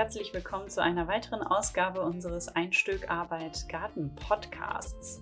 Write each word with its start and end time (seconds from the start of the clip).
herzlich 0.00 0.32
willkommen 0.32 0.70
zu 0.70 0.82
einer 0.82 1.08
weiteren 1.08 1.42
Ausgabe 1.42 2.00
unseres 2.00 2.48
Ein 2.48 2.72
Stück 2.72 3.10
Arbeit 3.10 3.68
Garten 3.68 4.14
Podcasts. 4.14 5.20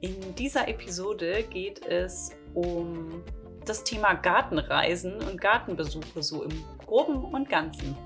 In 0.00 0.36
dieser 0.36 0.68
Episode 0.68 1.42
geht 1.42 1.84
es 1.84 2.30
um 2.54 3.24
das 3.64 3.82
Thema 3.82 4.14
Gartenreisen 4.14 5.20
und 5.24 5.40
Gartenbesuche 5.40 6.22
so 6.22 6.44
im 6.44 6.64
groben 6.86 7.24
und 7.34 7.48
ganzen. 7.48 7.96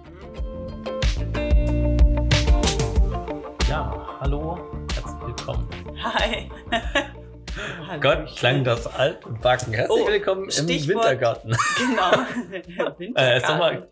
Ja, 3.69 4.17
hallo, 4.21 4.57
herzlich 4.95 5.21
willkommen. 5.23 5.69
Hi. 6.03 6.51
Gott, 8.01 8.37
klang 8.37 8.65
das 8.65 8.87
alt 8.87 9.25
und 9.27 9.41
backen. 9.41 9.73
Herzlich 9.73 10.03
oh, 10.03 10.07
willkommen 10.07 10.45
im 10.45 10.51
Stichwort, 10.51 11.05
Wintergarten. 11.05 11.57
Genau. 11.77 12.11
Wintergarten. 12.51 13.17
Äh, 13.17 13.41
Sommer 13.41 13.87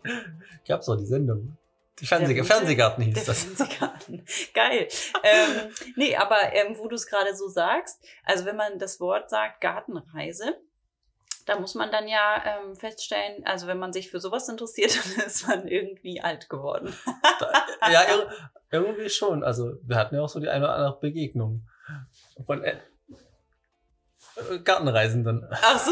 gab 0.67 0.81
es 0.81 0.89
auch 0.89 0.95
die 0.95 1.05
Sendung. 1.05 1.57
Die 1.99 2.05
Fernseh 2.05 2.43
Fernsehgarten 2.43 3.03
hieß 3.03 3.13
der 3.13 3.25
das. 3.25 3.43
Fernsehgarten. 3.43 4.25
Geil. 4.53 4.87
ähm, 5.23 5.71
nee, 5.95 6.15
aber 6.15 6.53
ähm, 6.53 6.77
wo 6.77 6.87
du 6.87 6.95
es 6.95 7.07
gerade 7.07 7.35
so 7.35 7.47
sagst, 7.49 8.01
also 8.23 8.45
wenn 8.45 8.55
man 8.55 8.79
das 8.79 8.99
Wort 8.99 9.29
sagt, 9.29 9.59
Gartenreise, 9.59 10.55
da 11.45 11.59
muss 11.59 11.75
man 11.75 11.91
dann 11.91 12.07
ja 12.07 12.43
ähm, 12.45 12.75
feststellen, 12.75 13.45
also 13.45 13.67
wenn 13.67 13.79
man 13.79 13.91
sich 13.91 14.09
für 14.09 14.19
sowas 14.19 14.47
interessiert, 14.47 14.97
dann 15.17 15.25
ist 15.25 15.47
man 15.47 15.67
irgendwie 15.67 16.21
alt 16.21 16.47
geworden. 16.47 16.93
ja, 17.91 18.03
irgendwie 18.71 19.09
schon. 19.09 19.43
Also 19.43 19.77
wir 19.83 19.97
hatten 19.97 20.15
ja 20.15 20.21
auch 20.21 20.29
so 20.29 20.39
die 20.39 20.47
eine 20.47 20.65
oder 20.65 20.75
andere 20.75 20.99
Begegnung 20.99 21.67
von 22.45 22.63
äh, 22.63 22.77
Gartenreisenden. 24.63 25.47
Ach 25.51 25.79
so, 25.79 25.91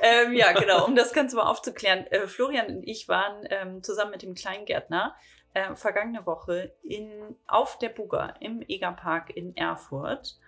ähm, 0.00 0.34
ja 0.34 0.52
genau, 0.52 0.84
um 0.86 0.96
das 0.96 1.12
Ganze 1.12 1.36
mal 1.36 1.50
aufzuklären. 1.50 2.06
Äh, 2.08 2.26
Florian 2.26 2.66
und 2.66 2.82
ich 2.88 3.08
waren 3.08 3.46
ähm, 3.50 3.82
zusammen 3.82 4.12
mit 4.12 4.22
dem 4.22 4.34
Kleingärtner 4.34 5.14
äh, 5.54 5.74
vergangene 5.74 6.26
Woche 6.26 6.72
in, 6.82 7.10
auf 7.46 7.78
der 7.78 7.88
Buga 7.88 8.34
im 8.40 8.62
Egerpark 8.66 9.30
in 9.36 9.56
Erfurt 9.56 10.38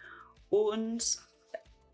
und 0.50 1.18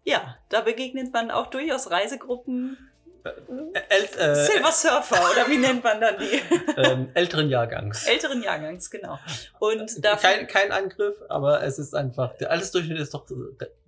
ja, 0.04 0.36
da 0.48 0.62
begegnet 0.62 1.12
man 1.12 1.30
auch 1.30 1.48
durchaus 1.48 1.90
Reisegruppen. 1.90 2.90
Äl 3.24 4.04
äh, 4.18 4.34
Silver 4.34 4.72
Surfer 4.72 5.30
oder 5.30 5.48
wie 5.48 5.58
nennt 5.58 5.82
man 5.82 6.00
dann 6.00 6.16
die? 6.18 6.40
Ähm, 6.78 7.10
älteren 7.14 7.48
Jahrgangs. 7.48 8.06
Älteren 8.06 8.40
Jahrgangs, 8.40 8.88
genau. 8.88 9.18
Und 9.58 10.00
kein, 10.00 10.46
kein 10.46 10.70
Angriff, 10.70 11.16
aber 11.28 11.64
es 11.64 11.78
ist 11.80 11.92
einfach, 11.92 12.36
der 12.36 12.52
Altersdurchschnitt 12.52 12.98
ist 12.98 13.14
doch 13.14 13.26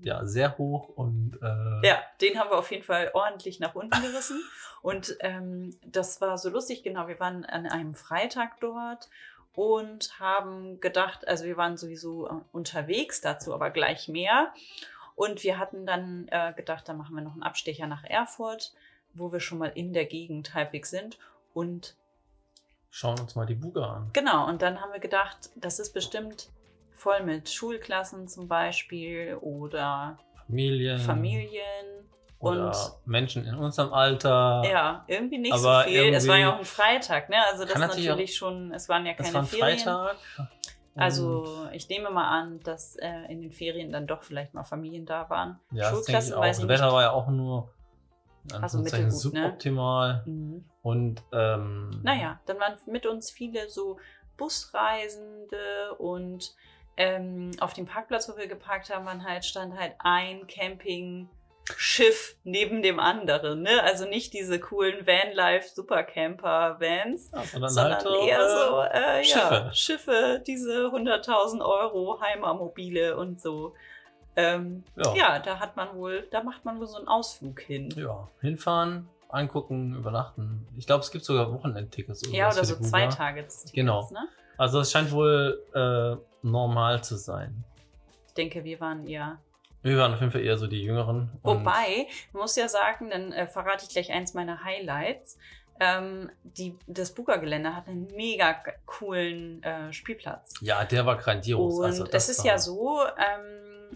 ja, 0.00 0.24
sehr 0.26 0.58
hoch 0.58 0.88
und 0.88 1.38
äh 1.40 1.86
ja, 1.86 2.02
den 2.20 2.38
haben 2.38 2.50
wir 2.50 2.58
auf 2.58 2.70
jeden 2.72 2.82
Fall 2.82 3.10
ordentlich 3.14 3.60
nach 3.60 3.76
unten 3.76 4.02
gerissen. 4.02 4.42
und 4.82 5.16
ähm, 5.20 5.78
das 5.86 6.20
war 6.20 6.36
so 6.36 6.50
lustig, 6.50 6.82
genau. 6.82 7.06
Wir 7.06 7.20
waren 7.20 7.44
an 7.44 7.66
einem 7.66 7.94
Freitag 7.94 8.58
dort 8.60 9.08
und 9.54 10.18
haben 10.18 10.80
gedacht, 10.80 11.26
also 11.28 11.44
wir 11.44 11.56
waren 11.56 11.76
sowieso 11.76 12.28
äh, 12.28 12.32
unterwegs, 12.52 13.20
dazu 13.20 13.54
aber 13.54 13.70
gleich 13.70 14.08
mehr. 14.08 14.52
Und 15.16 15.42
wir 15.42 15.58
hatten 15.58 15.84
dann 15.84 16.28
äh, 16.30 16.54
gedacht, 16.54 16.88
da 16.88 16.94
machen 16.94 17.14
wir 17.14 17.22
noch 17.22 17.34
einen 17.34 17.42
Abstecher 17.42 17.86
nach 17.86 18.04
Erfurt, 18.04 18.72
wo 19.14 19.32
wir 19.32 19.40
schon 19.40 19.58
mal 19.58 19.72
in 19.74 19.92
der 19.92 20.06
Gegend 20.06 20.54
halbwegs 20.54 20.90
sind 20.90 21.18
und 21.54 21.96
schauen 22.90 23.18
uns 23.20 23.34
mal 23.34 23.46
die 23.46 23.54
Buga 23.54 23.94
an. 23.94 24.10
Genau, 24.12 24.46
und 24.48 24.62
dann 24.62 24.80
haben 24.80 24.92
wir 24.92 25.00
gedacht, 25.00 25.50
das 25.56 25.78
ist 25.78 25.92
bestimmt 25.92 26.48
voll 26.92 27.22
mit 27.22 27.48
Schulklassen 27.48 28.28
zum 28.28 28.48
Beispiel 28.48 29.36
oder 29.40 30.18
Familien. 30.46 30.98
Familien. 30.98 31.86
Oder 32.38 32.68
und 32.68 33.06
Menschen 33.06 33.44
in 33.44 33.54
unserem 33.54 33.92
Alter. 33.92 34.62
Ja, 34.64 35.04
irgendwie 35.06 35.36
nicht 35.38 35.54
so 35.54 35.82
viel. 35.82 36.14
Es 36.14 36.26
war 36.26 36.38
ja 36.38 36.54
auch 36.54 36.58
ein 36.58 36.64
Freitag, 36.64 37.28
ne? 37.28 37.36
Also 37.50 37.66
das 37.66 37.76
natürlich 37.76 38.34
schon, 38.34 38.72
es 38.72 38.88
waren 38.88 39.04
ja 39.04 39.12
keine 39.12 39.28
es 39.28 39.34
war 39.34 39.42
ein 39.42 39.46
Ferien. 39.46 39.78
Freitag. 39.78 40.16
Also 40.96 41.68
ich 41.72 41.88
nehme 41.88 42.10
mal 42.10 42.28
an, 42.28 42.60
dass 42.60 42.96
äh, 42.96 43.10
in 43.28 43.42
den 43.42 43.52
Ferien 43.52 43.92
dann 43.92 44.06
doch 44.06 44.22
vielleicht 44.22 44.54
mal 44.54 44.64
Familien 44.64 45.06
da 45.06 45.28
waren. 45.30 45.60
Ja, 45.70 45.90
Schulklassen 45.90 46.32
das, 46.32 46.40
weiß 46.40 46.58
ich 46.58 46.66
Das 46.66 46.80
Wetter 46.80 46.92
war 46.92 47.02
ja 47.02 47.10
auch 47.12 47.28
nur 47.28 47.70
also 48.60 48.78
mittelgut, 48.78 49.10
ne? 49.10 49.10
suboptimal. 49.10 50.22
Ne? 50.26 50.32
Mhm. 50.32 50.64
Und 50.82 51.22
ähm, 51.32 52.00
naja, 52.02 52.40
dann 52.46 52.58
waren 52.58 52.74
mit 52.86 53.06
uns 53.06 53.30
viele 53.30 53.68
so 53.68 53.98
Busreisende 54.36 55.94
und 55.98 56.54
ähm, 56.96 57.50
auf 57.60 57.72
dem 57.74 57.86
Parkplatz, 57.86 58.28
wo 58.28 58.36
wir 58.36 58.46
geparkt 58.46 58.90
haben, 58.90 59.06
waren 59.06 59.24
halt, 59.24 59.44
stand 59.44 59.78
halt 59.78 59.94
ein 59.98 60.46
Camping. 60.46 61.28
Schiff 61.76 62.36
neben 62.42 62.82
dem 62.82 62.98
anderen, 62.98 63.62
ne? 63.62 63.82
Also 63.84 64.04
nicht 64.04 64.32
diese 64.32 64.58
coolen 64.58 65.06
Vanlife 65.06 65.68
Supercamper 65.68 66.80
Vans, 66.80 67.30
ja, 67.32 67.44
sondern, 67.44 67.70
sondern 67.70 68.04
halt, 68.04 68.28
eher 68.28 68.40
äh, 68.40 68.48
so 68.48 68.80
äh, 68.80 69.24
Schiffe. 69.24 69.54
Ja, 69.54 69.72
Schiffe, 69.72 70.42
diese 70.44 70.86
100.000 70.86 71.64
Euro 71.64 72.20
Heimermobile 72.20 73.16
und 73.16 73.40
so. 73.40 73.74
Ähm, 74.36 74.84
ja. 74.96 75.14
ja, 75.14 75.38
da 75.38 75.58
hat 75.58 75.76
man 75.76 75.94
wohl, 75.96 76.26
da 76.30 76.42
macht 76.42 76.64
man 76.64 76.78
wohl 76.78 76.86
so 76.86 76.98
einen 76.98 77.08
Ausflug 77.08 77.60
hin. 77.60 77.90
Ja, 77.96 78.28
hinfahren, 78.40 79.08
angucken, 79.28 79.94
übernachten. 79.94 80.66
Ich 80.76 80.86
glaube, 80.86 81.02
es 81.02 81.10
gibt 81.10 81.24
sogar 81.24 81.52
Wochenendtickets. 81.52 82.22
Ja, 82.30 82.50
oder 82.50 82.64
so 82.64 82.76
zwei 82.76 83.06
Tage. 83.08 83.46
Genau. 83.72 84.08
Ne? 84.12 84.28
Also 84.56 84.80
es 84.80 84.92
scheint 84.92 85.10
wohl 85.10 85.62
äh, 85.74 86.16
normal 86.46 87.02
zu 87.02 87.16
sein. 87.16 87.64
Ich 88.28 88.34
denke, 88.34 88.62
wir 88.62 88.80
waren 88.80 89.06
eher 89.06 89.38
wir 89.82 89.96
waren 89.96 90.12
auf 90.12 90.20
jeden 90.20 90.32
Fall 90.32 90.42
eher 90.42 90.58
so 90.58 90.66
die 90.66 90.82
Jüngeren. 90.82 91.30
Wobei, 91.42 92.06
man 92.32 92.42
muss 92.42 92.56
ja 92.56 92.68
sagen, 92.68 93.10
dann 93.10 93.32
äh, 93.32 93.46
verrate 93.46 93.84
ich 93.86 93.90
gleich 93.90 94.12
eins 94.12 94.34
meiner 94.34 94.62
Highlights. 94.62 95.38
Ähm, 95.82 96.30
die, 96.42 96.76
das 96.86 97.14
Buga-Gelände 97.14 97.74
hat 97.74 97.88
einen 97.88 98.06
mega 98.14 98.62
coolen 98.84 99.62
äh, 99.62 99.90
Spielplatz. 99.94 100.52
Ja, 100.60 100.84
der 100.84 101.06
war 101.06 101.16
grandios. 101.16 101.78
Und 101.78 101.84
also 101.84 102.04
es 102.04 102.28
ist 102.28 102.44
ja 102.44 102.58
so, 102.58 103.00
ähm, 103.16 103.88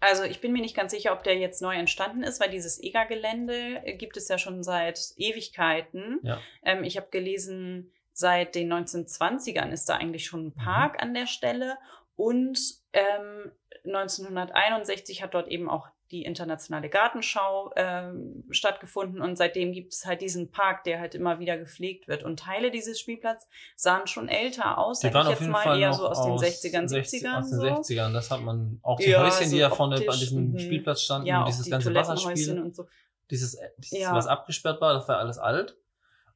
also 0.00 0.24
ich 0.24 0.40
bin 0.40 0.52
mir 0.52 0.60
nicht 0.60 0.76
ganz 0.76 0.92
sicher, 0.92 1.12
ob 1.12 1.24
der 1.24 1.36
jetzt 1.36 1.62
neu 1.62 1.74
entstanden 1.74 2.22
ist, 2.22 2.40
weil 2.40 2.50
dieses 2.50 2.82
EGA-Gelände 2.82 3.82
gibt 3.98 4.16
es 4.16 4.28
ja 4.28 4.38
schon 4.38 4.62
seit 4.62 4.98
Ewigkeiten. 5.16 6.20
Ja. 6.22 6.40
Ähm, 6.62 6.84
ich 6.84 6.96
habe 6.96 7.08
gelesen, 7.10 7.92
seit 8.12 8.54
den 8.54 8.72
1920ern 8.72 9.70
ist 9.70 9.88
da 9.88 9.96
eigentlich 9.96 10.26
schon 10.26 10.46
ein 10.46 10.54
mhm. 10.56 10.62
Park 10.64 10.94
mhm. 10.94 11.00
an 11.00 11.14
der 11.14 11.26
Stelle. 11.26 11.78
Und 12.14 12.58
ähm, 12.92 13.52
1961 13.84 15.22
hat 15.22 15.34
dort 15.34 15.48
eben 15.48 15.68
auch 15.68 15.88
die 16.10 16.22
internationale 16.24 16.88
Gartenschau 16.88 17.72
ähm, 17.76 18.44
stattgefunden 18.50 19.20
und 19.20 19.36
seitdem 19.36 19.72
gibt 19.72 19.92
es 19.92 20.06
halt 20.06 20.20
diesen 20.20 20.50
Park, 20.50 20.84
der 20.84 21.00
halt 21.00 21.14
immer 21.14 21.38
wieder 21.38 21.58
gepflegt 21.58 22.06
wird. 22.06 22.22
Und 22.22 22.38
Teile 22.38 22.70
dieses 22.70 23.00
Spielplatzes 23.00 23.48
sahen 23.74 24.06
schon 24.06 24.28
älter 24.28 24.78
aus, 24.78 25.00
die 25.00 25.12
waren 25.12 25.26
ich 25.26 25.40
jetzt 25.40 25.48
mal 25.48 25.62
Fall 25.62 25.80
eher 25.80 25.92
so 25.92 26.08
aus, 26.08 26.18
aus 26.18 26.40
den 26.40 26.72
60ern, 26.72 26.88
60, 26.88 27.22
70ern. 27.22 27.38
Aus 27.38 27.50
den 27.50 27.58
so. 27.58 27.66
60ern, 27.66 28.12
das 28.12 28.30
hat 28.30 28.42
man 28.42 28.78
auch 28.82 28.98
die 28.98 29.10
ja, 29.10 29.24
Häuschen, 29.24 29.50
die 29.50 29.56
ja 29.56 29.70
vorne 29.70 30.00
bei 30.00 30.14
diesem 30.14 30.52
mh. 30.52 30.58
Spielplatz 30.60 31.02
standen, 31.02 31.26
ja, 31.26 31.44
dieses 31.44 31.64
die 31.64 31.70
ganze 31.70 31.94
Wasserspiel. 31.94 32.60
Und 32.60 32.76
so. 32.76 32.86
Dieses, 33.30 33.58
dieses 33.78 33.98
ja. 33.98 34.14
was 34.14 34.26
abgesperrt 34.28 34.80
war, 34.80 34.94
das 34.94 35.08
war 35.08 35.18
alles 35.18 35.38
alt. 35.38 35.76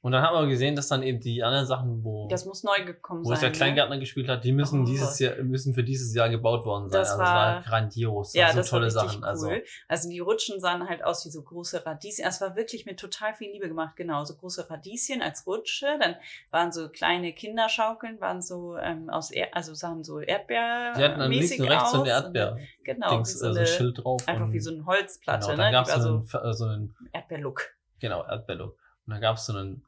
Und 0.03 0.13
dann 0.13 0.23
haben 0.23 0.35
wir 0.35 0.49
gesehen, 0.49 0.75
dass 0.77 0.89
dann 0.89 1.03
eben 1.03 1.21
die 1.21 1.43
anderen 1.43 1.67
Sachen, 1.67 2.03
wo, 2.03 2.27
das 2.29 2.47
muss 2.47 2.65
neu 2.65 2.85
gekommen 2.87 3.23
wo 3.23 3.29
sein, 3.29 3.35
es 3.35 3.41
der 3.41 3.53
Kleingärtner 3.53 3.97
ne? 3.97 4.01
gespielt 4.01 4.31
hat, 4.31 4.43
die 4.45 4.53
müssen 4.53 4.83
oh. 4.83 4.85
dieses 4.87 5.19
Jahr, 5.19 5.37
müssen 5.43 5.75
für 5.75 5.85
dieses 5.85 6.15
Jahr 6.15 6.31
gebaut 6.31 6.65
worden 6.65 6.89
sein. 6.89 7.01
Das 7.01 7.11
also 7.11 7.23
war, 7.23 7.57
das 7.57 7.67
war 7.67 7.71
grandios. 7.71 8.33
Ja, 8.33 8.47
das, 8.47 8.57
das 8.57 8.67
so 8.67 8.77
tolle 8.77 8.87
war 8.87 8.91
Sachen. 8.91 9.21
Cool. 9.21 9.29
Also, 9.29 9.51
also 9.89 10.09
die 10.09 10.19
Rutschen 10.21 10.59
sahen 10.59 10.89
halt 10.89 11.05
aus 11.05 11.27
wie 11.27 11.31
so 11.31 11.43
große 11.43 11.85
Radieschen. 11.85 12.25
Es 12.25 12.41
war 12.41 12.57
wirklich 12.57 12.87
mit 12.87 12.99
total 12.99 13.35
viel 13.35 13.53
Liebe 13.53 13.69
gemacht, 13.69 13.95
genau. 13.97 14.25
So 14.25 14.37
große 14.37 14.71
Radieschen 14.71 15.21
als 15.21 15.47
Rutsche. 15.47 15.99
Dann 16.01 16.17
waren 16.51 16.73
so 16.73 16.89
kleine 16.89 17.35
Kinderschaukeln, 17.35 18.23
waren 18.23 18.41
so 18.41 18.79
ähm, 18.79 19.11
aus 19.11 19.31
er 19.31 19.55
also 19.55 19.75
sahen 19.75 20.03
so 20.03 20.21
Erdbeer. 20.21 20.95
Die 20.97 21.05
hatten 21.05 21.21
links 21.31 21.59
und 21.59 21.69
rechts 21.69 21.93
so 21.93 22.01
eine 22.01 22.11
Erdbeer. 22.11 22.57
Genau, 22.85 23.11
Dings, 23.11 23.39
so, 23.39 23.49
eine, 23.49 23.67
Schild 23.67 24.03
drauf. 24.03 24.27
Einfach 24.27 24.51
wie 24.51 24.61
so 24.61 24.73
eine 24.73 24.87
Holzplatte, 24.87 25.51
genau, 25.51 25.57
ne? 25.59 25.63
Dann 25.65 25.73
gab 25.73 25.87
es 25.87 25.95
so, 26.03 26.23
so 26.25 26.39
einen, 26.39 26.53
so 26.55 26.65
einen 26.65 26.95
Erdbeerlook. 27.13 27.75
Genau, 28.01 28.25
Erdbeerlook. 28.25 28.79
Und 29.07 29.13
dann 29.13 29.21
gab 29.21 29.37
es 29.37 29.45
so 29.45 29.53
einen 29.53 29.85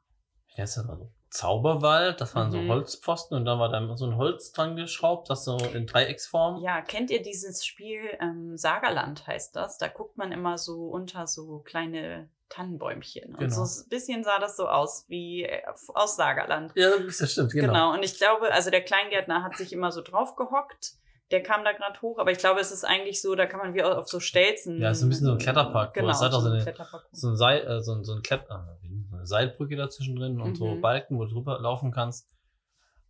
das 0.56 0.76
mal 0.84 0.96
so? 0.96 1.10
Zauberwald, 1.32 2.20
das 2.20 2.34
waren 2.34 2.48
mhm. 2.48 2.52
so 2.52 2.74
Holzpfosten 2.74 3.36
und 3.38 3.46
da 3.46 3.58
war 3.58 3.70
dann 3.70 3.96
so 3.96 4.04
ein 4.04 4.18
Holz 4.18 4.52
dran 4.52 4.76
geschraubt, 4.76 5.30
das 5.30 5.46
so 5.46 5.56
in 5.56 5.86
Dreiecksform. 5.86 6.62
Ja, 6.62 6.82
kennt 6.82 7.10
ihr 7.10 7.22
dieses 7.22 7.64
Spiel 7.64 8.02
ähm, 8.20 8.58
Sagerland 8.58 9.26
heißt 9.26 9.56
das? 9.56 9.78
Da 9.78 9.88
guckt 9.88 10.18
man 10.18 10.30
immer 10.30 10.58
so 10.58 10.88
unter 10.88 11.26
so 11.26 11.60
kleine 11.60 12.28
Tannenbäumchen. 12.50 13.30
Und 13.30 13.38
genau. 13.38 13.64
so 13.64 13.82
ein 13.82 13.88
bisschen 13.88 14.24
sah 14.24 14.38
das 14.38 14.58
so 14.58 14.68
aus 14.68 15.06
wie 15.08 15.44
äh, 15.44 15.62
aus 15.94 16.16
Sagerland. 16.16 16.72
Ja, 16.74 16.90
das 16.98 17.32
stimmt, 17.32 17.52
genau. 17.52 17.68
Genau, 17.68 17.94
und 17.94 18.02
ich 18.02 18.18
glaube, 18.18 18.52
also 18.52 18.70
der 18.70 18.82
Kleingärtner 18.82 19.42
hat 19.42 19.56
sich 19.56 19.72
immer 19.72 19.90
so 19.90 20.02
drauf 20.02 20.36
gehockt. 20.36 20.92
Der 21.30 21.42
kam 21.42 21.64
da 21.64 21.72
gerade 21.72 21.98
hoch, 22.02 22.18
aber 22.18 22.30
ich 22.30 22.36
glaube, 22.36 22.60
es 22.60 22.70
ist 22.70 22.84
eigentlich 22.84 23.22
so, 23.22 23.34
da 23.34 23.46
kann 23.46 23.58
man 23.58 23.72
wie 23.72 23.82
auf 23.82 24.06
so 24.06 24.20
Stelzen. 24.20 24.78
Ja, 24.78 24.90
es 24.90 24.98
ist 24.98 25.04
ein 25.04 25.08
bisschen 25.08 25.26
so 25.26 25.32
ein 25.32 25.38
Kletterpark. 25.38 25.94
Genau, 25.94 26.10
es 26.10 26.20
hat 26.20 26.34
auch 26.34 26.42
so, 26.42 26.50
eine, 26.50 26.74
so 27.12 27.28
ein, 27.28 27.36
Seil, 27.36 27.66
äh, 27.66 27.80
so 27.80 27.94
ein, 27.94 28.04
so 28.04 28.12
ein 28.12 28.22
Kletter, 28.22 28.78
eine 29.22 29.26
Seilbrücke 29.28 29.76
dazwischen 29.76 30.16
drin 30.16 30.40
und 30.40 30.50
mhm. 30.50 30.56
so 30.56 30.76
Balken, 30.80 31.18
wo 31.18 31.24
du 31.24 31.32
drüber 31.32 31.58
laufen 31.60 31.92
kannst. 31.92 32.28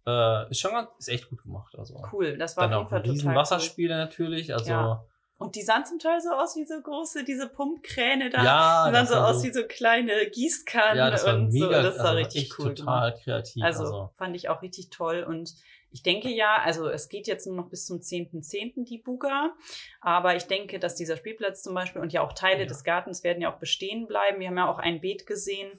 Äh, 0.07 0.51
ist 0.51 0.61
schon 0.61 0.73
ganz, 0.73 0.89
ist 0.99 1.09
echt 1.09 1.31
gut 1.31 1.43
gemacht. 1.43 1.75
Also 1.79 2.03
cool, 2.13 2.37
das 2.37 2.57
war 2.57 2.69
dann 2.69 2.75
auf 2.75 2.91
jeden 2.93 3.05
Fall 3.05 3.17
total 3.17 3.35
Wasserspiele 3.37 3.95
cool. 3.95 3.99
natürlich, 4.01 4.53
also 4.53 4.71
ja. 4.71 5.05
Und 5.39 5.57
die 5.57 5.63
sahen 5.63 5.85
zum 5.85 5.99
Teil 5.99 6.21
so 6.21 6.31
aus 6.31 6.55
wie 6.55 6.65
so 6.65 6.81
große, 6.81 7.25
diese 7.25 7.49
Pumpkräne 7.49 8.31
da. 8.31 8.45
Ja, 8.45 8.89
die 8.89 8.95
sahen 8.95 9.07
so 9.09 9.15
aus 9.15 9.43
wie 9.43 9.53
so 9.53 9.65
kleine 9.67 10.13
Gießkannen 10.31 10.97
Ja, 10.97 11.11
das 11.11 11.27
war 11.27 11.35
und 11.35 11.51
so. 11.51 11.59
mega, 11.67 11.83
Das 11.83 11.99
war 11.99 12.07
also 12.07 12.19
richtig 12.19 12.59
cool. 12.59 12.75
total 12.75 13.11
gemacht. 13.11 13.25
kreativ. 13.25 13.63
Also, 13.65 13.83
Also, 13.85 14.11
fand 14.17 14.37
ich 14.37 14.49
auch 14.49 14.63
richtig 14.63 14.91
toll. 14.91 15.25
Und 15.29 15.53
ich 15.91 16.05
denke 16.05 16.29
ja, 16.31 16.59
also 16.65 16.89
es 16.89 17.09
geht 17.09 17.27
jetzt 17.27 17.47
nur 17.49 17.57
noch 17.57 17.69
bis 17.71 17.87
zum 17.87 17.99
10.10. 17.99 18.85
die 18.85 18.99
Buga. 18.99 19.53
Aber 20.01 20.37
ich 20.37 20.45
denke, 20.45 20.79
dass 20.79 20.95
dieser 20.95 21.17
Spielplatz 21.17 21.63
zum 21.63 21.75
Beispiel 21.75 22.03
und 22.03 22.13
ja 22.13 22.23
auch 22.23 22.35
Teile 22.35 22.61
Ja. 22.61 22.67
des 22.67 22.85
Gartens 22.85 23.25
werden 23.25 23.43
ja 23.43 23.53
auch 23.53 23.59
bestehen 23.59 24.07
bleiben. 24.07 24.39
Wir 24.39 24.47
haben 24.49 24.59
ja 24.59 24.71
auch 24.71 24.79
ein 24.79 25.01
Beet 25.01 25.27
gesehen. 25.27 25.73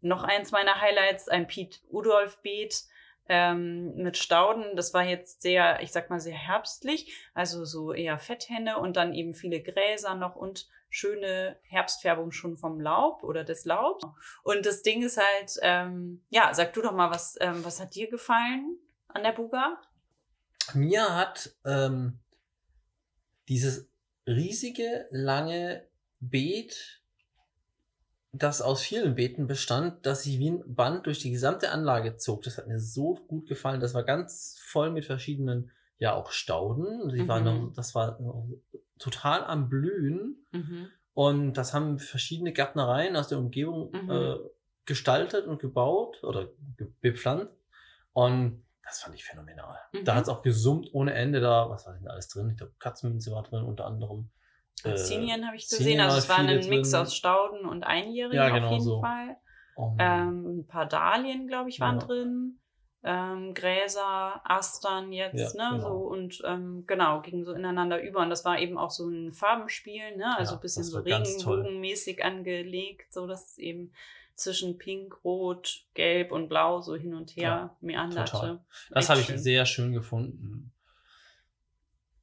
Noch 0.00 0.22
eins 0.24 0.50
meiner 0.50 0.80
Highlights, 0.80 1.28
ein 1.28 1.46
Piet 1.46 1.82
Udolf 1.90 2.38
Beet 2.42 2.84
ähm, 3.28 3.94
mit 3.96 4.16
Stauden. 4.16 4.76
Das 4.76 4.94
war 4.94 5.04
jetzt 5.04 5.42
sehr, 5.42 5.80
ich 5.82 5.92
sag 5.92 6.10
mal, 6.10 6.20
sehr 6.20 6.36
herbstlich. 6.36 7.14
Also 7.34 7.64
so 7.64 7.92
eher 7.92 8.18
Fetthenne 8.18 8.78
und 8.78 8.96
dann 8.96 9.14
eben 9.14 9.34
viele 9.34 9.62
Gräser 9.62 10.14
noch 10.14 10.36
und 10.36 10.68
schöne 10.88 11.56
Herbstfärbung 11.62 12.32
schon 12.32 12.56
vom 12.58 12.80
Laub 12.80 13.22
oder 13.22 13.44
des 13.44 13.64
Laubs. 13.64 14.04
Und 14.42 14.66
das 14.66 14.82
Ding 14.82 15.02
ist 15.02 15.18
halt, 15.18 15.58
ähm, 15.62 16.24
ja, 16.30 16.52
sag 16.52 16.72
du 16.72 16.82
doch 16.82 16.92
mal, 16.92 17.10
was, 17.10 17.36
ähm, 17.40 17.64
was 17.64 17.80
hat 17.80 17.94
dir 17.94 18.10
gefallen 18.10 18.76
an 19.08 19.22
der 19.22 19.32
Buga? 19.32 19.80
mir 20.74 21.14
hat 21.14 21.54
ähm, 21.64 22.18
dieses 23.48 23.88
riesige, 24.26 25.06
lange 25.10 25.88
Beet, 26.20 26.99
das 28.32 28.62
aus 28.62 28.80
vielen 28.82 29.14
Beeten 29.16 29.46
bestand, 29.46 30.06
das 30.06 30.22
sich 30.22 30.38
wie 30.38 30.50
ein 30.50 30.62
Band 30.74 31.06
durch 31.06 31.18
die 31.18 31.30
gesamte 31.32 31.70
Anlage 31.70 32.16
zog. 32.16 32.42
Das 32.42 32.58
hat 32.58 32.68
mir 32.68 32.78
so 32.78 33.14
gut 33.26 33.48
gefallen. 33.48 33.80
Das 33.80 33.94
war 33.94 34.04
ganz 34.04 34.58
voll 34.64 34.90
mit 34.90 35.04
verschiedenen, 35.04 35.70
ja 35.98 36.14
auch 36.14 36.30
Stauden. 36.30 37.08
Die 37.08 37.26
waren 37.28 37.42
Mhm. 37.44 37.64
noch, 37.66 37.72
das 37.74 37.94
war 37.94 38.20
noch 38.20 38.48
total 38.98 39.44
am 39.44 39.68
Blühen. 39.68 40.46
Mhm. 40.52 40.88
Und 41.12 41.54
das 41.54 41.74
haben 41.74 41.98
verschiedene 41.98 42.52
Gärtnereien 42.52 43.16
aus 43.16 43.28
der 43.28 43.38
Umgebung 43.38 43.90
Mhm. 43.92 44.10
äh, 44.10 44.36
gestaltet 44.86 45.46
und 45.46 45.60
gebaut 45.60 46.22
oder 46.22 46.48
bepflanzt. 47.00 47.52
Und 48.12 48.64
das 48.84 49.00
fand 49.02 49.14
ich 49.14 49.24
phänomenal. 49.24 49.76
Mhm. 49.92 50.04
Da 50.04 50.14
hat 50.14 50.22
es 50.22 50.28
auch 50.28 50.42
gesummt 50.42 50.88
ohne 50.92 51.14
Ende. 51.14 51.40
Da, 51.40 51.68
was 51.68 51.84
war 51.86 51.94
denn 51.94 52.04
da 52.04 52.10
alles 52.12 52.28
drin? 52.28 52.50
Ich 52.50 52.56
glaube, 52.56 52.72
Katzenminze 52.78 53.32
war 53.32 53.42
drin, 53.42 53.64
unter 53.64 53.86
anderem. 53.86 54.30
Äh, 54.84 54.94
Zinien 54.96 55.46
habe 55.46 55.56
ich 55.56 55.68
gesehen. 55.68 56.00
Also 56.00 56.18
es 56.18 56.28
war 56.28 56.38
ein 56.38 56.68
Mix 56.68 56.90
drin. 56.90 57.00
aus 57.00 57.14
Stauden 57.14 57.66
und 57.66 57.84
Einjährigen 57.84 58.36
Ja, 58.36 58.48
auf 58.48 58.54
genau 58.54 58.70
jeden 58.72 58.84
so. 58.84 59.00
Fall. 59.00 59.36
Und, 59.74 59.96
Ähm, 59.98 60.58
ein 60.60 60.66
paar 60.66 60.86
Dahlien, 60.86 61.46
glaube 61.46 61.68
ich, 61.70 61.80
waren 61.80 61.98
Ja. 62.00 62.06
drin. 62.06 62.56
Ähm, 63.02 63.54
Gräser, 63.54 64.42
Astern 64.44 65.10
jetzt, 65.12 65.54
Ja, 65.56 65.70
ne? 65.70 65.76
genau. 65.78 65.88
So 65.88 65.94
und 66.08 66.42
ähm, 66.44 66.84
genau, 66.86 67.22
gingen 67.22 67.44
so 67.44 67.52
ineinander 67.54 68.02
über. 68.02 68.20
Und 68.20 68.28
das 68.28 68.44
war 68.44 68.58
eben 68.58 68.76
auch 68.76 68.90
so 68.90 69.08
ein 69.08 69.32
Farbenspiel, 69.32 70.16
ne? 70.18 70.36
Also 70.36 70.56
ein 70.56 70.60
bisschen 70.60 70.84
so 70.84 70.98
regenbogenmäßig 70.98 72.22
angelegt, 72.22 73.12
so 73.14 73.26
dass 73.26 73.52
es 73.52 73.58
eben 73.58 73.92
zwischen 74.34 74.76
Pink, 74.78 75.24
Rot, 75.24 75.86
Gelb 75.94 76.30
und 76.32 76.48
Blau 76.48 76.80
so 76.82 76.94
hin 76.94 77.14
und 77.14 77.36
her 77.36 77.42
Ja, 77.42 77.76
meanderte. 77.80 78.30
total. 78.32 78.64
das 78.90 79.08
habe 79.08 79.20
ich 79.20 79.26
sehr 79.28 79.64
schön 79.66 79.92
gefunden. 79.92 80.72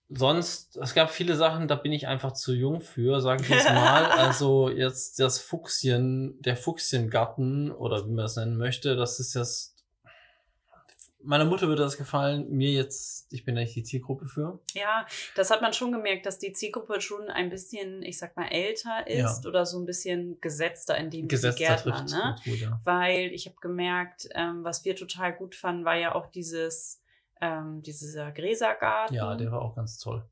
Sonst, 0.09 0.77
es 0.77 0.93
gab 0.93 1.11
viele 1.11 1.35
Sachen, 1.35 1.67
da 1.67 1.75
bin 1.75 1.91
ich 1.91 2.07
einfach 2.07 2.31
zu 2.31 2.53
jung 2.53 2.79
für, 2.79 3.19
sage 3.19 3.43
ich 3.43 3.49
jetzt 3.49 3.69
mal. 3.69 4.05
Also 4.17 4.69
jetzt 4.69 5.19
das 5.19 5.39
Fuchschen, 5.39 6.41
der 6.41 6.55
Fuchschengarten 6.55 7.71
oder 7.71 8.05
wie 8.05 8.11
man 8.11 8.25
es 8.25 8.37
nennen 8.37 8.57
möchte, 8.57 8.95
das 8.95 9.19
ist 9.19 9.33
jetzt. 9.35 9.73
Meiner 11.21 11.43
Mutter 11.43 11.67
würde 11.67 11.81
das 11.81 11.97
gefallen, 11.97 12.49
mir 12.49 12.71
jetzt, 12.71 13.27
ich 13.33 13.43
bin 13.43 13.55
da 13.55 13.61
nicht 13.61 13.75
die 13.75 13.83
Zielgruppe 13.83 14.27
für. 14.27 14.59
Ja, 14.73 15.05
das 15.35 15.51
hat 15.51 15.61
man 15.61 15.73
schon 15.73 15.91
gemerkt, 15.91 16.25
dass 16.25 16.39
die 16.39 16.53
Zielgruppe 16.53 17.01
schon 17.01 17.29
ein 17.29 17.49
bisschen, 17.49 18.01
ich 18.01 18.17
sag 18.17 18.37
mal, 18.37 18.47
älter 18.47 19.07
ist 19.07 19.45
oder 19.45 19.65
so 19.65 19.77
ein 19.77 19.85
bisschen 19.85 20.39
gesetzter 20.39 20.95
in 20.97 21.09
dem 21.09 21.27
Gesetzter 21.27 21.57
Gärtner, 21.57 22.03
ne? 22.05 22.35
gut, 22.45 22.59
ja. 22.59 22.79
Weil 22.85 23.33
ich 23.33 23.45
habe 23.45 23.57
gemerkt, 23.59 24.29
ähm, 24.35 24.63
was 24.63 24.85
wir 24.85 24.95
total 24.95 25.33
gut 25.33 25.53
fanden, 25.55 25.83
war 25.83 25.97
ja 25.97 26.15
auch 26.15 26.27
dieses, 26.27 27.01
ähm, 27.41 27.81
dieser 27.81 28.31
Gräsergarten. 28.31 29.15
Ja, 29.15 29.35
der 29.35 29.51
war 29.51 29.61
auch 29.61 29.75
ganz 29.75 29.97
toll. 29.99 30.27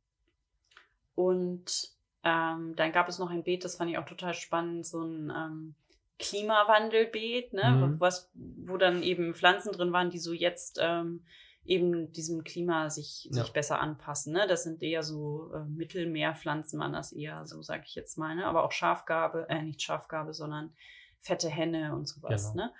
Und 1.15 1.91
ähm, 2.23 2.75
dann 2.75 2.91
gab 2.91 3.07
es 3.07 3.19
noch 3.19 3.29
ein 3.29 3.43
Beet, 3.43 3.63
das 3.63 3.75
fand 3.77 3.89
ich 3.91 3.97
auch 3.97 4.05
total 4.05 4.33
spannend, 4.33 4.85
so 4.85 5.01
ein 5.03 5.29
ähm, 5.29 5.75
Klimawandelbeet, 6.19 7.53
ne, 7.53 7.71
Mhm. 7.71 7.99
was, 7.99 8.29
wo 8.33 8.77
dann 8.77 9.03
eben 9.03 9.33
Pflanzen 9.35 9.71
drin 9.71 9.91
waren, 9.93 10.09
die 10.09 10.19
so 10.19 10.33
jetzt 10.33 10.79
ähm, 10.81 11.25
eben 11.65 12.11
diesem 12.11 12.43
Klima 12.43 12.89
sich, 12.89 13.25
Ja. 13.31 13.43
sich 13.43 13.53
besser 13.53 13.79
anpassen. 13.79 14.33
Ne? 14.33 14.45
Das 14.47 14.63
sind 14.63 14.81
eher 14.83 15.03
so 15.03 15.51
äh, 15.53 15.63
Mittelmeerpflanzen, 15.65 16.79
waren 16.79 16.93
das 16.93 17.11
eher, 17.11 17.45
so 17.45 17.61
sage 17.61 17.83
ich 17.85 17.95
jetzt 17.95 18.17
mal, 18.17 18.35
ne? 18.35 18.45
aber 18.45 18.63
auch 18.63 18.71
Schafgabe, 18.71 19.47
äh, 19.49 19.61
nicht 19.61 19.81
Schafgabe, 19.81 20.33
sondern 20.33 20.73
fette 21.19 21.49
Henne 21.49 21.95
und 21.95 22.07
sowas. 22.07 22.51
Genau. 22.51 22.65
Ne? 22.65 22.73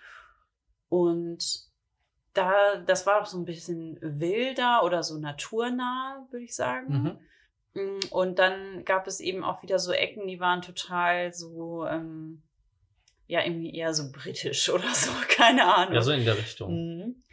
Und 0.90 1.68
da, 2.36 2.76
das 2.86 3.08
war 3.08 3.22
auch 3.22 3.26
so 3.26 3.38
ein 3.40 3.46
bisschen 3.46 3.98
wilder 4.02 4.84
oder 4.84 5.02
so 5.02 5.18
naturnah, 5.18 6.28
würde 6.30 6.46
ich 6.46 6.56
sagen. 6.56 7.18
Mhm. 7.74 7.82
Mm, 7.82 8.00
Und 8.12 8.40
dann 8.40 8.84
gab 8.86 9.08
es 9.08 9.20
eben 9.20 9.44
auch 9.44 9.64
wieder 9.64 9.80
so 9.80 9.92
Ecken, 9.92 10.28
die 10.28 10.40
waren 10.40 10.62
total 10.62 11.34
so, 11.34 11.86
ähm, 11.86 12.44
ja, 13.28 13.44
irgendwie 13.44 13.74
eher 13.74 13.94
so 13.94 14.12
britisch 14.12 14.70
oder 14.74 14.94
so, 14.94 15.12
keine 15.30 15.74
Ahnung. 15.74 15.96
Ja, 15.96 16.02
so 16.02 16.12
in 16.12 16.26
der 16.26 16.38
Richtung. 16.38 16.72
Mhm. 16.72 17.24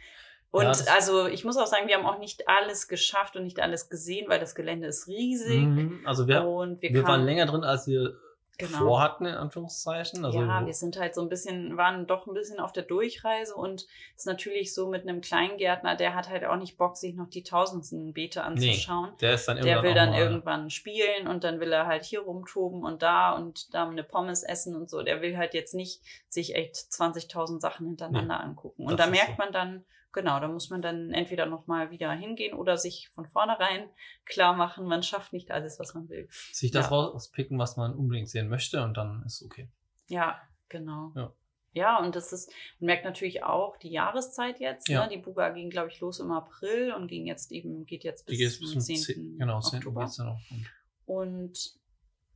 Und 0.51 0.63
Ja, 0.63 0.93
also 0.93 1.27
ich 1.27 1.43
muss 1.43 1.57
auch 1.57 1.65
sagen, 1.65 1.87
wir 1.87 1.95
haben 1.95 2.05
auch 2.05 2.19
nicht 2.19 2.47
alles 2.47 2.87
geschafft 2.87 3.35
und 3.35 3.43
nicht 3.43 3.59
alles 3.59 3.89
gesehen, 3.89 4.29
weil 4.29 4.39
das 4.39 4.55
Gelände 4.55 4.87
ist 4.87 5.07
riesig. 5.07 5.61
Mhm. 5.61 6.01
Also 6.05 6.27
wir, 6.27 6.45
Und 6.45 6.81
wir, 6.81 6.93
wir 6.93 7.03
waren 7.03 7.25
länger 7.25 7.47
drin, 7.47 7.63
als 7.63 7.87
wir 7.87 8.15
Genau. 8.59 8.77
vorhatten, 8.77 9.25
in 9.25 9.33
Anführungszeichen. 9.33 10.23
Also 10.23 10.39
ja, 10.39 10.63
wir 10.63 10.73
sind 10.73 10.99
halt 10.99 11.15
so 11.15 11.21
ein 11.21 11.29
bisschen, 11.29 11.75
waren 11.75 12.05
doch 12.05 12.27
ein 12.27 12.35
bisschen 12.35 12.59
auf 12.59 12.71
der 12.71 12.83
Durchreise 12.83 13.55
und 13.55 13.87
ist 14.15 14.27
natürlich 14.27 14.75
so 14.75 14.89
mit 14.89 15.01
einem 15.01 15.21
Kleingärtner, 15.21 15.95
der 15.95 16.13
hat 16.13 16.29
halt 16.29 16.45
auch 16.45 16.57
nicht 16.57 16.77
Bock, 16.77 16.95
sich 16.95 17.15
noch 17.15 17.29
die 17.29 17.41
tausendsten 17.41 18.13
Beete 18.13 18.43
anzuschauen. 18.43 19.13
der 19.21 19.33
ist 19.33 19.47
dann 19.47 19.59
Der 19.59 19.81
will 19.81 19.95
dann 19.95 20.11
mal, 20.11 20.19
irgendwann 20.19 20.69
spielen 20.69 21.27
und 21.27 21.43
dann 21.43 21.59
will 21.59 21.71
er 21.71 21.87
halt 21.87 22.03
hier 22.03 22.21
rumtoben 22.21 22.83
und 22.83 23.01
da 23.01 23.31
und 23.33 23.73
da 23.73 23.89
eine 23.89 24.03
Pommes 24.03 24.43
essen 24.43 24.75
und 24.75 24.87
so. 24.87 25.01
Der 25.01 25.21
will 25.21 25.35
halt 25.35 25.55
jetzt 25.55 25.73
nicht 25.73 26.01
sich 26.29 26.53
echt 26.53 26.75
20.000 26.75 27.59
Sachen 27.59 27.87
hintereinander 27.87 28.39
angucken. 28.39 28.85
Und 28.85 28.99
da 28.99 29.07
merkt 29.07 29.37
so. 29.37 29.43
man 29.43 29.51
dann, 29.51 29.85
genau, 30.13 30.39
da 30.39 30.47
muss 30.47 30.69
man 30.69 30.81
dann 30.81 31.11
entweder 31.11 31.45
nochmal 31.45 31.91
wieder 31.91 32.11
hingehen 32.13 32.53
oder 32.55 32.77
sich 32.77 33.09
von 33.09 33.25
vornherein 33.27 33.89
klar 34.25 34.53
machen, 34.55 34.85
man 34.85 35.03
schafft 35.03 35.33
nicht 35.33 35.51
alles, 35.51 35.79
was 35.79 35.93
man 35.93 36.07
will. 36.09 36.27
sich 36.51 36.71
das 36.71 36.85
Ja. 36.89 36.95
rauspicken, 36.95 37.59
was 37.59 37.75
man 37.77 37.93
unbedingt 37.95 38.29
sehen 38.29 38.47
möchte 38.47 38.83
und 38.83 38.95
dann 38.95 39.23
ist 39.25 39.43
okay. 39.43 39.69
Ja, 40.07 40.39
genau. 40.69 41.11
Ja. 41.15 41.33
Ja, 41.75 41.97
und 41.97 42.15
das 42.15 42.31
ist, 42.31 42.51
man 42.79 42.85
merkt 42.85 43.03
natürlich 43.03 43.43
auch 43.43 43.77
die 43.77 43.89
Jahreszeit 43.89 44.59
jetzt. 44.59 44.87
Ja. 44.89 45.03
Ne? 45.03 45.09
Die 45.09 45.17
Buga 45.17 45.49
ging, 45.49 45.71
glaube 45.71 45.89
ich, 45.89 45.99
los 46.01 46.19
im 46.19 46.31
April 46.31 46.93
und 46.93 47.07
ging 47.07 47.25
jetzt 47.25 47.51
eben, 47.51 47.85
geht 47.87 48.03
jetzt 48.03 48.27
bis 48.27 48.37
geht 48.37 48.51
zum 48.51 48.59
bis 48.61 48.71
zum 48.73 48.81
10. 48.81 48.97
10. 48.97 49.37
Genau, 49.39 49.59
10. 49.59 49.79
Oktober. 49.79 50.01
geht's 50.01 50.17
dann 50.17 50.27
auch. 50.29 50.39
Und 50.51 50.67
Und 51.05 51.73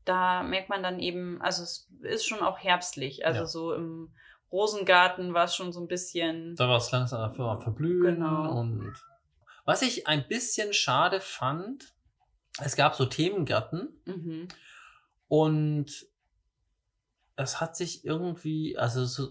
da 0.05 0.41
merkt 0.41 0.69
man 0.69 0.81
dann 0.81 0.99
eben, 0.99 1.39
also 1.41 1.61
es 1.63 1.87
ist 2.01 2.25
schon 2.25 2.39
auch 2.39 2.57
herbstlich. 2.57 3.25
Also 3.27 3.41
Ja. 3.41 3.45
so 3.45 3.73
im 3.73 4.15
Rosengarten 4.51 5.33
war 5.33 5.45
es 5.45 5.55
schon 5.55 5.71
so 5.73 5.81
ein 5.81 5.87
bisschen. 5.87 6.55
Da 6.55 6.67
war 6.69 6.77
es 6.77 6.91
langsam 6.91 7.21
am 7.21 7.61
Verblühen 7.61 8.01
Genau. 8.15 8.59
und 8.59 8.93
was 9.65 9.81
ich 9.81 10.07
ein 10.07 10.27
bisschen 10.27 10.73
schade 10.73 11.19
fand, 11.19 11.93
es 12.61 12.75
gab 12.75 12.95
so 12.95 13.05
Themengärten 13.05 13.89
Mhm. 14.05 14.47
und 15.27 15.91
es 17.35 17.59
hat 17.61 17.75
sich 17.75 18.05
irgendwie, 18.05 18.77
also 18.77 19.05
so, 19.05 19.29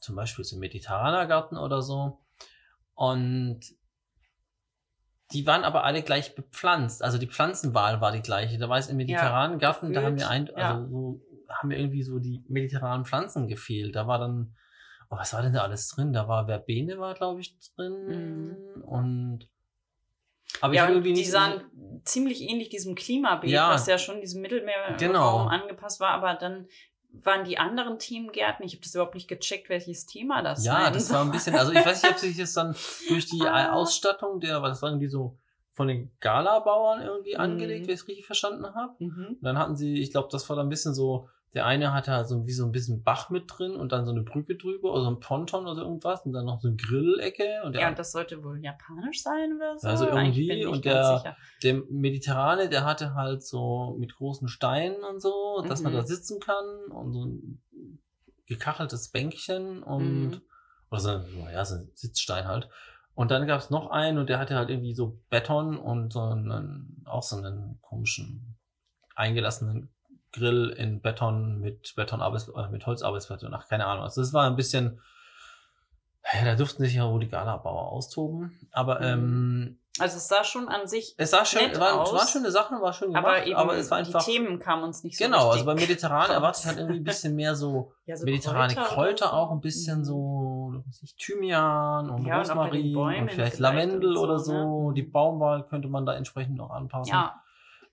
zum 0.00 0.16
Beispiel 0.16 0.44
so 0.44 0.56
ein 0.56 0.60
mediterraner 0.60 1.26
Garten 1.26 1.56
oder 1.56 1.82
so 1.82 2.18
und 2.94 3.60
die 5.32 5.46
waren 5.46 5.62
aber 5.64 5.84
alle 5.84 6.02
gleich 6.02 6.34
bepflanzt. 6.34 7.02
Also 7.02 7.18
die 7.18 7.26
Pflanzenwahl 7.26 8.00
war 8.00 8.12
die 8.12 8.22
gleiche. 8.22 8.56
Da 8.56 8.70
war 8.70 8.78
es 8.78 8.88
im 8.88 8.96
mediterranen 8.96 9.58
Garten, 9.58 9.92
da 9.92 10.02
haben 10.02 10.14
mir 10.14 10.26
ein, 10.28 10.46
gefühlt, 10.46 10.58
ja. 10.58 10.74
also 10.76 10.88
so, 10.88 11.20
haben 11.48 11.68
mir 11.68 11.78
irgendwie 11.78 12.02
so 12.02 12.18
die 12.18 12.42
mediterranen 12.48 13.04
Pflanzen 13.04 13.48
gefehlt. 13.48 13.96
Da 13.96 14.06
war 14.06 14.18
dann, 14.18 14.54
oh, 15.10 15.16
was 15.16 15.32
war 15.32 15.42
denn 15.42 15.52
da 15.54 15.62
alles 15.62 15.88
drin? 15.88 16.12
Da 16.12 16.28
war 16.28 16.46
Verbene 16.46 16.98
war, 16.98 17.14
glaube 17.14 17.40
ich, 17.40 17.56
drin 17.76 18.56
und 18.82 19.48
aber 20.60 20.74
ja, 20.74 20.88
und 20.88 21.02
die 21.02 21.12
nicht 21.12 21.26
so- 21.26 21.32
sahen 21.32 21.60
ziemlich 22.04 22.40
ähnlich 22.42 22.68
diesem 22.70 22.94
Klimabeet, 22.94 23.50
Ja. 23.50 23.70
was 23.70 23.86
ja 23.86 23.98
schon 23.98 24.20
diesem 24.20 24.40
Mittelmeerraum 24.40 24.96
Genau. 24.96 25.38
angepasst 25.46 26.00
war, 26.00 26.10
aber 26.10 26.34
dann 26.34 26.66
waren 27.10 27.44
die 27.44 27.58
anderen 27.58 27.98
Themengärten, 27.98 28.64
ich 28.64 28.72
habe 28.74 28.82
das 28.82 28.94
überhaupt 28.94 29.14
nicht 29.14 29.28
gecheckt, 29.28 29.68
welches 29.68 30.06
Thema 30.06 30.42
das 30.42 30.64
Ja, 30.64 30.84
sein 30.84 30.92
das 30.94 31.12
war 31.12 31.22
ein 31.24 31.30
bisschen, 31.30 31.54
also 31.54 31.72
ich 31.72 31.84
weiß 31.84 32.02
nicht, 32.02 32.12
ob 32.12 32.18
sich 32.18 32.36
das 32.36 32.52
dann 32.54 32.74
durch 33.08 33.26
die 33.26 33.42
Ah. 33.42 33.72
Ausstattung 33.72 34.40
der, 34.40 34.62
was 34.62 34.80
waren 34.82 34.98
die 34.98 35.08
so 35.08 35.38
von 35.74 35.86
den 35.88 36.10
Galabauern 36.20 37.02
irgendwie 37.02 37.34
Mhm. 37.34 37.40
angelegt, 37.40 37.86
wenn 37.86 37.94
ich 37.94 38.00
es 38.00 38.08
richtig 38.08 38.26
verstanden 38.26 38.74
habe. 38.74 38.94
Mhm. 38.98 39.36
Dann 39.42 39.58
hatten 39.58 39.76
sie, 39.76 40.00
ich 40.00 40.10
glaube, 40.10 40.28
das 40.32 40.48
war 40.48 40.56
dann 40.56 40.66
ein 40.66 40.70
bisschen 40.70 40.94
so 40.94 41.28
Der 41.54 41.64
eine 41.64 41.92
hatte 41.94 42.12
halt 42.12 42.28
so 42.28 42.46
wie 42.46 42.52
so 42.52 42.64
ein 42.66 42.72
bisschen 42.72 43.02
Bach 43.02 43.30
mit 43.30 43.44
drin 43.48 43.74
und 43.74 43.90
dann 43.90 44.04
so 44.04 44.10
eine 44.12 44.22
Brücke 44.22 44.56
drüber 44.56 44.92
oder 44.92 45.04
so 45.04 45.10
ein 45.10 45.20
Ponton 45.20 45.66
oder 45.66 45.82
irgendwas 45.82 46.24
und 46.26 46.32
dann 46.32 46.44
noch 46.44 46.60
so 46.60 46.68
eine 46.68 46.76
Grillecke. 46.76 47.62
Und 47.64 47.72
der, 47.74 47.82
Ja, 47.82 47.88
und 47.88 47.98
das 47.98 48.12
sollte 48.12 48.44
wohl 48.44 48.62
japanisch 48.62 49.22
sein 49.22 49.54
oder 49.56 49.78
so. 49.78 49.88
Also 49.88 50.06
irgendwie 50.06 50.66
und 50.66 50.84
der- 50.84 51.36
der 51.62 51.82
Mediterrane, 51.88 52.68
der 52.68 52.84
hatte 52.84 53.14
halt 53.14 53.42
so 53.42 53.96
mit 53.98 54.14
großen 54.14 54.48
Steinen 54.48 55.02
und 55.04 55.20
so, 55.20 55.64
dass 55.66 55.82
man 55.82 55.92
Mhm. 55.92 55.96
da 55.96 56.02
sitzen 56.04 56.38
kann 56.38 56.64
und 56.90 57.12
so 57.12 57.24
ein 57.24 57.62
gekacheltes 58.46 59.10
Bänkchen 59.10 59.82
und 59.82 60.30
Mhm. 60.36 60.40
oder 60.90 61.00
so, 61.00 61.10
ja, 61.52 61.64
so 61.64 61.76
ein 61.76 61.90
Sitzstein 61.94 62.46
halt. 62.46 62.68
Und 63.14 63.30
dann 63.30 63.46
gab 63.46 63.60
es 63.60 63.70
noch 63.70 63.90
einen 63.90 64.18
und 64.18 64.28
der 64.28 64.38
hatte 64.38 64.54
halt 64.54 64.70
irgendwie 64.70 64.94
so 64.94 65.18
Beton 65.28 65.76
und 65.76 66.12
so 66.12 66.20
einen, 66.20 67.02
auch 67.06 67.22
so 67.22 67.36
einen 67.36 67.78
komischen 67.82 68.56
eingelassenen 69.16 69.90
Grill 70.32 70.70
in 70.70 71.00
Beton 71.00 71.58
mit 71.60 71.94
Betonarbeits 71.96 72.48
äh, 72.48 72.68
mit 72.70 72.86
Holzarbeitsplatte. 72.86 73.48
Ach, 73.52 73.66
keine 73.68 73.86
Ahnung. 73.86 74.04
Also 74.04 74.20
das 74.20 74.32
war 74.32 74.46
ein 74.46 74.56
bisschen, 74.56 75.00
ja, 76.34 76.44
da 76.44 76.54
durften 76.54 76.82
sich 76.84 76.94
ja 76.94 77.10
wohl 77.10 77.20
die 77.20 77.28
Galabauer 77.28 77.90
austoben. 77.92 78.68
Aber 78.72 78.96
Mhm. 79.00 79.04
ähm, 79.06 79.78
Also 80.00 80.18
es 80.18 80.28
sah 80.28 80.44
schon 80.44 80.68
an 80.68 80.86
sich, 80.86 81.14
es 81.16 81.30
sah 81.32 81.44
schön, 81.44 81.62
Nett 81.70 81.80
war, 81.80 82.00
aus. 82.02 82.12
war 82.12 82.26
schöne 82.28 82.50
Sachen, 82.52 82.80
war 82.80 82.92
schön 82.92 83.08
gemacht, 83.08 83.24
aber 83.24 83.46
eben 83.46 83.56
aber 83.56 83.76
es 83.76 83.90
war 83.90 83.98
einfach. 83.98 84.24
die 84.24 84.30
Themen 84.32 84.58
kamen 84.60 84.84
uns 84.84 85.02
nicht 85.02 85.18
so 85.18 85.24
genau, 85.24 85.48
also 85.50 85.64
beim 85.64 85.76
Mediterran 85.76 86.30
erwartet 86.30 86.66
halt 86.66 86.78
irgendwie 86.78 87.00
ein 87.00 87.04
bisschen 87.04 87.34
mehr 87.34 87.56
so 87.56 87.92
ja, 88.06 88.16
so 88.16 88.24
mediterrane 88.24 88.74
Kräuter, 88.76 89.26
so. 89.26 89.32
auch 89.32 89.50
ein 89.50 89.60
bisschen 89.60 90.00
Mhm. 90.00 90.04
so 90.04 90.84
ich, 91.02 91.16
Thymian 91.16 92.10
und 92.10 92.26
Ja, 92.26 92.34
und 92.36 92.40
Rosmarin 92.42 92.92
Bäumen 92.92 93.20
und 93.22 93.30
vielleicht 93.32 93.58
Lavendel 93.58 94.10
und 94.10 94.14
so, 94.16 94.22
oder 94.22 94.38
so. 94.38 94.88
ne? 94.90 94.94
Die 94.94 95.02
Baumwahl 95.02 95.64
könnte 95.66 95.88
man 95.88 96.06
da 96.06 96.14
entsprechend 96.14 96.56
noch 96.56 96.70
anpassen. 96.70 97.10
Ja, 97.12 97.40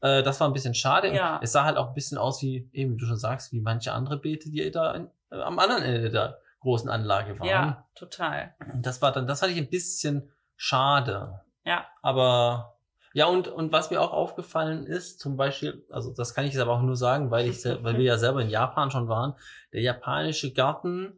Äh, 0.05 0.21
das 0.21 0.39
war 0.39 0.47
ein 0.47 0.53
bisschen 0.53 0.75
schade. 0.75 1.13
Ja. 1.13 1.39
Es 1.41 1.51
sah 1.51 1.65
halt 1.65 1.77
auch 1.77 1.88
ein 1.88 1.93
bisschen 1.95 2.19
aus 2.19 2.41
wie, 2.43 2.69
eben 2.74 2.93
wie 2.93 2.97
du 2.97 3.07
schon 3.07 3.17
sagst, 3.17 3.51
wie 3.51 3.59
manche 3.59 3.91
andere 3.91 4.17
Beete, 4.17 4.51
die 4.51 4.69
da 4.69 4.93
in, 4.93 5.09
äh, 5.31 5.41
am 5.41 5.57
anderen 5.57 5.81
Ende 5.81 6.12
der 6.12 6.39
großen 6.59 6.89
Anlage 6.89 7.39
waren. 7.39 7.47
ja, 7.47 7.88
total. 7.95 8.53
Das 8.75 9.01
war 9.01 9.12
dann, 9.12 9.25
das 9.25 9.39
fand 9.39 9.51
ich 9.51 9.57
ein 9.57 9.69
bisschen 9.69 10.31
schade. 10.55 11.41
Ja. 11.63 11.88
Aber 12.03 12.77
ja, 13.13 13.25
und, 13.25 13.47
und 13.47 13.71
was 13.71 13.89
mir 13.89 14.00
auch 14.00 14.13
aufgefallen 14.13 14.85
ist, 14.85 15.19
zum 15.19 15.38
Beispiel, 15.38 15.83
also 15.89 16.13
das 16.13 16.35
kann 16.35 16.45
ich 16.45 16.53
jetzt 16.53 16.62
aber 16.62 16.74
auch 16.74 16.81
nur 16.81 16.95
sagen, 16.95 17.31
weil 17.31 17.47
ich, 17.47 17.65
weil 17.83 17.97
wir 17.97 18.03
ja 18.03 18.17
selber 18.19 18.41
in 18.41 18.50
Japan 18.50 18.91
schon 18.91 19.07
waren, 19.07 19.33
der 19.74 19.81
japanische 19.81 20.53
Garten, 20.53 21.13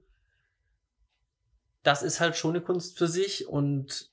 das 1.84 2.03
ist 2.03 2.22
halt 2.22 2.38
schon 2.38 2.51
eine 2.51 2.62
Kunst 2.62 2.98
für 2.98 3.08
sich 3.08 3.50
und 3.50 4.12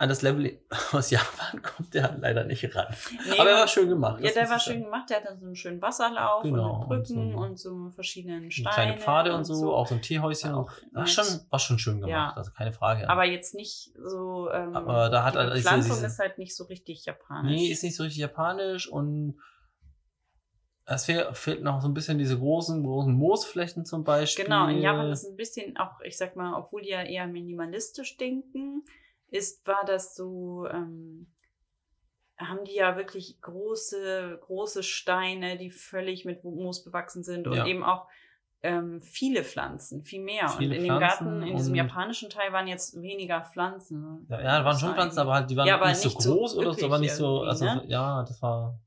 an 0.00 0.08
das 0.08 0.22
Level 0.22 0.60
aus 0.92 1.10
Japan 1.10 1.60
kommt 1.60 1.92
der 1.92 2.16
leider 2.18 2.44
nicht 2.44 2.74
ran. 2.76 2.86
Nee, 3.28 3.38
aber 3.38 3.50
er 3.50 3.56
war 3.56 3.66
schön 3.68 3.88
gemacht. 3.88 4.22
Ja, 4.22 4.30
der 4.30 4.48
war 4.48 4.60
schön 4.60 4.84
gemacht. 4.84 5.10
Der 5.10 5.16
hatte 5.24 5.36
so 5.36 5.46
einen 5.46 5.56
schönen 5.56 5.82
Wasserlauf 5.82 6.44
Genau, 6.44 6.82
und 6.82 6.88
Brücken 6.88 7.34
und 7.34 7.50
und 7.50 7.58
so 7.58 7.70
so, 7.70 7.76
ein- 7.88 7.92
verschiedenen 7.92 8.50
Steinen. 8.52 8.72
Kleine 8.74 8.96
Pfade 8.98 9.34
und 9.34 9.44
so, 9.44 9.74
auch 9.74 9.88
so 9.88 9.96
ein 9.96 10.02
Teehäuschen. 10.02 10.52
Auch 10.52 10.70
war, 10.92 11.06
schon, 11.06 11.24
war 11.50 11.58
schon 11.58 11.78
schön 11.80 11.94
gemacht, 12.00 12.10
Ja. 12.10 12.32
also 12.36 12.52
keine 12.52 12.72
Frage. 12.72 13.10
Aber 13.10 13.24
jetzt 13.24 13.54
nicht 13.56 13.92
so. 14.00 14.48
Ähm, 14.52 14.76
Aber 14.76 15.08
da 15.10 15.24
hat 15.24 15.34
die 15.34 15.38
Bepflanzung 15.54 15.90
diese- 15.96 16.06
ist 16.06 16.18
halt 16.20 16.38
nicht 16.38 16.54
so 16.54 16.64
richtig 16.64 17.04
japanisch. 17.04 17.50
Nee, 17.50 17.66
ist 17.66 17.82
nicht 17.82 17.96
so 17.96 18.04
richtig 18.04 18.20
japanisch 18.20 18.88
und 18.88 19.40
es 20.86 21.04
fehl, 21.04 21.26
fehlt 21.32 21.62
noch 21.62 21.82
so 21.82 21.88
ein 21.88 21.92
bisschen 21.94 22.18
diese 22.18 22.38
großen, 22.38 22.82
großen 22.82 23.12
Moosflächen 23.12 23.84
zum 23.84 24.04
Beispiel. 24.04 24.44
Genau, 24.44 24.68
in 24.68 24.80
Japan 24.80 25.10
ist 25.10 25.26
ein 25.28 25.36
bisschen 25.36 25.76
auch, 25.76 26.00
ich 26.02 26.16
sag 26.16 26.34
mal, 26.36 26.54
obwohl 26.54 26.82
die 26.82 26.88
ja 26.90 27.02
eher 27.02 27.26
minimalistisch 27.26 28.16
denken, 28.16 28.84
ist, 29.30 29.66
war 29.66 29.84
das 29.84 30.14
so, 30.14 30.66
ähm, 30.66 31.32
haben 32.38 32.64
die 32.64 32.74
ja 32.74 32.96
wirklich 32.96 33.40
große, 33.40 34.38
große 34.42 34.82
Steine, 34.82 35.56
die 35.58 35.70
völlig 35.70 36.24
mit 36.24 36.44
Moos 36.44 36.84
bewachsen 36.84 37.22
sind 37.24 37.48
und 37.48 37.56
Ja. 37.56 37.66
eben 37.66 37.82
auch 37.82 38.06
ähm, 38.62 39.02
viele 39.02 39.44
Pflanzen, 39.44 40.02
viel 40.02 40.22
mehr. 40.22 40.48
Viele 40.48 40.70
und 40.70 40.76
in 40.76 40.82
dem 40.84 40.96
Pflanzen 40.98 41.24
Garten, 41.26 41.42
in 41.42 41.56
diesem 41.56 41.74
japanischen 41.76 42.28
Teil 42.28 42.52
waren 42.52 42.66
jetzt 42.66 43.00
weniger 43.00 43.44
Pflanzen. 43.44 44.26
Ja, 44.28 44.40
ja, 44.40 44.58
da 44.58 44.64
waren 44.64 44.78
schon 44.78 44.94
Pflanzen, 44.94 45.20
aber 45.20 45.34
halt, 45.34 45.50
die 45.50 45.56
waren 45.56 45.66
Ja, 45.68 45.86
nicht, 45.86 46.00
so 46.00 46.08
so 46.10 46.18
groß 46.34 46.56
oder 46.56 46.74
so, 46.74 46.86
aber 46.86 46.98
nicht 46.98 47.14
so, 47.14 47.42
also, 47.42 47.66
irgendwie, 47.66 47.88
ja, 47.88 48.22
das 48.24 48.42
war, 48.42 48.80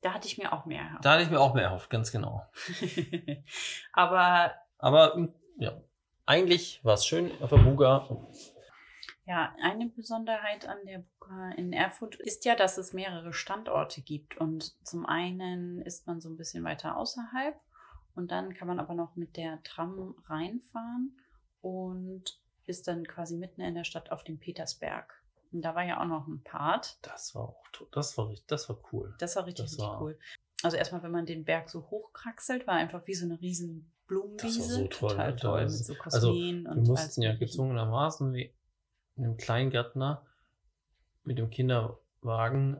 Da 0.00 0.14
hatte 0.14 0.26
ich 0.26 0.38
mir 0.38 0.52
auch 0.52 0.64
mehr 0.64 0.82
erhofft. 0.82 1.04
da 1.04 1.12
hatte 1.12 1.22
ich 1.24 1.30
mir 1.30 1.40
auch 1.40 1.54
mehr 1.54 1.64
erhofft, 1.64 1.90
ganz 1.90 2.12
genau. 2.12 2.46
aber 3.92 4.54
Aber, 4.78 5.28
ja, 5.58 5.72
eigentlich 6.24 6.80
war 6.84 6.94
es 6.94 7.04
schön 7.04 7.30
auf 7.42 7.50
der 7.50 7.56
Buga. 7.58 8.06
Ja, 9.28 9.54
eine 9.62 9.88
Besonderheit 9.90 10.66
an 10.66 10.78
der 10.86 11.00
Buka 11.00 11.50
in 11.50 11.74
Erfurt 11.74 12.14
ist 12.16 12.46
ja, 12.46 12.56
dass 12.56 12.78
es 12.78 12.94
mehrere 12.94 13.34
Standorte 13.34 14.00
gibt. 14.00 14.38
Und 14.38 14.74
zum 14.86 15.04
einen 15.04 15.82
ist 15.82 16.06
man 16.06 16.20
so 16.22 16.30
ein 16.30 16.36
bisschen 16.38 16.64
weiter 16.64 16.96
außerhalb 16.96 17.54
und 18.14 18.30
dann 18.30 18.54
kann 18.54 18.66
man 18.68 18.80
aber 18.80 18.94
noch 18.94 19.16
mit 19.16 19.36
der 19.36 19.62
Tram 19.64 20.14
reinfahren 20.26 21.14
und 21.60 22.40
ist 22.64 22.88
dann 22.88 23.04
quasi 23.06 23.36
mitten 23.36 23.60
in 23.60 23.74
der 23.74 23.84
Stadt 23.84 24.10
auf 24.12 24.24
dem 24.24 24.38
Petersberg. 24.38 25.12
Und 25.52 25.62
da 25.62 25.74
war 25.74 25.84
ja 25.84 26.00
auch 26.00 26.06
noch 26.06 26.26
ein 26.26 26.42
Part. 26.42 26.98
Das 27.02 27.34
war 27.34 27.42
auch, 27.50 27.62
das 27.92 28.16
war, 28.16 28.28
richtig- 28.30 28.46
das 28.48 28.68
war 28.70 28.78
cool. 28.92 29.14
Das 29.18 29.36
war 29.36 29.44
richtig, 29.46 29.64
Das 29.66 29.72
richtig 29.72 29.86
war- 29.86 30.00
cool. 30.00 30.18
Also 30.62 30.76
erstmal, 30.78 31.02
wenn 31.02 31.12
man 31.12 31.26
den 31.26 31.44
Berg 31.44 31.68
so 31.70 31.82
hochkraxelt, 31.90 32.66
war 32.66 32.74
einfach 32.74 33.06
wie 33.06 33.14
so 33.14 33.26
eine 33.26 33.40
riesen 33.40 33.92
Blumenwiese. 34.06 34.58
Das 34.58 34.68
war 34.70 34.76
so 34.76 34.86
toll, 34.88 35.10
Total 35.10 35.26
Alter. 35.26 35.38
toll, 35.48 35.60
mit 35.60 35.62
Also- 35.64 35.84
so 35.94 36.00
also, 36.02 36.28
Kosmeen 36.28 36.66
und 36.66 36.76
Wir 36.82 36.88
mussten 36.88 37.22
ja 37.22 37.34
gezwungenermaßen 37.36 38.32
wie 38.32 38.54
einem 39.18 39.36
Kleingärtner 39.36 40.24
mit 41.24 41.38
dem 41.38 41.50
Kinderwagen 41.50 42.78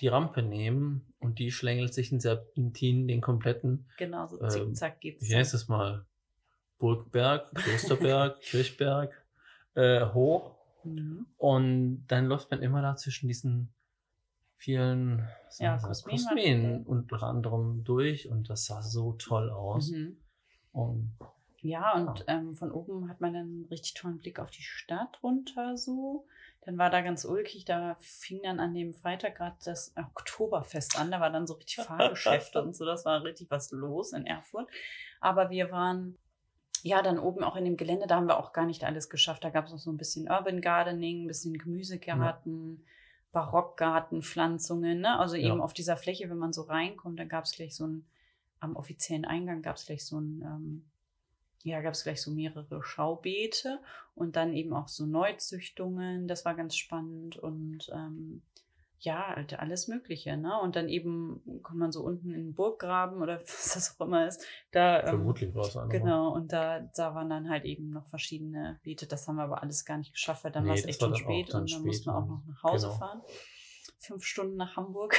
die 0.00 0.08
Rampe 0.08 0.42
nehmen 0.42 1.12
und 1.18 1.38
die 1.38 1.50
schlängelt 1.52 1.92
sich 1.94 2.10
in 2.12 2.20
Serpentin 2.20 3.06
den 3.08 3.20
kompletten, 3.20 3.86
Genau, 3.98 4.26
so 4.26 4.40
ähm, 4.42 4.48
zickzack 4.50 5.00
geht's. 5.00 5.28
wie 5.28 5.36
heißt 5.36 5.52
das 5.54 5.68
mal, 5.68 6.04
Burgberg, 6.78 7.50
Klosterberg, 7.54 8.40
Kirchberg 8.40 9.12
äh, 9.74 10.06
hoch 10.06 10.56
Mhm. 10.82 11.26
und 11.36 12.06
dann 12.06 12.24
läuft 12.24 12.50
man 12.50 12.62
immer 12.62 12.80
da 12.80 12.96
zwischen 12.96 13.28
diesen 13.28 13.70
vielen 14.56 15.28
Ja, 15.58 15.76
Kosmeen 15.76 16.84
unter 16.86 17.22
anderem 17.22 17.84
durch 17.84 18.30
und 18.30 18.48
das 18.48 18.64
sah 18.64 18.80
so 18.80 19.12
toll 19.12 19.50
aus. 19.50 19.90
Mhm. 19.90 20.16
Und 20.72 21.12
Ja, 21.62 21.94
und 21.94 22.24
ähm, 22.26 22.54
von 22.54 22.72
oben 22.72 23.08
hat 23.08 23.20
man 23.20 23.34
dann 23.34 23.42
einen 23.42 23.66
richtig 23.70 23.94
tollen 23.94 24.18
Blick 24.18 24.38
auf 24.38 24.50
die 24.50 24.62
Stadt 24.62 25.22
runter 25.22 25.76
so. 25.76 26.26
Dann 26.62 26.78
war 26.78 26.90
da 26.90 27.00
ganz 27.00 27.24
ulkig, 27.24 27.64
da 27.64 27.96
fing 28.00 28.40
dann 28.42 28.60
an 28.60 28.74
dem 28.74 28.92
Freitag 28.94 29.36
gerade 29.36 29.56
das 29.64 29.94
Oktoberfest 29.96 30.98
an. 30.98 31.10
Da 31.10 31.20
war 31.20 31.30
dann 31.30 31.46
so 31.46 31.54
richtig 31.54 31.76
Fahrgeschäfte 31.84 32.62
und 32.62 32.76
so. 32.76 32.84
Das 32.84 33.04
war 33.04 33.22
richtig 33.24 33.50
was 33.50 33.70
los 33.72 34.12
in 34.12 34.26
Erfurt. 34.26 34.68
Aber 35.20 35.50
wir 35.50 35.70
waren 35.70 36.16
ja 36.82 37.02
dann 37.02 37.18
oben 37.18 37.44
auch 37.44 37.56
in 37.56 37.64
dem 37.64 37.76
Gelände, 37.76 38.06
da 38.06 38.16
haben 38.16 38.26
wir 38.26 38.38
auch 38.38 38.52
gar 38.52 38.64
nicht 38.66 38.84
alles 38.84 39.10
geschafft. 39.10 39.44
Da 39.44 39.50
gab 39.50 39.66
es 39.66 39.72
noch 39.72 39.78
so 39.78 39.90
ein 39.92 39.98
bisschen 39.98 40.30
Urban 40.30 40.60
Gardening, 40.60 41.24
ein 41.24 41.28
bisschen 41.28 41.58
Gemüsegarten, 41.58 42.84
Barockgarten, 43.32 44.22
Pflanzungen. 44.22 45.00
Ne? 45.00 45.18
Also 45.18 45.36
eben 45.36 45.58
Ja. 45.58 45.64
auf 45.64 45.74
dieser 45.74 45.96
Fläche, 45.96 46.28
wenn 46.30 46.38
man 46.38 46.52
so 46.52 46.62
reinkommt, 46.62 47.18
da 47.18 47.24
gab 47.24 47.44
es 47.44 47.52
gleich 47.52 47.76
so 47.76 47.86
ein, 47.86 48.06
am 48.60 48.76
offiziellen 48.76 49.24
Eingang 49.24 49.62
gab 49.62 49.76
es 49.76 49.86
gleich 49.86 50.04
so 50.06 50.18
ein, 50.20 50.42
ähm, 50.42 50.90
ja, 51.62 51.80
gab 51.80 51.92
es 51.92 52.04
gleich 52.04 52.22
so 52.22 52.30
mehrere 52.30 52.82
Schaubeete 52.82 53.80
und 54.14 54.36
dann 54.36 54.54
eben 54.54 54.72
auch 54.72 54.88
so 54.88 55.06
Neuzüchtungen. 55.06 56.26
Das 56.26 56.44
war 56.44 56.54
ganz 56.54 56.76
spannend 56.76 57.36
und 57.36 57.90
ähm, 57.92 58.42
ja, 59.00 59.34
halt 59.34 59.58
alles 59.58 59.88
Mögliche. 59.88 60.36
Ne? 60.36 60.58
Und 60.60 60.76
dann 60.76 60.88
eben 60.88 61.40
kommt 61.62 61.78
man 61.78 61.90
so 61.90 62.02
unten 62.02 62.32
in 62.34 62.44
den 62.44 62.54
Burggraben 62.54 63.22
oder 63.22 63.40
was 63.42 63.72
das 63.74 63.96
auch 63.96 64.06
immer 64.06 64.26
ist. 64.26 64.44
Da, 64.72 65.00
ähm, 65.00 65.08
vermutlich 65.08 65.54
war 65.54 65.66
es 65.66 65.76
einfach. 65.76 65.90
Genau, 65.90 66.32
und 66.32 66.52
da, 66.52 66.80
da 66.80 67.14
waren 67.14 67.30
dann 67.30 67.48
halt 67.48 67.64
eben 67.64 67.90
noch 67.90 68.06
verschiedene 68.08 68.78
Beete. 68.82 69.06
Das 69.06 69.26
haben 69.26 69.36
wir 69.36 69.44
aber 69.44 69.62
alles 69.62 69.84
gar 69.84 69.98
nicht 69.98 70.12
geschafft, 70.12 70.44
weil 70.44 70.52
dann 70.52 70.64
Nee, 70.64 70.70
war 70.70 70.76
es 70.76 70.84
echt 70.84 71.00
schon 71.00 71.16
spät 71.16 71.46
und 71.46 71.60
dann 71.60 71.68
spät 71.68 71.84
mussten 71.84 72.06
wir 72.06 72.16
auch 72.16 72.26
noch 72.26 72.42
nach 72.46 72.62
Hause 72.62 72.88
genau. 72.88 72.98
fahren. 72.98 73.22
Fünf 74.00 74.24
Stunden 74.24 74.56
nach 74.56 74.76
Hamburg. 74.76 75.14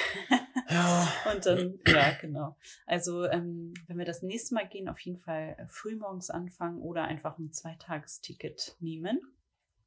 Ja. 0.67 1.07
Und 1.31 1.45
dann, 1.45 1.79
ja, 1.87 2.13
genau. 2.19 2.57
Also, 2.87 3.25
ähm, 3.25 3.73
wenn 3.87 3.97
wir 3.97 4.05
das 4.05 4.23
nächste 4.23 4.55
Mal 4.55 4.67
gehen, 4.67 4.89
auf 4.89 4.99
jeden 4.99 5.19
Fall 5.19 5.55
frühmorgens 5.69 6.31
anfangen 6.31 6.81
oder 6.81 7.03
einfach 7.03 7.37
ein 7.37 7.51
Zweitagesticket 7.53 8.75
nehmen. 8.79 9.21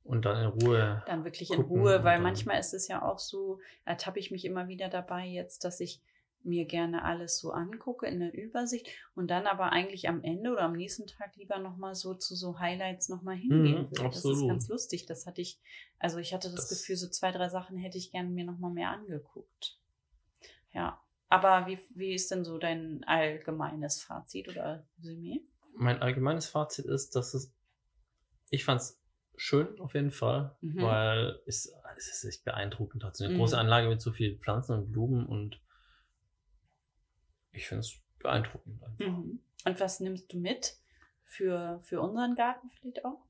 Und 0.05 0.27
dann 0.27 0.45
in 0.45 0.47
Ruhe. 0.61 1.03
Dann 1.07 1.25
wirklich 1.25 1.51
in 1.51 1.63
Ruhe, 1.63 2.05
weil 2.05 2.21
manchmal 2.21 2.61
ist 2.61 2.75
es 2.75 2.87
ja 2.89 3.03
auch 3.03 3.19
so, 3.19 3.59
ertappe 3.85 4.21
ich 4.21 4.31
mich 4.31 4.45
immer 4.45 4.69
wieder 4.69 4.89
dabei 4.89 5.27
jetzt, 5.27 5.65
dass 5.65 5.81
ich 5.81 6.01
mir 6.45 6.67
gerne 6.67 7.05
alles 7.05 7.39
so 7.39 7.53
angucke 7.53 8.07
in 8.07 8.21
der 8.21 8.35
Übersicht 8.35 8.89
und 9.15 9.29
dann 9.29 9.47
aber 9.47 9.73
eigentlich 9.73 10.09
am 10.09 10.23
Ende 10.23 10.53
oder 10.53 10.63
am 10.63 10.75
nächsten 10.75 11.07
Tag 11.07 11.35
lieber 11.37 11.59
nochmal 11.59 11.95
so 11.95 12.15
zu 12.15 12.35
so 12.37 12.59
Highlights 12.59 13.09
nochmal 13.09 13.37
hingehen 13.37 13.89
Mhm. 13.91 13.95
Das 13.95 14.25
ist 14.25 14.47
ganz 14.47 14.69
lustig. 14.69 15.07
Das 15.07 15.27
hatte 15.27 15.41
ich, 15.41 15.61
also 15.99 16.19
ich 16.19 16.35
hatte 16.35 16.51
das, 16.51 16.69
Das- 16.69 16.79
Gefühl, 16.81 16.97
so 16.97 17.09
zwei, 17.09 17.33
drei 17.33 17.49
Sachen 17.49 17.77
hätte 17.79 17.99
ich 17.99 18.11
gerne 18.13 18.29
mir 18.31 18.45
nochmal 18.45 18.71
mehr 18.73 18.91
angeguckt. 18.91 19.79
Ja. 20.73 21.01
Aber 21.29 21.67
wie, 21.67 21.79
wie 21.95 22.15
ist 22.15 22.31
denn 22.31 22.45
so 22.45 22.59
dein 22.59 23.03
allgemeines 23.05 24.03
Fazit 24.03 24.49
oder 24.49 24.87
Resümee? 24.99 25.41
Mein 25.77 26.01
allgemeines 26.03 26.47
Fazit 26.47 26.85
ist, 26.85 27.17
dass 27.17 27.35
es, 27.35 27.53
ich 28.51 28.65
fand 28.65 28.81
es 28.83 29.01
schön 29.37 29.81
auf 29.81 29.95
jeden 29.95 30.13
Fall, 30.13 30.57
Mhm. 30.61 30.83
weil 30.83 31.41
es, 31.47 31.73
es 31.97 32.09
ist 32.09 32.25
echt 32.25 32.45
beeindruckend. 32.45 33.03
Hat 33.03 33.17
so 33.17 33.25
eine 33.25 33.33
Mhm. 33.35 33.39
große 33.39 33.59
Anlage 33.59 33.89
mit 33.89 34.01
so 34.01 34.13
vielen 34.13 34.39
Pflanzen 34.39 34.75
und 34.79 34.93
Blumen 34.93 35.27
und 35.27 35.61
ich 37.55 37.69
finde 37.69 37.81
es 37.81 37.99
beeindruckend. 38.19 38.83
Mhm. 38.99 39.41
Und 39.65 39.81
was 39.81 40.01
nimmst 40.01 40.33
du 40.33 40.39
mit 40.39 40.77
für, 41.25 41.81
für 41.83 42.01
unseren 42.01 42.35
Garten 42.35 42.71
vielleicht 42.71 43.05
auch? 43.05 43.25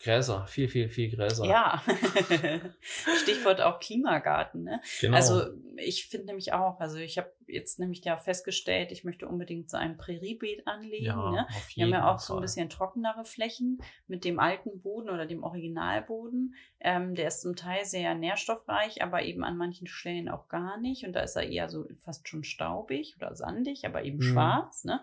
Gräser, 0.00 0.46
viel, 0.46 0.68
viel, 0.68 0.88
viel 0.88 1.10
Gräser. 1.14 1.44
Ja, 1.44 1.82
Stichwort 3.22 3.60
auch 3.60 3.80
Klimagarten. 3.80 4.64
Ne? 4.64 4.80
genau. 5.00 5.16
Also 5.16 5.42
ich 5.76 6.06
finde 6.08 6.26
nämlich 6.26 6.52
auch, 6.52 6.80
also 6.80 6.98
ich 6.98 7.18
habe 7.18 7.32
jetzt 7.46 7.78
nämlich 7.78 8.04
ja 8.04 8.16
festgestellt, 8.16 8.92
ich 8.92 9.04
möchte 9.04 9.26
unbedingt 9.26 9.70
so 9.70 9.76
ein 9.76 9.96
Präriebeet 9.96 10.66
anlegen. 10.66 11.04
ja, 11.06 11.16
Ne? 11.30 11.46
auf 11.48 11.68
Wir 11.74 11.84
haben 11.84 11.88
jeden 11.88 11.90
ja 11.92 12.12
auch 12.14 12.18
so 12.18 12.34
ein 12.34 12.36
Fall. 12.36 12.42
bisschen 12.42 12.68
trockenere 12.70 13.24
Flächen 13.24 13.78
mit 14.06 14.24
dem 14.24 14.38
alten 14.38 14.80
Boden 14.80 15.08
oder 15.10 15.26
dem 15.26 15.42
Originalboden. 15.42 16.54
Ähm, 16.80 17.14
der 17.14 17.28
ist 17.28 17.40
zum 17.40 17.56
Teil 17.56 17.84
sehr 17.84 18.14
nährstoffreich, 18.14 19.02
aber 19.02 19.22
eben 19.22 19.44
an 19.44 19.56
manchen 19.56 19.86
Stellen 19.86 20.28
auch 20.28 20.48
gar 20.48 20.78
nicht. 20.78 21.04
Und 21.06 21.14
da 21.14 21.20
ist 21.20 21.36
er 21.36 21.48
eher 21.48 21.68
so 21.68 21.86
fast 21.98 22.28
schon 22.28 22.44
staubig 22.44 23.16
oder 23.16 23.34
sandig, 23.34 23.86
aber 23.86 24.04
eben 24.04 24.18
Mhm. 24.18 24.22
schwarz. 24.22 24.84
Ne? 24.84 25.00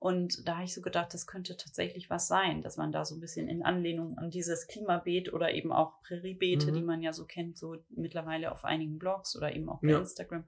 Und 0.00 0.46
da 0.46 0.56
habe 0.56 0.64
ich 0.64 0.74
so 0.74 0.80
gedacht, 0.80 1.12
das 1.12 1.26
könnte 1.26 1.56
tatsächlich 1.56 2.08
was 2.08 2.28
sein, 2.28 2.62
dass 2.62 2.76
man 2.76 2.92
da 2.92 3.04
so 3.04 3.16
ein 3.16 3.20
bisschen 3.20 3.48
in 3.48 3.64
Anlehnung 3.64 4.16
an 4.16 4.30
dieses 4.30 4.68
Klimabeet 4.68 5.32
oder 5.32 5.52
eben 5.52 5.72
auch 5.72 6.00
Präriebeete, 6.02 6.70
Mhm. 6.70 6.74
die 6.74 6.82
man 6.82 7.02
ja 7.02 7.12
so 7.12 7.24
kennt, 7.26 7.58
so 7.58 7.76
mittlerweile 7.90 8.52
auf 8.52 8.64
einigen 8.64 8.98
Blogs 8.98 9.36
oder 9.36 9.54
eben 9.54 9.68
auch 9.68 9.80
bei 9.80 9.88
Ja. 9.88 9.98
Instagram 9.98 10.44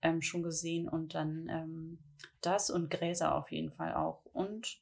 ähm, 0.00 0.22
schon 0.22 0.42
gesehen. 0.42 0.88
Und 0.88 1.14
dann 1.14 1.48
ähm, 1.50 1.98
das 2.40 2.70
und 2.70 2.90
Gräser 2.90 3.34
auf 3.34 3.52
jeden 3.52 3.70
Fall 3.70 3.94
auch. 3.94 4.24
Und 4.32 4.80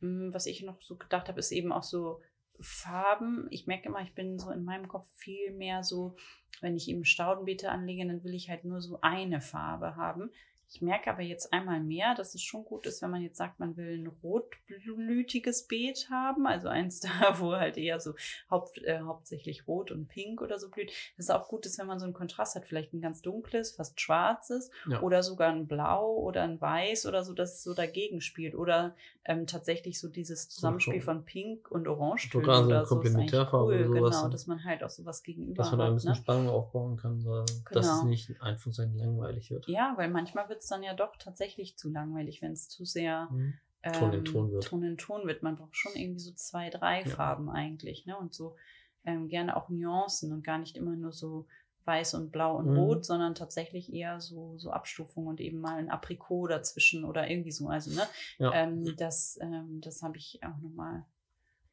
mh, 0.00 0.34
was 0.34 0.46
ich 0.46 0.62
noch 0.62 0.82
so 0.82 0.96
gedacht 0.96 1.28
habe, 1.28 1.38
ist 1.38 1.52
eben 1.52 1.70
auch 1.70 1.84
so 1.84 2.20
Farben. 2.58 3.46
Ich 3.50 3.66
merke 3.68 3.88
immer, 3.88 4.00
ich 4.02 4.14
bin 4.14 4.38
so 4.38 4.50
in 4.50 4.64
meinem 4.64 4.88
Kopf 4.88 5.06
viel 5.14 5.52
mehr 5.52 5.84
so, 5.84 6.16
wenn 6.60 6.74
ich 6.76 6.88
eben 6.88 7.04
Staudenbeete 7.04 7.70
anlege, 7.70 8.06
dann 8.06 8.24
will 8.24 8.34
ich 8.34 8.50
halt 8.50 8.64
nur 8.64 8.80
so 8.80 8.98
eine 9.02 9.40
Farbe 9.40 9.94
haben. 9.94 10.30
Ich 10.68 10.82
merke 10.82 11.10
aber 11.10 11.22
jetzt 11.22 11.52
einmal 11.52 11.80
mehr, 11.80 12.14
dass 12.16 12.34
es 12.34 12.42
schon 12.42 12.64
gut 12.64 12.86
ist, 12.86 13.00
wenn 13.00 13.10
man 13.10 13.22
jetzt 13.22 13.36
sagt, 13.38 13.60
man 13.60 13.76
will 13.76 13.98
ein 13.98 14.06
rotblütiges 14.22 15.66
Beet 15.66 16.08
haben, 16.10 16.46
also 16.46 16.68
eins 16.68 17.00
da, 17.20 17.38
wo 17.38 17.52
halt 17.52 17.76
eher 17.76 18.00
so 18.00 18.14
haupt, 18.50 18.82
äh, 18.82 19.00
hauptsächlich 19.00 19.66
rot 19.68 19.90
und 19.90 20.08
pink 20.08 20.42
oder 20.42 20.58
so 20.58 20.68
blüht. 20.70 20.90
Das 21.16 21.26
ist 21.26 21.30
auch 21.30 21.48
gut 21.48 21.66
ist, 21.66 21.78
wenn 21.78 21.86
man 21.86 21.98
so 21.98 22.04
einen 22.04 22.14
Kontrast 22.14 22.54
hat, 22.56 22.66
vielleicht 22.66 22.92
ein 22.92 23.00
ganz 23.00 23.22
dunkles, 23.22 23.72
fast 23.72 24.00
schwarzes 24.00 24.70
Ja. 24.88 25.00
oder 25.02 25.22
sogar 25.22 25.50
ein 25.52 25.66
Blau 25.66 26.14
oder 26.16 26.42
ein 26.42 26.60
Weiß 26.60 27.06
oder 27.06 27.24
so, 27.24 27.32
dass 27.32 27.54
es 27.54 27.62
so 27.62 27.74
dagegen 27.74 28.20
spielt. 28.20 28.54
Oder 28.54 28.94
ähm, 29.24 29.46
tatsächlich 29.46 30.00
so 30.00 30.08
dieses 30.08 30.48
Zusammenspiel 30.48 31.00
von 31.00 31.24
Pink 31.24 31.70
und 31.70 31.88
Orange 31.88 32.30
Sogar 32.32 32.62
so 32.62 32.68
oder 32.68 32.86
so. 32.86 33.00
ist 33.00 33.14
eigentlich 33.16 33.52
cool, 33.52 33.84
sowas, 33.86 33.92
genau, 34.10 34.24
ne? 34.24 34.30
dass 34.30 34.46
man 34.46 34.64
halt 34.64 34.82
auch 34.84 34.90
sowas 34.90 35.22
gegenüber 35.22 35.62
dass 35.62 35.70
man 35.70 35.78
da 35.78 35.84
ein 35.86 35.90
hat. 35.90 35.94
bisschen 35.96 36.10
Ne? 36.10 36.16
Spannung 36.16 36.48
aufbauen 36.48 36.96
kann, 36.96 37.20
so, 37.20 37.40
dass 37.70 37.86
es 37.86 38.00
Genau. 38.00 38.04
nicht 38.10 38.40
einfach 38.42 38.72
so 38.72 38.82
langweilig 38.82 39.50
wird. 39.50 39.66
Ja, 39.68 39.94
weil 39.96 40.08
manchmal 40.10 40.48
wird 40.48 40.55
es 40.58 40.66
dann 40.68 40.82
ja 40.82 40.94
doch 40.94 41.16
tatsächlich 41.16 41.76
zu 41.76 41.90
langweilig, 41.90 42.42
wenn 42.42 42.52
es 42.52 42.68
zu 42.68 42.84
sehr 42.84 43.28
Mhm. 43.30 43.54
Ton 43.92 44.12
in 44.12 44.18
ähm, 44.18 44.24
Ton 44.24 44.52
wird. 44.52 44.64
Ton 44.64 44.82
in 44.82 44.98
Ton 44.98 45.26
wird. 45.26 45.42
Man 45.44 45.56
braucht 45.56 45.76
schon 45.76 45.92
irgendwie 45.94 46.18
so 46.20 46.32
zwei, 46.32 46.70
drei 46.70 47.02
Ja. 47.02 47.06
Farben 47.06 47.48
eigentlich, 47.48 48.04
ne? 48.06 48.16
Und 48.18 48.34
so 48.34 48.56
ähm, 49.04 49.28
gerne 49.28 49.56
auch 49.56 49.68
Nuancen 49.68 50.32
und 50.32 50.42
gar 50.42 50.58
nicht 50.58 50.76
immer 50.76 50.96
nur 50.96 51.12
so 51.12 51.46
weiß 51.84 52.14
und 52.14 52.32
blau 52.32 52.56
und 52.56 52.70
Mhm. 52.70 52.76
rot, 52.78 53.04
sondern 53.04 53.36
tatsächlich 53.36 53.92
eher 53.92 54.18
so, 54.20 54.58
so 54.58 54.70
Abstufungen 54.72 55.28
und 55.28 55.40
eben 55.40 55.60
mal 55.60 55.78
ein 55.78 55.88
Aprikot 55.88 56.48
dazwischen 56.48 57.04
oder 57.04 57.30
irgendwie 57.30 57.52
so. 57.52 57.68
Also, 57.68 57.92
ne? 57.92 58.02
Ja. 58.38 58.52
Ähm, 58.54 58.96
das 58.96 59.38
ähm, 59.40 59.80
das 59.80 60.02
habe 60.02 60.16
ich 60.16 60.40
auch 60.42 60.58
nochmal 60.58 61.04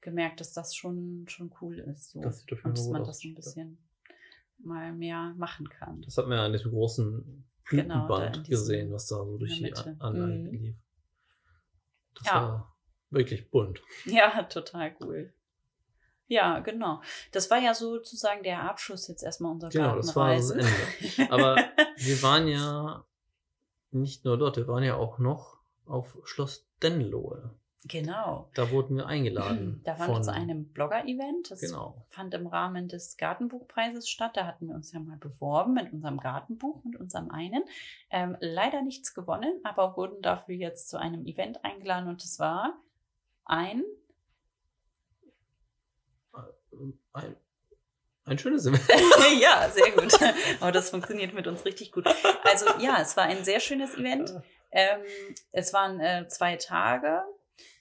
gemerkt, 0.02 0.40
dass 0.40 0.54
das 0.54 0.76
schon, 0.76 1.26
schon 1.28 1.52
cool 1.62 1.80
ist. 1.80 2.12
So. 2.12 2.22
Das 2.22 2.46
und 2.64 2.78
dass 2.78 2.90
man 2.90 3.04
das 3.04 3.22
so 3.22 3.30
ein 3.30 3.34
bisschen 3.36 3.80
mal 4.60 4.94
mehr 4.94 5.34
machen 5.38 5.68
kann. 5.70 6.02
Das 6.04 6.18
hat 6.18 6.28
man 6.28 6.38
ja 6.38 6.46
an 6.46 6.52
diesem 6.52 6.72
großen 6.72 7.44
Blütenband 7.70 8.36
diesem- 8.48 8.50
gesehen, 8.50 8.92
was 8.94 9.08
da 9.08 9.18
so 9.18 9.38
durch 9.38 9.58
die. 9.58 9.74
Anlage 10.00 10.34
Mhm. 10.34 10.52
lief. 10.52 10.76
Das 12.16 12.28
Ja. 12.28 12.34
war 12.42 12.76
wirklich 13.10 13.50
bunt. 13.50 13.82
Ja, 14.06 14.44
total 14.44 14.96
cool. 15.02 15.34
Ja, 16.28 16.60
genau. 16.60 17.02
Das 17.32 17.50
war 17.52 17.60
ja 17.60 17.74
sozusagen 17.74 18.44
der 18.44 18.64
Abschluss 18.64 19.08
jetzt 19.08 19.24
erstmal 19.24 19.52
unserer 19.52 19.70
Genau, 19.70 19.96
das 19.96 20.16
war 20.16 20.34
das 20.36 20.50
Gartenreise. 20.50 20.78
Ende. 21.18 21.32
Aber 21.32 21.56
wir 21.98 22.22
waren 22.24 22.48
ja 22.48 23.06
nicht 23.92 24.26
nur 24.26 24.38
dort, 24.38 24.58
wir 24.58 24.68
waren 24.68 24.84
ja 24.84 24.96
auch 24.96 25.20
noch 25.20 25.60
auf 25.86 26.18
Schloss 26.24 26.66
Denlohe. 26.82 27.54
Genau. 27.86 28.50
Da 28.54 28.70
wurden 28.72 28.98
wir 28.98 29.08
eingeladen. 29.08 29.82
Da 29.84 29.98
waren 30.00 30.12
wir 30.12 30.22
zu 30.22 30.32
einem 30.34 30.72
Blogger-Event. 30.72 31.52
Das 31.52 31.62
Genau. 31.62 31.96
fand 32.10 32.34
im 32.34 32.48
Rahmen 32.48 32.88
des 32.88 33.18
Gartenbuchpreises 33.18 34.10
statt. 34.10 34.32
Da 34.36 34.46
hatten 34.46 34.68
wir 34.68 34.76
uns 34.76 34.92
ja 34.92 35.00
mal 35.00 35.18
beworben 35.18 35.74
mit 35.74 35.92
unserem 35.94 36.20
Gartenbuch, 36.20 36.84
mit 36.84 37.00
unserem 37.00 37.32
einen. 37.32 37.64
Ähm, 38.10 38.38
leider 38.40 38.82
nichts 38.82 39.14
gewonnen, 39.14 39.60
aber 39.64 39.98
wurden 39.98 40.22
dafür 40.22 40.56
jetzt 40.56 40.90
zu 40.90 40.98
einem 40.98 41.26
Event 41.26 41.64
eingeladen 41.64 42.08
und 42.10 42.24
es 42.24 42.40
war 42.40 42.74
ein 43.46 43.84
Ein, 47.14 47.36
ein 48.26 48.38
schönes 48.40 48.66
Event. 48.66 48.82
ja, 49.42 49.70
sehr 49.70 49.92
gut. 49.92 50.12
Aber 50.60 50.72
das 50.72 50.90
funktioniert 50.90 51.34
mit 51.34 51.46
uns 51.46 51.64
richtig 51.66 51.92
gut. 51.92 52.08
Also 52.44 52.66
ja, 52.80 53.00
es 53.02 53.16
war 53.16 53.26
ein 53.26 53.44
sehr 53.44 53.60
schönes 53.60 53.96
Event. 53.96 54.34
Ähm, 54.76 55.02
es 55.52 55.72
waren 55.72 56.00
äh, 56.00 56.28
zwei 56.30 56.56
Tage 56.56 57.22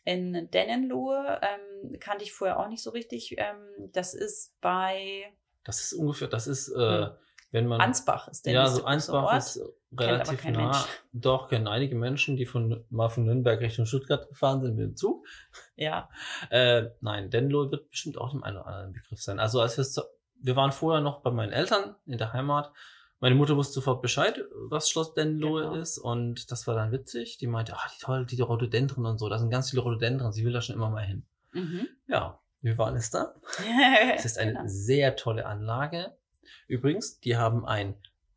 in 0.04 0.50
Dennenlohe. 0.50 1.40
Ähm, 1.42 1.98
kannte 2.00 2.24
ich 2.24 2.32
vorher 2.32 2.58
auch 2.58 2.68
nicht 2.68 2.82
so 2.82 2.90
richtig. 2.90 3.34
Ähm, 3.38 3.90
das 3.92 4.14
ist 4.14 4.60
bei 4.60 5.24
Das 5.64 5.80
ist 5.80 5.92
ungefähr, 5.92 6.28
das 6.28 6.46
ist, 6.46 6.68
äh, 6.68 7.06
Hm. 7.06 7.10
wenn 7.50 7.66
man. 7.66 7.80
Ansbach. 7.80 8.28
Ist 8.28 8.46
der 8.46 8.54
ja, 8.54 8.66
so 8.66 8.84
Ansbach 8.84 9.24
Ort. 9.24 9.36
ist 9.36 9.60
relativ 9.96 10.40
kein 10.40 10.54
nah. 10.54 10.62
Mensch. 10.70 10.86
Doch, 11.12 11.48
kennen 11.48 11.68
einige 11.68 11.94
Menschen, 11.94 12.36
die 12.36 12.46
von, 12.46 12.84
mal 12.90 13.08
von 13.10 13.24
Nürnberg 13.24 13.60
Richtung 13.60 13.86
Stuttgart 13.86 14.28
gefahren 14.28 14.60
sind 14.62 14.76
mit 14.76 14.84
dem 14.84 14.96
Zug. 14.96 15.26
Ja, 15.76 16.08
Äh, 16.50 16.90
nein, 17.00 17.30
Denlo 17.30 17.70
wird 17.70 17.90
bestimmt 17.90 18.18
auch 18.18 18.30
dem 18.30 18.42
einen 18.42 18.56
oder 18.56 18.66
anderen 18.66 18.92
Begriff 18.92 19.20
sein. 19.20 19.38
Also 19.38 19.60
als 19.60 19.76
wir 19.76 20.04
wir 20.44 20.56
waren 20.56 20.72
vorher 20.72 21.00
noch 21.00 21.20
bei 21.20 21.30
meinen 21.30 21.52
Eltern 21.52 21.94
in 22.06 22.18
der 22.18 22.32
Heimat. 22.32 22.72
Meine 23.22 23.36
Mutter 23.36 23.56
wusste 23.56 23.74
sofort 23.74 24.02
Bescheid, 24.02 24.44
was 24.68 24.90
Schloss 24.90 25.14
Denlohe 25.14 25.62
Genau. 25.62 25.74
ist 25.76 25.96
und 25.96 26.50
das 26.50 26.66
war 26.66 26.74
dann 26.74 26.90
witzig. 26.90 27.38
Die 27.38 27.46
meinte, 27.46 27.74
ah, 27.76 27.88
die 27.94 28.00
toll, 28.02 28.26
die 28.26 28.40
Rhododendren 28.40 29.06
und 29.06 29.18
so, 29.18 29.28
da 29.28 29.38
sind 29.38 29.48
ganz 29.50 29.70
viele 29.70 29.82
Rhododendren, 29.82 30.32
sie 30.32 30.44
will 30.44 30.52
da 30.52 30.60
schon 30.60 30.74
immer 30.74 30.90
mal 30.90 31.04
hin. 31.06 31.24
mhm. 31.52 31.86
Ja, 32.08 32.40
wir 32.62 32.76
waren 32.78 32.96
es 32.96 33.10
da. 33.10 33.34
Es 34.16 34.24
ist 34.24 34.38
eine 34.38 34.52
Genau. 34.54 34.64
sehr 34.66 35.14
tolle 35.16 35.46
Anlage. 35.46 36.16
Übrigens, 36.66 37.20
die 37.20 37.36
haben 37.36 37.64
ein 37.64 37.94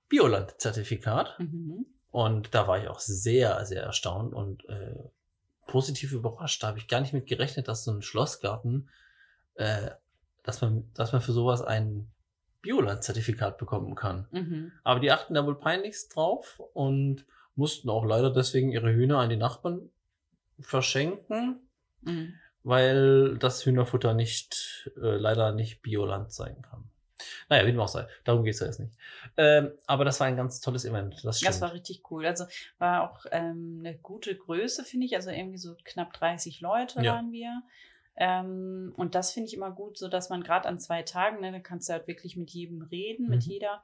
Bioland-Zertifikat 0.10 1.40
Mhm. 1.40 1.86
und 2.12 2.54
da 2.54 2.68
war 2.68 2.78
ich 2.82 2.88
auch 2.88 3.00
sehr, 3.00 3.66
sehr 3.66 3.84
erstaunt 3.84 4.34
und 4.34 4.68
äh, 4.70 4.96
positiv 5.68 6.12
überrascht. 6.12 6.62
Da 6.62 6.68
habe 6.68 6.78
ich 6.78 6.88
gar 6.88 7.02
nicht 7.02 7.14
mit 7.14 7.26
gerechnet, 7.28 7.68
dass 7.68 7.84
so 7.84 7.92
ein 7.92 8.02
Schlossgarten, 8.04 8.90
äh, 9.56 9.92
dass 10.44 10.62
man, 10.62 10.92
dass 10.94 11.12
man 11.12 11.22
für 11.22 11.32
sowas 11.34 11.62
ein 11.64 12.12
Bioland-Zertifikat 12.66 13.58
bekommen 13.58 13.96
kann. 13.96 14.28
Mhm. 14.32 14.72
Aber 14.84 15.00
die 15.00 15.12
achten 15.12 15.34
da 15.36 15.46
wohl 15.46 15.56
peinlichst 15.58 16.16
drauf 16.16 16.62
und 16.74 17.26
mussten 17.56 17.90
auch 17.90 18.04
leider 18.06 18.32
deswegen 18.32 18.72
ihre 18.72 18.92
Hühner 18.94 19.20
an 19.20 19.30
die 19.30 19.38
Nachbarn 19.38 19.90
verschenken, 20.60 21.60
Mhm. 22.02 22.34
weil 22.64 23.38
das 23.38 23.66
Hühnerfutter 23.66 24.14
nicht, 24.14 24.90
äh, 24.98 25.16
leider 25.18 25.52
nicht 25.52 25.82
Bioland 25.82 26.32
sein 26.32 26.62
kann. 26.62 26.84
Naja, 27.50 27.66
wie 27.66 27.72
dem 27.72 27.80
auch 27.80 27.88
sei. 27.88 28.08
Darum 28.26 28.44
geht's 28.44 28.60
ja 28.60 28.66
jetzt 28.68 28.80
nicht. 28.80 28.94
Ähm, 29.38 29.72
aber 29.88 30.04
das 30.06 30.20
war 30.20 30.28
ein 30.28 30.36
ganz 30.36 30.60
tolles 30.60 30.84
Event. 30.86 31.24
Das 31.24 31.38
stimmt. 31.38 31.50
Das 31.50 31.62
war 31.62 31.74
richtig 31.74 32.04
cool. 32.12 32.26
Also 32.26 32.46
war 32.78 33.10
auch 33.10 33.26
ähm, 33.32 33.78
eine 33.80 33.98
gute 33.98 34.36
Größe, 34.36 34.84
finde 34.84 35.06
ich. 35.06 35.16
Also 35.16 35.30
irgendwie 35.30 35.58
so 35.58 35.76
knapp 35.86 36.12
30 36.14 36.60
Leute 36.62 37.02
Ja. 37.02 37.14
waren 37.14 37.32
wir. 37.32 37.62
Ähm, 38.18 38.94
und 38.96 39.14
das 39.16 39.32
finde 39.34 39.48
ich 39.48 39.54
immer 39.56 39.72
gut, 39.72 39.98
so 39.98 40.08
dass 40.08 40.30
man 40.30 40.44
gerade 40.44 40.68
an 40.68 40.80
zwei 40.80 41.04
Tagen, 41.04 41.42
ne, 41.42 41.52
da 41.52 41.60
kannst 41.60 41.90
du 41.90 41.94
halt 41.94 42.08
wirklich 42.08 42.38
mit 42.38 42.50
jedem 42.52 42.82
reden, 42.82 43.28
mit 43.30 43.46
Mhm. 43.46 43.52
jeder. 43.52 43.84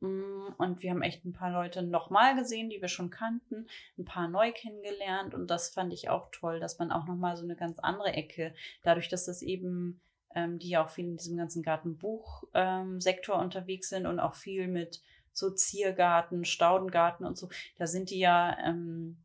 Mm, 0.00 0.48
Und 0.58 0.82
wir 0.82 0.90
haben 0.90 1.02
echt 1.02 1.24
ein 1.24 1.32
paar 1.32 1.50
Leute 1.50 1.82
nochmal 1.82 2.36
gesehen, 2.36 2.68
die 2.70 2.80
wir 2.80 2.88
schon 2.88 3.10
kannten, 3.10 3.66
ein 3.98 4.04
paar 4.04 4.28
neu 4.28 4.52
kennengelernt. 4.52 5.34
Und 5.34 5.48
das 5.48 5.70
fand 5.70 5.92
ich 5.92 6.08
auch 6.08 6.28
toll, 6.30 6.60
dass 6.60 6.78
man 6.78 6.92
auch 6.92 7.06
nochmal 7.06 7.36
so 7.36 7.44
eine 7.44 7.56
ganz 7.56 7.78
andere 7.78 8.12
Ecke, 8.12 8.54
dadurch, 8.82 9.08
dass 9.08 9.24
das 9.24 9.40
eben, 9.42 10.00
ähm, 10.34 10.58
die 10.58 10.68
ja 10.70 10.84
auch 10.84 10.90
viel 10.90 11.06
in 11.06 11.16
diesem 11.16 11.36
ganzen 11.36 11.62
Gartenbuchsektor 11.62 13.36
unterwegs 13.38 13.88
sind 13.88 14.06
und 14.06 14.20
auch 14.20 14.34
viel 14.34 14.68
mit 14.68 15.00
so 15.32 15.50
Ziergarten, 15.50 16.44
Staudengarten 16.44 17.26
und 17.26 17.36
so, 17.36 17.48
da 17.76 17.86
sind 17.86 18.10
die 18.10 18.20
ja, 18.20 18.56
ähm, 18.64 19.16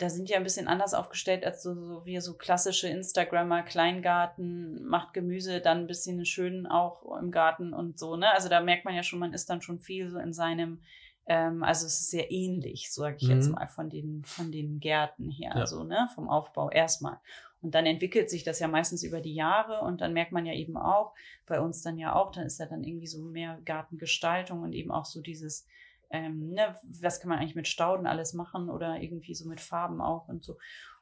da 0.00 0.10
sind 0.10 0.28
ja 0.30 0.36
ein 0.38 0.42
bisschen 0.44 0.68
anders 0.68 0.94
aufgestellt 0.94 1.44
als 1.44 1.62
so, 1.62 1.74
so 1.74 2.04
wir 2.06 2.20
so 2.22 2.34
klassische 2.34 2.88
Instagrammer, 2.88 3.62
Kleingarten, 3.62 4.84
macht 4.84 5.12
Gemüse 5.14 5.60
dann 5.60 5.78
ein 5.78 5.86
bisschen 5.86 6.24
schön 6.24 6.66
auch 6.66 7.16
im 7.20 7.30
Garten 7.30 7.72
und 7.72 7.98
so, 7.98 8.16
ne? 8.16 8.32
Also 8.32 8.48
da 8.48 8.60
merkt 8.60 8.84
man 8.84 8.94
ja 8.94 9.02
schon, 9.02 9.18
man 9.18 9.32
ist 9.34 9.50
dann 9.50 9.62
schon 9.62 9.78
viel 9.80 10.08
so 10.08 10.18
in 10.18 10.32
seinem, 10.32 10.80
ähm, 11.26 11.62
also 11.62 11.86
es 11.86 12.00
ist 12.00 12.10
sehr 12.10 12.30
ähnlich, 12.30 12.92
sage 12.92 13.16
ich 13.20 13.28
jetzt 13.28 13.48
Mhm. 13.48 13.54
mal, 13.54 13.66
von 13.68 13.90
den, 13.90 14.24
von 14.24 14.50
den 14.50 14.80
Gärten 14.80 15.30
her, 15.30 15.52
Ja. 15.56 15.66
so, 15.66 15.84
ne? 15.84 16.08
Vom 16.14 16.28
Aufbau 16.28 16.70
erstmal. 16.70 17.18
Und 17.62 17.74
dann 17.74 17.84
entwickelt 17.84 18.30
sich 18.30 18.42
das 18.42 18.58
ja 18.58 18.68
meistens 18.68 19.02
über 19.02 19.20
die 19.20 19.34
Jahre 19.34 19.82
und 19.82 20.00
dann 20.00 20.14
merkt 20.14 20.32
man 20.32 20.46
ja 20.46 20.54
eben 20.54 20.78
auch, 20.78 21.12
bei 21.46 21.60
uns 21.60 21.82
dann 21.82 21.98
ja 21.98 22.14
auch, 22.14 22.32
dann 22.32 22.46
ist 22.46 22.58
ja 22.58 22.64
dann 22.66 22.82
irgendwie 22.84 23.06
so 23.06 23.20
mehr 23.22 23.58
Gartengestaltung 23.66 24.62
und 24.62 24.72
eben 24.72 24.90
auch 24.90 25.04
so 25.04 25.20
dieses, 25.20 25.66
ähm, 26.10 26.50
ne, 26.50 26.76
was 27.00 27.20
kann 27.20 27.28
man 27.28 27.38
eigentlich 27.38 27.54
mit 27.54 27.68
Stauden 27.68 28.06
alles 28.06 28.32
machen 28.34 28.68
oder 28.70 29.00
irgendwie 29.00 29.34
so 29.34 29.48
mit 29.48 29.60
Farben 29.60 30.00
auch 30.00 30.28
und 30.28 30.44
so. 30.44 30.56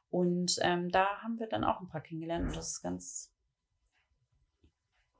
Und 0.09 0.57
ähm, 0.61 0.89
da 0.89 1.05
haben 1.21 1.39
wir 1.39 1.47
dann 1.47 1.63
auch 1.63 1.81
ein 1.81 1.87
paar 1.89 2.01
kennengelernt 2.01 2.47
und 2.47 2.55
das 2.55 2.71
ist 2.71 2.81
ganz, 2.81 3.31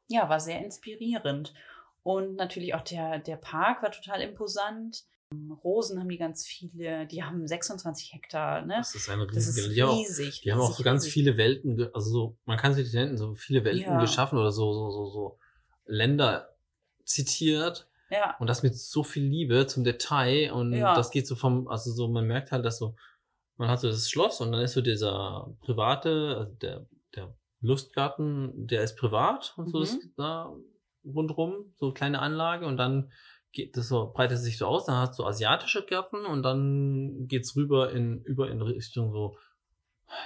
ja, 0.07 0.29
war 0.29 0.39
sehr 0.39 0.63
inspirierend. 0.63 1.53
Und 2.03 2.35
natürlich 2.35 2.73
auch 2.73 2.81
der, 2.81 3.19
der 3.19 3.35
Park 3.35 3.83
war 3.83 3.91
total 3.91 4.21
imposant. 4.21 5.05
Rosen 5.63 5.99
haben 5.99 6.09
die 6.09 6.17
ganz 6.17 6.47
viele, 6.47 7.05
die 7.05 7.23
haben 7.23 7.45
26 7.45 8.13
Hektar, 8.13 8.65
ne? 8.65 8.77
Das 8.77 8.95
ist 8.95 9.09
eine 9.09 9.27
Das 9.27 9.45
ist 9.47 9.57
riesige, 9.57 9.73
die 9.75 9.83
auch- 9.83 9.95
riesig. 9.99 10.41
Die 10.41 10.51
haben 10.51 10.59
auch 10.61 10.71
so 10.73 10.81
ganz 10.83 11.03
riesig. 11.03 11.13
viele 11.13 11.37
Welten, 11.37 11.79
also 11.93 12.09
so, 12.09 12.37
man 12.45 12.57
kann 12.57 12.73
sich 12.73 12.85
nicht 12.85 12.95
nennen, 12.95 13.15
so 13.17 13.35
viele 13.35 13.63
Welten 13.63 13.81
Ja. 13.81 13.99
geschaffen 13.99 14.39
oder 14.39 14.51
so, 14.51 14.73
so, 14.73 14.89
so, 14.89 15.05
so 15.11 15.39
Länder 15.85 16.55
zitiert 17.03 17.88
Ja, 18.09 18.35
und 18.39 18.47
das 18.47 18.63
mit 18.63 18.75
so 18.77 19.03
viel 19.03 19.23
Liebe 19.23 19.67
zum 19.67 19.83
Detail 19.83 20.51
und 20.53 20.75
Ja. 20.77 20.93
das 20.93 21.11
geht 21.11 21.27
so 21.27 21.35
vom, 21.35 21.67
also 21.67 21.91
so, 21.91 22.07
man 22.07 22.25
merkt 22.27 22.51
halt, 22.51 22.65
dass 22.65 22.77
so, 22.79 22.95
man 23.57 23.69
hat 23.69 23.79
so 23.81 23.89
das 23.89 24.09
Schloss 24.09 24.41
und 24.41 24.51
dann 24.51 24.61
ist 24.61 24.73
so 24.73 24.81
dieser 24.81 25.55
private, 25.61 26.35
also 26.37 26.53
der, 26.55 26.87
der 27.15 27.35
Lustgarten, 27.61 28.67
der 28.67 28.83
ist 28.83 28.95
privat 28.97 29.53
und 29.57 29.69
so 29.69 29.79
Mhm. 29.79 29.83
ist 29.83 29.99
da 30.17 30.55
rundrum, 31.03 31.73
so 31.75 31.91
kleine 31.93 32.19
Anlage 32.19 32.65
und 32.65 32.77
dann 32.77 33.11
geht 33.51 33.75
das 33.77 33.87
so, 33.87 34.11
breitet 34.13 34.37
es 34.37 34.43
sich 34.43 34.57
so 34.57 34.67
aus, 34.67 34.85
dann 34.85 34.95
hast 34.97 35.17
du 35.17 35.25
asiatische 35.25 35.85
Gärten 35.85 36.25
und 36.25 36.43
dann 36.43 37.27
geht's 37.27 37.55
rüber 37.55 37.91
in, 37.91 38.21
über 38.23 38.49
in 38.49 38.61
Richtung 38.61 39.11
so, 39.11 39.37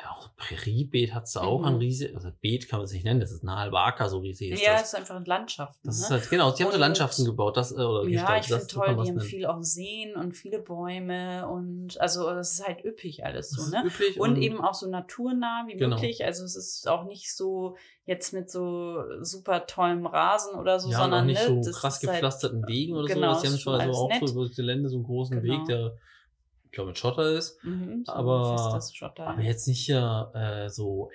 auch 0.10 0.22
so 0.22 0.30
Präriebeet 0.38 1.14
hat's 1.14 1.34
da 1.34 1.42
auch 1.42 1.60
Mhm. 1.60 1.66
ein 1.66 1.76
riesig, 1.76 2.16
also 2.16 2.30
Beet 2.42 2.70
kann 2.70 2.80
man 2.80 2.86
es 2.86 2.94
nicht 2.94 3.04
nennen, 3.04 3.20
das 3.20 3.32
ist 3.32 3.44
eine 3.44 3.56
halbe 3.58 3.80
Acker, 3.80 4.10
so 4.10 4.20
riesig 4.20 4.52
ist 4.52 4.62
ja, 4.62 4.74
das. 4.74 4.82
es 4.84 4.88
ist 4.90 4.96
einfach 4.96 5.16
eine 5.16 5.26
Landschaft. 5.26 5.80
Das 5.84 5.98
ne? 6.00 6.04
ist 6.06 6.12
halt, 6.12 6.30
genau, 6.30 6.52
die 6.52 6.64
haben 6.64 6.72
so 6.72 6.76
Und- 6.76 6.82
Landschaften 6.82 7.26
gebaut, 7.26 7.58
das, 7.58 7.72
äh, 7.72 7.76
oder 7.76 8.08
Ja, 8.08 8.38
ich 8.38 8.48
das 8.48 8.66
finde 8.68 8.68
toll, 8.68 9.04
die 9.04 9.10
haben 9.12 9.20
viel 9.20 9.46
auch 9.46 9.62
Seen 9.62 10.16
und 10.16 10.34
viele 10.38 10.60
Bäume 10.60 11.48
und 11.48 12.00
also 12.00 12.30
es 12.32 12.54
ist 12.54 12.68
halt 12.68 12.84
üppig 12.86 13.26
alles 13.26 13.50
Das 13.52 13.66
so, 13.66 13.72
ne? 13.72 13.84
üppig 13.86 14.20
Und 14.20 14.38
eben 14.38 14.62
auch 14.62 14.74
so 14.74 14.90
naturnah 14.90 15.66
wie 15.68 15.76
Genau. 15.76 15.96
möglich. 15.96 16.24
Also 16.24 16.44
es 16.46 16.56
ist 16.56 16.88
auch 16.88 17.04
nicht 17.06 17.36
so 17.36 17.76
jetzt 18.06 18.34
mit 18.34 18.50
so 18.52 19.04
super 19.22 19.66
tollem 19.66 20.06
Rasen 20.06 20.56
oder 20.56 20.80
so, 20.80 20.90
ja, 20.90 20.98
und 20.98 21.04
sondern 21.04 21.26
nicht 21.26 21.42
ne, 21.42 21.62
so 21.62 21.62
das 21.70 21.76
krass 21.80 22.02
halt, 22.02 22.12
gepflasterten 22.12 22.68
Wegen 22.68 22.96
oder 22.96 23.08
genau, 23.14 23.34
so. 23.34 23.42
Die 23.42 23.48
haben 23.48 23.58
zwar 23.60 23.82
schon 23.82 23.94
so 23.94 24.00
auch 24.00 24.12
so 24.28 24.34
über 24.34 24.48
das 24.48 24.56
Gelände 24.56 24.90
so 24.90 24.96
einen 24.98 25.06
großen 25.06 25.42
Genau. 25.42 25.54
Weg, 25.54 25.66
der, 25.68 25.94
glaube, 26.74 26.90
mit 26.90 26.98
Schotter 26.98 27.32
ist. 27.32 27.64
mhm, 27.64 28.04
so 28.06 28.12
aber- 28.12 28.82
Schotter. 28.94 29.28
Aber 29.28 29.42
jetzt 29.42 29.68
nicht 29.68 29.86
hier 29.86 30.32
äh, 30.34 30.70
so, 30.70 31.10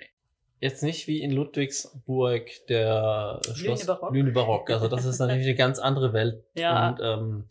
jetzt 0.59 0.83
nicht 0.83 1.07
wie 1.07 1.21
in 1.21 1.31
Ludwigsburg 1.31 2.49
der 2.67 3.39
Schloss 3.53 3.81
Lünebarock. 3.81 4.13
Lünebarock. 4.13 4.69
Also 4.71 4.87
das 4.87 5.05
ist 5.05 5.19
natürlich 5.19 5.45
eine 5.47 5.55
ganz 5.55 5.79
andere 5.79 6.13
Welt. 6.13 6.43
Ja. 6.55 6.89
Und 6.89 6.99
ähm, 7.01 7.45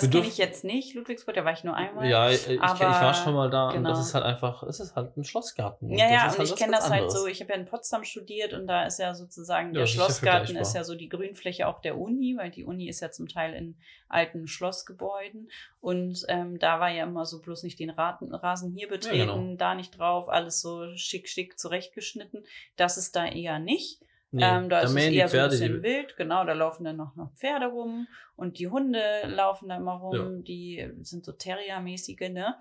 das 0.00 0.10
kenne 0.10 0.26
ich 0.26 0.38
jetzt 0.38 0.64
nicht, 0.64 0.94
Ludwigsburg, 0.94 1.34
da 1.34 1.44
war 1.44 1.52
ich 1.52 1.64
nur 1.64 1.74
einmal. 1.74 2.08
ja, 2.08 2.30
ich, 2.30 2.46
ich, 2.46 2.54
ich 2.54 2.60
aber- 2.62 2.80
war 2.80 3.14
schon 3.14 3.34
mal 3.34 3.50
da 3.50 3.68
und 3.68 3.74
genau. 3.74 3.90
das 3.90 4.00
ist 4.00 4.14
halt 4.14 4.24
einfach, 4.24 4.62
es 4.62 4.80
ist 4.80 4.96
halt 4.96 5.16
ein 5.16 5.24
Schlossgarten. 5.24 5.90
Ja, 5.90 6.10
ja, 6.10 6.24
und 6.24 6.38
halt 6.38 6.48
ich 6.48 6.56
kenne 6.56 6.72
das 6.72 6.90
halt 6.90 7.02
anderes. 7.02 7.14
so. 7.14 7.26
Ich 7.26 7.40
habe 7.40 7.52
ja 7.52 7.58
in 7.58 7.66
Potsdam 7.66 8.04
studiert 8.04 8.52
und 8.52 8.66
da 8.66 8.86
ist 8.86 8.98
ja 8.98 9.14
sozusagen 9.14 9.68
Ja, 9.68 9.72
der 9.74 9.82
das 9.82 9.90
ist 9.90 9.96
ja 9.96 10.04
Schlossgarten 10.04 10.56
ist 10.56 10.74
ja 10.74 10.84
so 10.84 10.94
die 10.94 11.08
Grünfläche 11.08 11.66
auch 11.66 11.80
der 11.80 11.98
Uni, 11.98 12.36
weil 12.36 12.50
die 12.50 12.64
Uni 12.64 12.88
ist 12.88 13.00
ja 13.00 13.10
zum 13.10 13.28
Teil 13.28 13.54
in 13.54 13.76
alten 14.08 14.46
Schlossgebäuden 14.46 15.50
und 15.80 16.24
ähm, 16.28 16.58
da 16.58 16.80
war 16.80 16.90
ja 16.90 17.04
immer 17.04 17.24
so 17.24 17.40
bloß 17.40 17.62
nicht 17.62 17.78
den 17.78 17.90
Raten, 17.90 18.34
Rasen 18.34 18.72
hier 18.72 18.88
betreten, 18.88 19.26
genau. 19.28 19.54
da 19.56 19.74
nicht 19.74 19.98
drauf, 19.98 20.28
alles 20.28 20.60
so 20.60 20.94
schick, 20.96 21.28
schick 21.28 21.58
zurechtgeschnitten. 21.58 22.44
Das 22.76 22.96
ist 22.96 23.16
da 23.16 23.26
eher 23.26 23.58
nicht. 23.58 24.00
Nee, 24.32 24.42
ähm, 24.42 24.68
da, 24.68 24.80
ist 24.80 24.90
es 24.90 24.96
eher 24.96 25.28
so 25.28 25.38
ein 25.38 25.50
bisschen 25.50 25.82
wild, 25.82 26.16
genau, 26.16 26.44
da 26.44 26.52
laufen 26.52 26.84
dann 26.84 26.96
noch, 26.96 27.14
noch 27.16 27.32
Pferde 27.34 27.66
rum 27.66 28.08
und 28.34 28.58
die 28.58 28.68
Hunde 28.68 29.00
laufen 29.26 29.68
da 29.68 29.76
immer 29.76 29.94
rum, 29.94 30.36
Ja. 30.36 30.42
die 30.42 30.92
sind 31.02 31.24
so 31.24 31.32
Terrier-mäßige, 31.32 32.30
ne? 32.30 32.56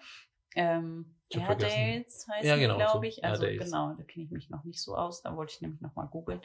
Ähm, 0.55 1.14
Airedales 1.33 2.27
heißen 2.29 2.47
Ja, 2.47 2.55
die, 2.55 2.61
genau, 2.61 2.77
glaube 2.77 3.07
ich. 3.07 3.23
Also 3.23 3.43
Airedales. 3.45 3.71
genau, 3.71 3.93
da 3.97 4.03
kenne 4.03 4.25
ich 4.25 4.31
mich 4.31 4.49
noch 4.49 4.63
nicht 4.63 4.81
so 4.81 4.95
aus, 4.95 5.21
da 5.21 5.35
wollte 5.35 5.53
ich 5.53 5.61
nämlich 5.61 5.81
noch 5.81 5.95
mal 5.95 6.05
googeln. 6.05 6.41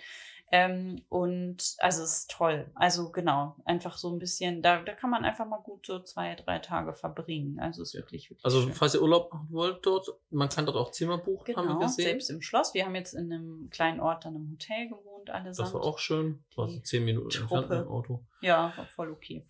Ähm, 0.52 1.02
und 1.08 1.76
also 1.78 2.02
es 2.02 2.20
ist 2.20 2.30
toll. 2.30 2.70
Also 2.74 3.12
genau, 3.12 3.56
einfach 3.64 3.96
so 3.98 4.10
ein 4.12 4.18
bisschen, 4.18 4.62
da, 4.62 4.82
da 4.82 4.94
kann 4.94 5.10
man 5.10 5.24
einfach 5.24 5.46
mal 5.46 5.58
gut 5.60 5.86
so 5.86 6.00
zwei, 6.00 6.34
drei 6.34 6.58
Tage 6.58 6.92
verbringen. 6.94 7.60
Also 7.60 7.82
es 7.82 7.88
ist 7.90 7.94
Ja. 7.94 8.00
wirklich, 8.00 8.30
wirklich 8.30 8.44
also 8.44 8.62
schön. 8.62 8.72
falls 8.72 8.94
ihr 8.94 9.02
Urlaub 9.02 9.32
machen 9.32 9.48
wollt 9.50 9.84
dort, 9.86 10.08
man 10.30 10.48
kann 10.48 10.66
dort 10.66 10.76
auch 10.76 10.90
Zimmer 10.90 11.18
buchen, 11.18 11.54
haben 11.56 11.66
wir 11.68 11.74
Genau, 11.74 11.86
gesehen. 11.86 12.04
selbst 12.04 12.30
im 12.30 12.42
Schloss. 12.42 12.74
Wir 12.74 12.84
haben 12.86 12.94
jetzt 12.96 13.12
in 13.14 13.32
einem 13.32 13.68
kleinen 13.70 14.00
Ort 14.00 14.24
dann 14.24 14.34
im 14.34 14.50
Hotel 14.50 14.88
gewohnt, 14.88 15.30
allesamt. 15.30 15.68
das 15.68 15.74
war 15.74 15.82
auch 15.82 15.98
schön. 15.98 16.42
War 16.56 16.68
so 16.68 16.74
Die 16.76 16.82
zehn 16.82 17.04
Minuten 17.04 17.26
entfernt 17.26 17.48
Truppe. 17.50 17.76
mit 17.76 17.84
dem 17.84 17.88
Auto. 17.92 18.24
Ja, 18.40 18.72
war 18.76 18.86
voll 18.86 19.12
okay. 19.12 19.46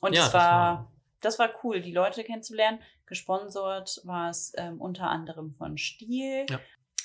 Und 0.00 0.14
Ja, 0.14 0.26
es 0.28 0.34
war- 0.34 0.92
das 1.20 1.38
war 1.38 1.50
cool, 1.62 1.80
die 1.80 1.92
Leute 1.92 2.24
kennenzulernen. 2.24 2.80
Gesponsert 3.06 4.00
war 4.04 4.30
es 4.30 4.52
ähm, 4.56 4.80
unter 4.80 5.08
anderem 5.08 5.54
von 5.54 5.78
Stiel. 5.78 6.46
Ja. 6.48 6.60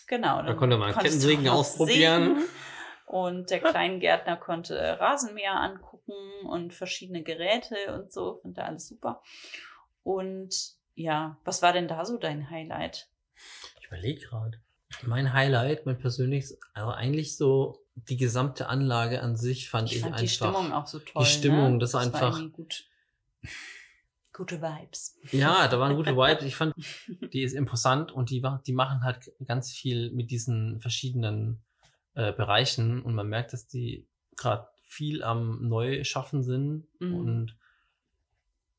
Genau. 0.07 0.41
Da 0.41 0.53
konnte 0.53 0.77
man 0.77 0.93
Kettensägen 0.93 1.47
ausprobieren. 1.47 2.43
Und 3.05 3.49
der 3.51 3.59
Kleingärtner 3.59 4.37
konnte 4.37 4.99
Rasenmäher 4.99 5.55
angucken 5.55 6.13
und 6.47 6.73
verschiedene 6.73 7.23
Geräte 7.23 7.75
und 7.93 8.11
so. 8.11 8.39
Fand 8.41 8.57
er 8.57 8.65
alles 8.65 8.87
super. 8.87 9.21
Und 10.03 10.53
ja, 10.95 11.37
was 11.45 11.61
war 11.61 11.73
denn 11.73 11.87
da 11.87 12.05
so 12.05 12.17
dein 12.17 12.49
Highlight? 12.49 13.07
Ich 13.79 13.87
überlege 13.87 14.21
gerade. 14.27 14.59
Mein 15.03 15.33
Highlight, 15.33 15.85
mein 15.85 15.97
persönliches, 15.97 16.59
also 16.73 16.91
eigentlich 16.91 17.35
so 17.37 17.79
die 17.95 18.17
gesamte 18.17 18.67
Anlage 18.67 19.21
an 19.21 19.35
sich 19.35 19.69
fand 19.69 19.89
ich, 19.89 19.97
Ich 19.97 20.01
fand 20.01 20.13
einfach. 20.13 20.21
die 20.23 20.29
Stimmung 20.29 20.73
auch 20.73 20.87
so 20.87 20.99
toll. 20.99 21.25
Stimmung, 21.25 21.73
ne? 21.73 21.79
das 21.79 21.93
war 21.93 22.01
einfach- 22.01 22.37
irgendwie 22.37 22.51
gut. 22.51 22.85
Gute 24.33 24.61
Vibes. 24.61 25.15
Ja, 25.31 25.67
da 25.67 25.79
waren 25.79 25.95
gute 25.95 26.15
Vibes. 26.17 26.43
Ich 26.43 26.55
fand, 26.55 26.73
die 27.31 27.43
ist 27.43 27.53
imposant 27.53 28.11
und 28.11 28.29
die, 28.29 28.43
die 28.65 28.73
machen 28.73 29.03
halt 29.03 29.31
ganz 29.45 29.71
viel 29.71 30.11
mit 30.11 30.31
diesen 30.31 30.79
verschiedenen 30.81 31.61
äh, 32.15 32.31
Bereichen 32.33 33.01
und 33.01 33.13
man 33.13 33.27
merkt, 33.27 33.53
dass 33.53 33.67
die 33.67 34.07
gerade 34.35 34.67
viel 34.87 35.23
am 35.23 35.67
Neuschaffen 35.67 36.43
sind 36.43 36.87
Mhm. 36.99 37.15
und 37.15 37.57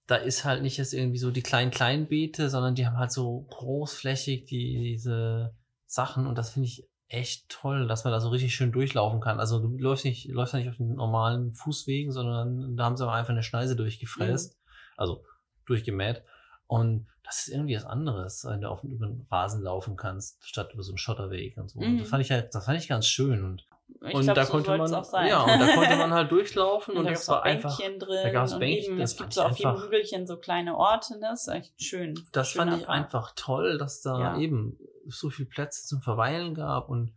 da 0.06 0.16
ist 0.16 0.44
halt 0.44 0.62
nicht 0.62 0.76
jetzt 0.76 0.92
irgendwie 0.92 1.18
so 1.18 1.30
die 1.30 1.42
kleinen 1.42 1.70
Kleinbeete, 1.70 2.50
sondern 2.50 2.74
die 2.74 2.86
haben 2.86 2.98
halt 2.98 3.10
so 3.10 3.46
großflächig 3.50 4.44
die, 4.44 4.78
diese 4.92 5.54
Sachen 5.86 6.26
und 6.26 6.36
das 6.36 6.50
finde 6.50 6.66
ich 6.68 6.86
echt 7.08 7.48
toll, 7.48 7.86
dass 7.86 8.04
man 8.04 8.12
da 8.12 8.20
so 8.20 8.28
richtig 8.28 8.54
schön 8.54 8.72
durchlaufen 8.72 9.20
kann. 9.20 9.40
Also 9.40 9.60
du 9.60 9.78
läufst 9.78 10.04
nicht, 10.04 10.26
läufst 10.28 10.52
ja 10.52 10.58
nicht 10.60 10.68
auf 10.68 10.76
den 10.76 10.94
normalen 10.94 11.54
Fußwegen, 11.54 12.12
sondern 12.12 12.76
da 12.76 12.84
haben 12.84 12.96
sie 12.96 13.08
einfach 13.10 13.30
eine 13.30 13.42
Schneise 13.42 13.76
durchgefräst, 13.76 14.58
also 14.96 15.24
durchgemäht. 15.66 16.22
Und 16.66 17.06
das 17.24 17.46
ist 17.46 17.48
irgendwie 17.54 17.76
was 17.76 17.84
anderes, 17.84 18.44
wenn 18.44 18.60
du 18.62 18.68
auf 18.68 18.80
den 18.82 19.26
Rasen 19.30 19.62
laufen 19.62 19.96
kannst, 19.96 20.46
statt 20.46 20.72
über 20.74 20.82
so 20.82 20.92
einen 20.92 20.98
Schotterweg 20.98 21.56
und 21.56 21.70
so. 21.70 21.78
Und 21.80 21.94
Mhm. 21.94 21.98
das 22.00 22.08
fand 22.08 22.22
ich 22.22 22.30
halt, 22.30 22.54
das 22.54 22.64
fand 22.66 22.78
ich 22.78 22.88
ganz 22.88 23.06
schön. 23.06 23.44
Und, 23.44 23.66
Ich 24.06 24.14
und 24.14 24.22
glaub, 24.22 24.34
da 24.34 24.44
so 24.46 24.52
konnte 24.52 24.76
man, 24.76 24.94
auch 24.94 25.04
sein. 25.04 25.28
ja, 25.28 25.42
und 25.42 25.60
da 25.60 25.74
konnte 25.74 25.96
man 25.96 26.12
halt 26.12 26.30
durchlaufen 26.32 26.92
Und 26.94 27.00
und, 27.00 27.04
da 27.04 27.10
das 27.10 27.28
war 27.28 27.42
einfach, 27.42 27.76
drin. 27.78 27.98
da 28.00 28.30
gab's 28.30 28.54
und 28.54 28.60
Bänkchen, 28.60 28.98
es 29.00 29.16
gibt 29.16 29.32
so 29.34 29.42
auf 29.42 29.56
jedem 29.58 29.80
Hügelchen 29.82 30.26
so 30.26 30.36
kleine 30.38 30.76
Orte, 30.76 31.14
ne? 31.14 31.28
Das 31.30 31.46
ist 31.46 31.54
echt 31.54 31.82
schön. 31.82 32.18
das 32.32 32.52
fand 32.52 32.72
ich 32.78 32.86
Park. 32.86 32.98
einfach 32.98 33.32
toll, 33.36 33.76
dass 33.78 34.00
da 34.00 34.18
Ja. 34.18 34.38
eben 34.38 34.78
so 35.06 35.28
viel 35.30 35.46
Plätze 35.46 35.86
zum 35.86 36.00
Verweilen 36.00 36.54
gab 36.54 36.88
und 36.88 37.12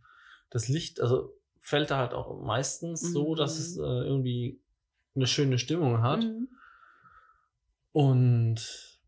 das 0.50 0.68
Licht, 0.68 1.00
also 1.00 1.32
fällt 1.60 1.90
da 1.90 1.98
halt 1.98 2.12
auch 2.14 2.40
meistens 2.42 3.00
so, 3.12 3.34
dass 3.34 3.54
Mhm. 3.56 3.60
es 3.62 3.76
äh, 3.78 3.80
irgendwie 4.06 4.60
eine 5.16 5.26
schöne 5.26 5.58
Stimmung 5.58 6.02
hat. 6.02 6.22
Mhm. 6.24 6.48
Und 7.92 9.00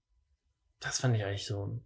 das 0.81 1.01
fand 1.01 1.17
ich 1.17 1.25
eigentlich 1.25 1.47
so 1.47 1.79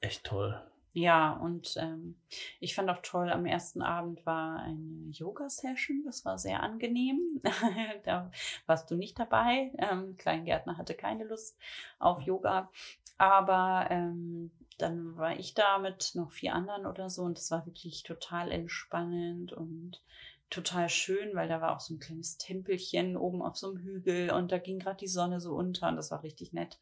echt 0.00 0.24
toll. 0.24 0.62
Ja, 0.92 1.32
und 1.34 1.76
ähm, 1.76 2.16
ich 2.60 2.74
fand 2.74 2.90
auch 2.90 3.02
toll, 3.02 3.30
am 3.30 3.46
ersten 3.46 3.82
Abend 3.82 4.24
war 4.26 4.60
eine 4.60 5.10
Yoga-Session. 5.10 6.02
Das 6.04 6.24
war 6.24 6.38
sehr 6.38 6.62
angenehm. 6.62 7.40
da 8.04 8.30
warst 8.66 8.90
du 8.90 8.96
nicht 8.96 9.18
dabei. 9.18 9.70
Ähm, 9.78 10.16
Kleingärtner 10.16 10.76
hatte 10.76 10.94
keine 10.94 11.24
Lust 11.24 11.56
auf 11.98 12.22
Yoga. 12.22 12.70
Aber 13.16 13.86
ähm, 13.90 14.50
dann 14.78 15.16
war 15.16 15.38
ich 15.38 15.54
da 15.54 15.78
mit 15.78 16.12
noch 16.14 16.32
vier 16.32 16.54
anderen 16.54 16.86
oder 16.86 17.10
so 17.10 17.22
und 17.22 17.36
das 17.36 17.50
war 17.50 17.66
wirklich 17.66 18.04
total 18.04 18.50
entspannend 18.50 19.52
und 19.52 20.00
total 20.50 20.88
schön, 20.88 21.34
weil 21.34 21.48
da 21.48 21.60
war 21.60 21.74
auch 21.74 21.80
so 21.80 21.94
ein 21.94 21.98
kleines 21.98 22.38
Tempelchen 22.38 23.16
oben 23.16 23.42
auf 23.42 23.56
so 23.56 23.68
einem 23.68 23.78
Hügel 23.78 24.30
und 24.30 24.52
da 24.52 24.58
ging 24.58 24.78
gerade 24.78 24.98
die 24.98 25.08
Sonne 25.08 25.40
so 25.40 25.54
unter 25.54 25.88
und 25.88 25.96
das 25.96 26.10
war 26.10 26.22
richtig 26.22 26.52
nett. 26.52 26.78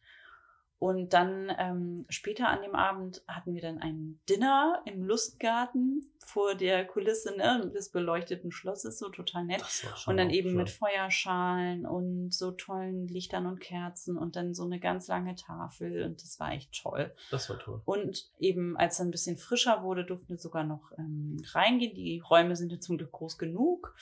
Und 0.78 1.14
dann 1.14 1.50
ähm, 1.58 2.04
später 2.10 2.48
an 2.48 2.60
dem 2.60 2.74
Abend 2.74 3.22
hatten 3.26 3.54
wir 3.54 3.62
dann 3.62 3.78
ein 3.78 4.20
Dinner 4.28 4.82
im 4.84 5.02
Lustgarten 5.02 6.02
vor 6.24 6.54
der 6.54 6.84
Kulisse 6.84 7.34
ne, 7.36 7.70
des 7.74 7.90
beleuchteten 7.90 8.52
Schlosses, 8.52 8.98
so 8.98 9.08
total 9.08 9.46
nett. 9.46 9.62
Und 10.06 10.18
dann 10.18 10.28
eben 10.28 10.50
schön. 10.50 10.58
mit 10.58 10.70
Feuerschalen 10.70 11.86
und 11.86 12.34
so 12.34 12.50
tollen 12.50 13.08
Lichtern 13.08 13.46
und 13.46 13.60
Kerzen 13.60 14.18
und 14.18 14.36
dann 14.36 14.52
so 14.52 14.64
eine 14.64 14.78
ganz 14.78 15.08
lange 15.08 15.34
Tafel 15.34 16.02
und 16.04 16.22
das 16.22 16.38
war 16.40 16.52
echt 16.52 16.82
toll. 16.82 17.14
Das 17.30 17.48
war 17.48 17.58
toll. 17.58 17.80
Und 17.86 18.30
eben 18.38 18.76
als 18.76 18.94
es 18.94 19.00
ein 19.00 19.10
bisschen 19.10 19.38
frischer 19.38 19.82
wurde, 19.82 20.04
durften 20.04 20.30
wir 20.30 20.38
sogar 20.38 20.64
noch 20.64 20.92
ähm, 20.98 21.42
reingehen. 21.52 21.94
Die 21.94 22.20
Räume 22.20 22.56
sind 22.56 22.70
ja 22.72 22.80
zum 22.80 22.98
Glück 22.98 23.12
groß 23.12 23.38
genug. 23.38 23.94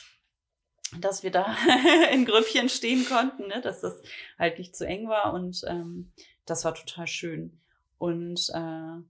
Dass 1.01 1.23
wir 1.23 1.31
da 1.31 1.57
in 2.13 2.25
Grüppchen 2.25 2.69
stehen 2.69 3.07
konnten, 3.07 3.49
ne? 3.49 3.61
dass 3.61 3.81
das 3.81 4.01
halt 4.39 4.59
nicht 4.59 4.77
zu 4.77 4.87
eng 4.87 5.09
war 5.09 5.33
und 5.33 5.63
ähm, 5.67 6.13
das 6.47 6.65
war 6.65 6.75
total 6.75 7.07
schön. 7.07 7.61
Und 7.99 8.51
äh, 8.53 9.03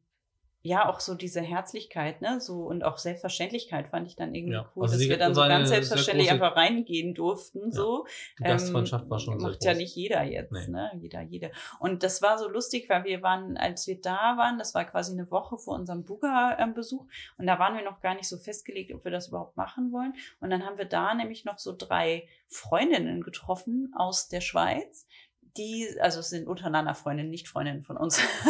ja, 0.66 0.88
auch 0.88 0.98
so 1.00 1.14
diese 1.14 1.42
Herzlichkeit, 1.42 2.22
ne, 2.22 2.40
so 2.40 2.62
und 2.62 2.84
auch 2.84 2.96
Selbstverständlichkeit 2.96 3.88
fand 3.88 4.06
ich 4.06 4.16
dann 4.16 4.34
irgendwie 4.34 4.54
Ja, 4.54 4.70
cool, 4.74 4.84
also 4.84 4.96
dass 4.96 5.06
wir 5.06 5.18
dann 5.18 5.34
so 5.34 5.42
ganz 5.42 5.68
selbstverständlich 5.68 6.30
einfach 6.30 6.56
reingehen 6.56 7.12
durften, 7.12 7.70
so. 7.70 8.06
Die 8.38 8.44
Gastfreundschaft 8.44 9.10
war 9.10 9.18
schon 9.18 9.36
Macht 9.36 9.62
ja 9.62 9.74
nicht 9.74 9.94
jeder 9.94 10.22
jetzt, 10.22 10.52
Nee. 10.52 10.68
ne, 10.68 10.90
jeder, 10.96 11.20
jede. 11.20 11.50
Und 11.80 12.02
das 12.02 12.22
war 12.22 12.38
so 12.38 12.48
lustig, 12.48 12.88
weil 12.88 13.04
wir 13.04 13.20
waren, 13.20 13.58
als 13.58 13.86
wir 13.86 14.00
da 14.00 14.38
waren, 14.38 14.56
das 14.56 14.74
war 14.74 14.86
quasi 14.86 15.12
eine 15.12 15.30
Woche 15.30 15.58
vor 15.58 15.74
unserem 15.74 16.02
Buga-Besuch 16.04 17.04
und 17.36 17.46
da 17.46 17.58
waren 17.58 17.76
wir 17.76 17.84
noch 17.84 18.00
gar 18.00 18.14
nicht 18.14 18.28
so 18.28 18.38
festgelegt, 18.38 18.90
ob 18.94 19.04
wir 19.04 19.10
das 19.12 19.28
überhaupt 19.28 19.58
machen 19.58 19.92
wollen. 19.92 20.14
Und 20.40 20.48
dann 20.48 20.64
haben 20.64 20.78
wir 20.78 20.86
da 20.86 21.12
nämlich 21.14 21.44
noch 21.44 21.58
so 21.58 21.76
drei 21.76 22.26
Freundinnen 22.48 23.20
getroffen 23.20 23.92
aus 23.94 24.28
der 24.28 24.40
Schweiz, 24.40 25.06
die, 25.56 25.88
also 26.00 26.20
es 26.20 26.30
sind 26.30 26.46
untereinander 26.48 26.94
Freundinnen, 26.94 27.30
nicht 27.30 27.48
Freundinnen 27.48 27.82
von 27.82 27.96
uns. 27.96 28.18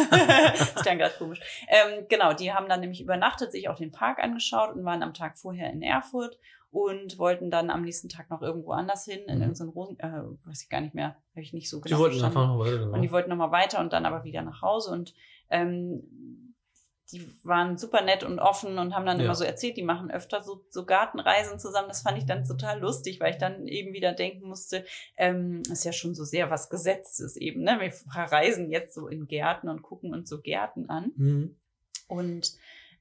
ist 0.75 0.85
dann 0.85 0.97
gerade 0.97 1.15
komisch. 1.17 1.39
Ähm, 1.67 2.05
genau, 2.09 2.33
die 2.33 2.51
haben 2.53 2.67
dann 2.67 2.79
nämlich 2.79 3.01
übernachtet, 3.01 3.51
sich 3.51 3.69
auch 3.69 3.75
den 3.77 3.91
Park 3.91 4.19
angeschaut 4.19 4.75
und 4.75 4.83
waren 4.85 5.03
am 5.03 5.13
Tag 5.13 5.37
vorher 5.37 5.69
in 5.71 5.81
Erfurt 5.81 6.37
und 6.71 7.17
wollten 7.19 7.51
dann 7.51 7.69
am 7.69 7.83
nächsten 7.83 8.09
Tag 8.09 8.29
noch 8.29 8.41
irgendwo 8.41 8.71
anders 8.71 9.05
hin, 9.05 9.19
in 9.27 9.35
Mhm. 9.35 9.41
irgendeinen 9.43 9.69
Rosen, 9.69 9.99
äh, 9.99 10.21
weiß 10.45 10.63
ich 10.63 10.69
gar 10.69 10.81
nicht 10.81 10.93
mehr, 10.95 11.15
habe 11.31 11.41
ich 11.41 11.53
nicht 11.53 11.69
so 11.69 11.79
genau 11.79 11.95
Die 11.95 11.99
wollten 12.01 12.19
verstanden. 12.19 12.37
einfach 12.37 12.53
noch 12.53 12.59
weiter. 12.65 12.79
Genau. 12.79 12.93
Und 12.95 13.01
die 13.01 13.11
wollten 13.11 13.29
nochmal 13.29 13.51
weiter 13.51 13.79
und 13.79 13.93
dann 13.93 14.05
aber 14.05 14.23
wieder 14.23 14.41
nach 14.41 14.61
Hause. 14.61 14.91
Und 14.91 15.13
ähm, 15.49 16.03
die 17.11 17.27
waren 17.43 17.77
super 17.77 18.01
nett 18.01 18.23
und 18.23 18.39
offen 18.39 18.79
und 18.79 18.95
haben 18.95 19.05
dann 19.05 19.19
Ja. 19.19 19.25
immer 19.25 19.35
so 19.35 19.43
erzählt, 19.43 19.77
die 19.77 19.83
machen 19.83 20.09
öfter 20.09 20.41
so, 20.41 20.65
so 20.69 20.85
Gartenreisen 20.85 21.59
zusammen. 21.59 21.87
Das 21.87 22.01
fand 22.01 22.17
ich 22.17 22.25
dann 22.25 22.45
total 22.45 22.79
lustig, 22.79 23.19
weil 23.19 23.31
ich 23.31 23.37
dann 23.37 23.67
eben 23.67 23.93
wieder 23.93 24.13
denken 24.13 24.47
musste, 24.47 24.85
ähm, 25.17 25.61
ist 25.71 25.85
ja 25.85 25.93
schon 25.93 26.15
so 26.15 26.23
sehr 26.23 26.49
was 26.49 26.69
Gesetztes 26.69 27.35
eben. 27.37 27.61
Ne? 27.61 27.77
Wir 27.79 27.91
verreisen 27.91 28.71
jetzt 28.71 28.95
so 28.95 29.07
in 29.07 29.27
Gärten 29.27 29.69
und 29.69 29.83
gucken 29.83 30.13
uns 30.13 30.29
so 30.29 30.41
Gärten 30.41 30.89
an. 30.89 31.11
Mhm. 31.15 31.55
Und 32.07 32.53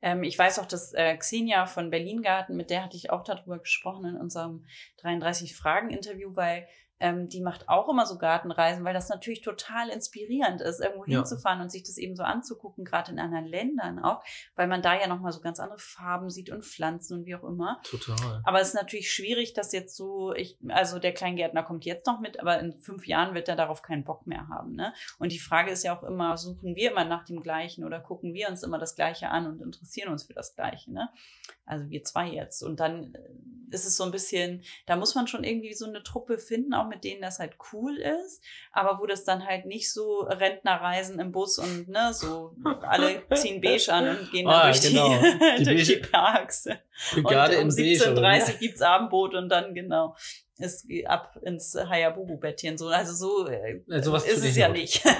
ähm, 0.03 0.23
ich 0.23 0.39
weiß 0.39 0.59
auch, 0.59 0.67
dass 0.67 0.93
äh, 0.93 1.17
Xenia 1.17 1.65
von 1.65 1.89
Berlin 1.89 2.21
Garten, 2.23 2.57
mit 2.57 2.69
der 2.69 2.85
hatte 2.85 2.97
ich 2.99 3.09
auch 3.11 3.25
darüber 3.25 3.59
gesprochen 3.59 4.05
in 4.05 4.17
unserem 4.17 4.67
33-Fragen-Interview, 5.03 6.35
weil 6.37 6.67
ähm, 7.01 7.29
die 7.29 7.41
macht 7.41 7.69
auch 7.69 7.89
immer 7.89 8.07
so 8.07 8.19
Gartenreisen, 8.19 8.85
weil 8.85 8.95
das 8.95 9.09
natürlich 9.09 9.43
total 9.43 9.89
inspirierend 9.89 10.61
ist, 10.61 10.81
irgendwo 10.81 11.05
Ja. 11.07 11.19
hinzufahren 11.19 11.61
und 11.61 11.71
sich 11.71 11.83
das 11.83 11.99
eben 11.99 12.15
so 12.17 12.23
anzugucken, 12.23 12.85
gerade 12.85 13.13
in 13.13 13.19
anderen 13.19 13.47
Ländern 13.47 13.99
auch, 13.99 14.23
weil 14.55 14.69
man 14.69 14.81
da 14.83 14.95
ja 14.95 15.07
nochmal 15.07 15.33
so 15.33 15.41
ganz 15.41 15.61
andere 15.61 15.79
Farben 15.79 16.31
sieht 16.31 16.51
und 16.51 16.65
Pflanzen 16.65 17.19
und 17.19 17.27
wie 17.27 17.35
auch 17.35 17.45
immer. 17.45 17.81
Total. 17.83 18.41
Aber 18.45 18.61
es 18.61 18.69
ist 18.69 18.75
natürlich 18.75 19.13
schwierig, 19.13 19.53
dass 19.55 19.73
jetzt 19.73 19.97
so, 19.97 20.33
ich, 20.35 20.59
also 20.69 20.99
der 20.99 21.13
Kleingärtner 21.13 21.63
kommt 21.63 21.85
jetzt 21.85 22.07
noch 22.07 22.21
mit, 22.21 22.41
aber 22.41 22.61
in 22.61 22.79
fünf 22.79 23.07
Jahren 23.07 23.35
wird 23.35 23.49
er 23.49 23.57
darauf 23.57 23.83
keinen 23.83 24.05
Bock 24.05 24.27
mehr 24.27 24.49
haben. 24.49 24.75
Ne? 24.75 24.93
Und 25.19 25.33
die 25.33 25.39
Frage 25.41 25.71
ist 25.71 25.83
ja 25.85 25.97
auch 25.97 26.05
immer, 26.05 26.37
suchen 26.37 26.77
wir 26.77 26.93
immer 26.93 27.05
nach 27.05 27.25
dem 27.25 27.43
Gleichen 27.43 27.85
oder 27.85 28.01
gucken 28.01 28.35
wir 28.35 28.49
uns 28.49 28.63
immer 28.63 28.79
das 28.79 28.95
Gleiche 28.95 29.29
an 29.29 29.47
und 29.47 29.61
interessieren 29.61 30.11
uns 30.13 30.25
für 30.25 30.35
das 30.35 30.55
Gleiche. 30.55 30.93
Ne? 30.93 31.09
Also 31.67 31.89
wir 31.89 32.05
zwei 32.05 32.29
jetzt. 32.29 32.63
Und 32.63 32.81
dann 32.81 33.15
äh, 33.15 33.75
ist 33.75 33.87
es 33.87 33.97
so 33.97 34.05
ein 34.05 34.11
bisschen, 34.11 34.63
da 34.87 34.97
muss 34.97 35.15
man 35.15 35.27
schon 35.27 35.45
irgendwie 35.45 35.75
so 35.75 35.87
eine 35.87 36.03
Truppe 36.03 36.39
finden, 36.39 36.75
auch 36.85 36.89
mit 36.89 37.05
denen 37.05 37.23
das 37.23 37.39
halt 37.39 37.57
cool 37.73 37.97
ist, 37.97 38.43
aber 38.73 38.99
wo 39.01 39.07
das 39.07 39.25
dann 39.25 39.47
halt 39.47 39.67
nicht 39.67 39.93
so 39.93 40.21
Rentnerreisen 40.21 41.19
im 41.19 41.33
Bus 41.33 41.59
und 41.59 41.89
ne, 41.89 42.13
so 42.13 42.55
alle 42.83 43.23
ziehen 43.35 43.61
beige 43.61 43.93
an 43.93 44.09
und 44.19 44.31
gehen 44.31 44.47
dann 44.47 44.55
Ah, 44.55 44.71
durch, 44.71 44.83
genau. 44.83 45.09
die, 45.09 45.57
Die 45.59 45.65
durch 45.65 45.87
die 45.87 45.97
Parks. 45.97 46.69
Brigade 47.13 47.59
und 47.59 47.65
um 47.65 47.71
in 47.71 47.77
Beige. 47.99 48.13
oder 48.13 48.21
17.30 48.29 48.47
wie? 48.49 48.53
Uhr 48.53 48.59
gibt's 48.59 48.83
Abendbrot 48.83 49.35
und 49.35 49.49
dann 49.49 49.75
genau 49.75 50.15
ist 50.59 50.87
ab 51.07 51.37
ins 51.43 51.75
Hayabubu-Bettchen. 51.75 52.79
So, 52.79 52.87
also 52.87 53.13
so 53.13 53.49
äh, 53.49 53.83
sowas 54.03 54.25
ist 54.25 54.45
es 54.45 54.57
ja 54.57 54.69
Not. 54.69 54.77
nicht. 54.77 55.05
Nee, 55.05 55.13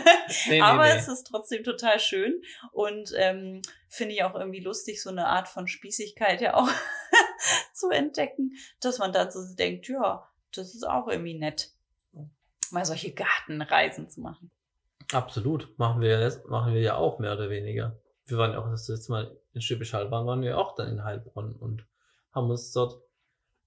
nee, 0.49 0.61
Aber 0.61 0.85
nee. 0.85 0.97
es 0.97 1.09
ist 1.09 1.25
trotzdem 1.27 1.65
total 1.65 1.99
schön 1.99 2.41
und 2.73 3.13
ähm, 3.17 3.61
finde 3.89 4.15
ich 4.15 4.23
auch 4.23 4.35
irgendwie 4.37 4.61
lustig, 4.61 5.03
so 5.03 5.11
eine 5.11 5.27
Art 5.27 5.49
von 5.49 5.67
Spießigkeit 5.67 6.41
ja 6.41 6.55
auch 6.55 6.69
zu 7.73 7.91
entdecken, 7.91 8.53
dass 8.81 8.99
man 8.99 9.13
dann 9.13 9.31
so 9.33 9.41
denkt, 9.57 9.89
ja, 9.89 10.29
das 10.57 10.75
ist 10.75 10.85
auch 10.89 11.09
irgendwie 11.09 11.39
nett, 11.39 11.71
mal 12.71 12.85
solche 12.85 13.13
Gartenreisen 13.13 14.09
zu 14.11 14.21
machen. 14.21 14.51
Absolut. 15.13 15.79
Machen 15.79 16.01
wir, 16.01 16.21
jetzt- 16.21 16.47
machen 16.47 16.75
wir 16.75 16.81
ja 16.81 16.97
auch 16.97 17.19
mehr 17.19 17.35
oder 17.35 17.51
weniger. 17.51 17.99
Wir 18.27 18.39
waren 18.39 18.53
ja 18.53 18.59
auch 18.59 18.71
das 18.71 18.89
letzte 18.89 19.13
Mal 19.13 19.37
in 19.53 19.61
Schwäbisch 19.61 19.93
Hall, 19.93 20.11
waren, 20.11 20.27
waren 20.27 20.41
wir 20.43 20.59
auch 20.59 20.75
dann 20.75 20.89
in 20.89 21.05
Heilbronn 21.05 21.55
und 21.57 21.87
haben 22.33 22.51
uns 22.51 22.73
dort 22.73 23.01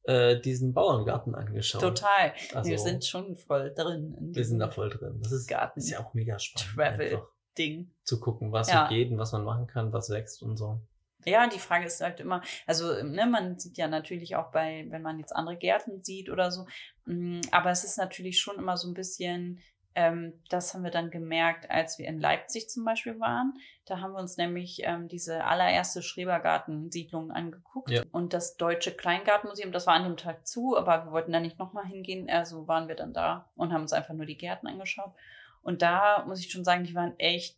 äh, 0.04 0.40
diesen 0.40 0.74
Bauerngarten 0.74 1.36
angeschaut. 1.36 1.82
Total. 1.82 2.34
Also, 2.54 2.70
wir 2.70 2.80
sind 2.80 3.06
schon 3.06 3.36
voll 3.38 3.74
drin 3.74 4.16
in 4.18 4.36
wir 4.36 4.46
sind 4.46 4.60
da 4.60 4.70
voll 4.70 4.90
drin. 4.90 5.20
Das 5.22 5.32
ist, 5.32 5.48
Garten. 5.48 5.80
ist 5.80 5.90
ja 5.90 6.00
auch 6.00 6.14
mega 6.14 6.40
spannend. 6.40 6.76
Travel. 6.76 7.08
Einfach 7.16 7.28
Ding. 7.58 7.92
zu 8.04 8.20
gucken, 8.20 8.52
was 8.52 8.70
Ja. 8.70 8.88
so 8.88 8.96
geht 8.96 9.12
und 9.12 9.18
was 9.18 9.32
man 9.32 9.44
machen 9.44 9.68
kann, 9.68 9.92
was 9.94 10.10
wächst 10.10 10.42
und 10.44 10.58
so. 10.58 10.82
Ja, 11.28 11.46
die 11.48 11.60
Frage 11.60 11.86
ist 11.86 12.00
halt 12.00 12.22
immer, 12.22 12.42
also 12.66 13.04
ne, 13.04 13.26
man 13.26 13.60
sieht 13.60 13.78
ja 13.78 13.90
natürlich 13.90 14.38
auch 14.38 14.50
bei, 14.52 14.86
wenn 14.90 15.02
man 15.02 15.20
jetzt 15.20 15.36
andere 15.36 15.58
Gärten 15.58 16.02
sieht 16.02 16.30
oder 16.30 16.52
so, 16.52 16.66
mh, 17.06 17.42
aber 17.52 17.70
es 17.70 17.84
ist 17.84 17.98
natürlich 17.98 18.40
schon 18.40 18.56
immer 18.58 18.78
so 18.78 18.88
ein 18.88 18.94
bisschen, 18.94 19.60
ähm, 19.94 20.42
das 20.50 20.74
haben 20.74 20.86
wir 20.86 20.92
dann 20.92 21.12
gemerkt, 21.12 21.70
als 21.70 21.98
wir 22.00 22.08
in 22.08 22.22
Leipzig 22.22 22.70
zum 22.70 22.86
Beispiel 22.86 23.20
waren. 23.20 23.54
Da 23.86 24.00
haben 24.00 24.14
wir 24.14 24.20
uns 24.20 24.38
nämlich 24.38 24.82
ähm, 24.84 25.10
diese 25.10 25.44
allererste 25.44 26.02
Schrebergartensiedlung 26.02 27.32
angeguckt 27.32 27.90
Ja. 27.92 28.04
und 28.12 28.32
das 28.32 28.56
Deutsche 28.56 28.92
Kleingartenmuseum, 28.92 29.74
das 29.74 29.86
war 29.86 29.96
an 29.96 30.04
dem 30.06 30.16
Tag 30.16 30.48
zu, 30.48 30.78
aber 30.78 31.06
wir 31.06 31.12
wollten 31.12 31.34
da 31.34 31.42
nicht 31.42 31.60
nochmal 31.60 31.86
hingehen, 31.86 32.30
also 32.30 32.70
waren 32.70 32.88
wir 32.88 32.96
dann 32.96 33.12
da 33.12 33.50
und 33.56 33.74
haben 33.74 33.82
uns 33.82 33.92
einfach 33.92 34.14
nur 34.14 34.26
die 34.26 34.38
Gärten 34.38 34.68
angeschaut. 34.68 35.14
Und 35.62 35.82
da 35.82 36.24
muss 36.26 36.40
ich 36.40 36.50
schon 36.52 36.64
sagen, 36.64 36.86
die 36.86 36.96
waren 36.96 37.20
echt 37.20 37.58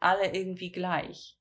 alle 0.00 0.34
irgendwie 0.34 0.72
gleich. 0.72 1.38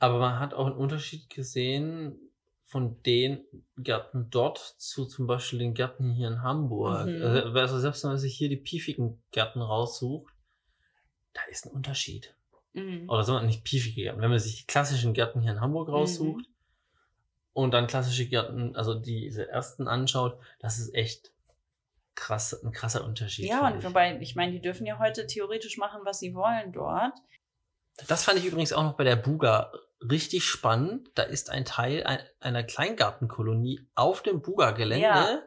Aber 0.00 0.18
man 0.18 0.40
hat 0.40 0.54
auch 0.54 0.66
einen 0.66 0.76
Unterschied 0.76 1.30
gesehen 1.30 2.18
von 2.64 3.02
den 3.02 3.44
Gärten 3.76 4.28
dort 4.30 4.58
zu 4.58 5.04
zum 5.04 5.26
Beispiel 5.26 5.58
den 5.58 5.74
Gärten 5.74 6.10
hier 6.10 6.28
in 6.28 6.42
Hamburg. 6.42 7.06
Mhm. 7.06 7.22
Also, 7.54 7.78
selbst 7.78 8.02
wenn 8.02 8.12
man 8.12 8.18
sich 8.18 8.36
hier 8.36 8.48
die 8.48 8.56
piefigen 8.56 9.22
Gärten 9.30 9.60
raussucht, 9.60 10.32
da 11.34 11.40
ist 11.50 11.66
ein 11.66 11.72
Unterschied. 11.72 12.34
Mhm. 12.72 13.10
Oder 13.10 13.24
sagen 13.24 13.40
wir 13.42 13.46
nicht 13.46 13.64
piefige 13.64 14.02
Gärten. 14.02 14.20
Wenn 14.20 14.30
man 14.30 14.38
sich 14.38 14.60
die 14.60 14.66
klassischen 14.66 15.12
Gärten 15.12 15.42
hier 15.42 15.52
in 15.52 15.60
Hamburg 15.60 15.88
Mhm. 15.88 15.94
raussucht 15.94 16.46
und 17.52 17.72
dann 17.72 17.86
klassische 17.86 18.26
Gärten, 18.26 18.76
also 18.76 18.94
diese 18.94 19.48
ersten 19.48 19.86
anschaut, 19.86 20.38
das 20.60 20.78
ist 20.78 20.94
echt 20.94 21.32
krass, 22.14 22.54
ein 22.64 22.72
krasser 22.72 23.04
Unterschied. 23.04 23.46
Ja, 23.46 23.66
und 23.66 23.84
wobei, 23.84 24.18
ich 24.20 24.36
meine, 24.36 24.52
die 24.52 24.60
dürfen 24.60 24.86
ja 24.86 24.98
heute 24.98 25.26
theoretisch 25.26 25.76
machen, 25.76 26.00
was 26.04 26.20
sie 26.20 26.34
wollen 26.34 26.72
dort. 26.72 27.14
Das 28.08 28.24
fand 28.24 28.38
ich 28.38 28.46
übrigens 28.46 28.72
auch 28.72 28.82
noch 28.82 28.94
bei 28.94 29.04
der 29.04 29.16
Buga 29.16 29.72
richtig 30.10 30.44
spannend. 30.44 31.08
Da 31.14 31.22
ist 31.24 31.50
ein 31.50 31.64
Teil 31.64 32.04
ein, 32.04 32.18
einer 32.40 32.62
Kleingartenkolonie 32.62 33.86
auf 33.94 34.22
dem 34.22 34.40
Buga-Gelände. 34.42 35.02
Ja. 35.04 35.38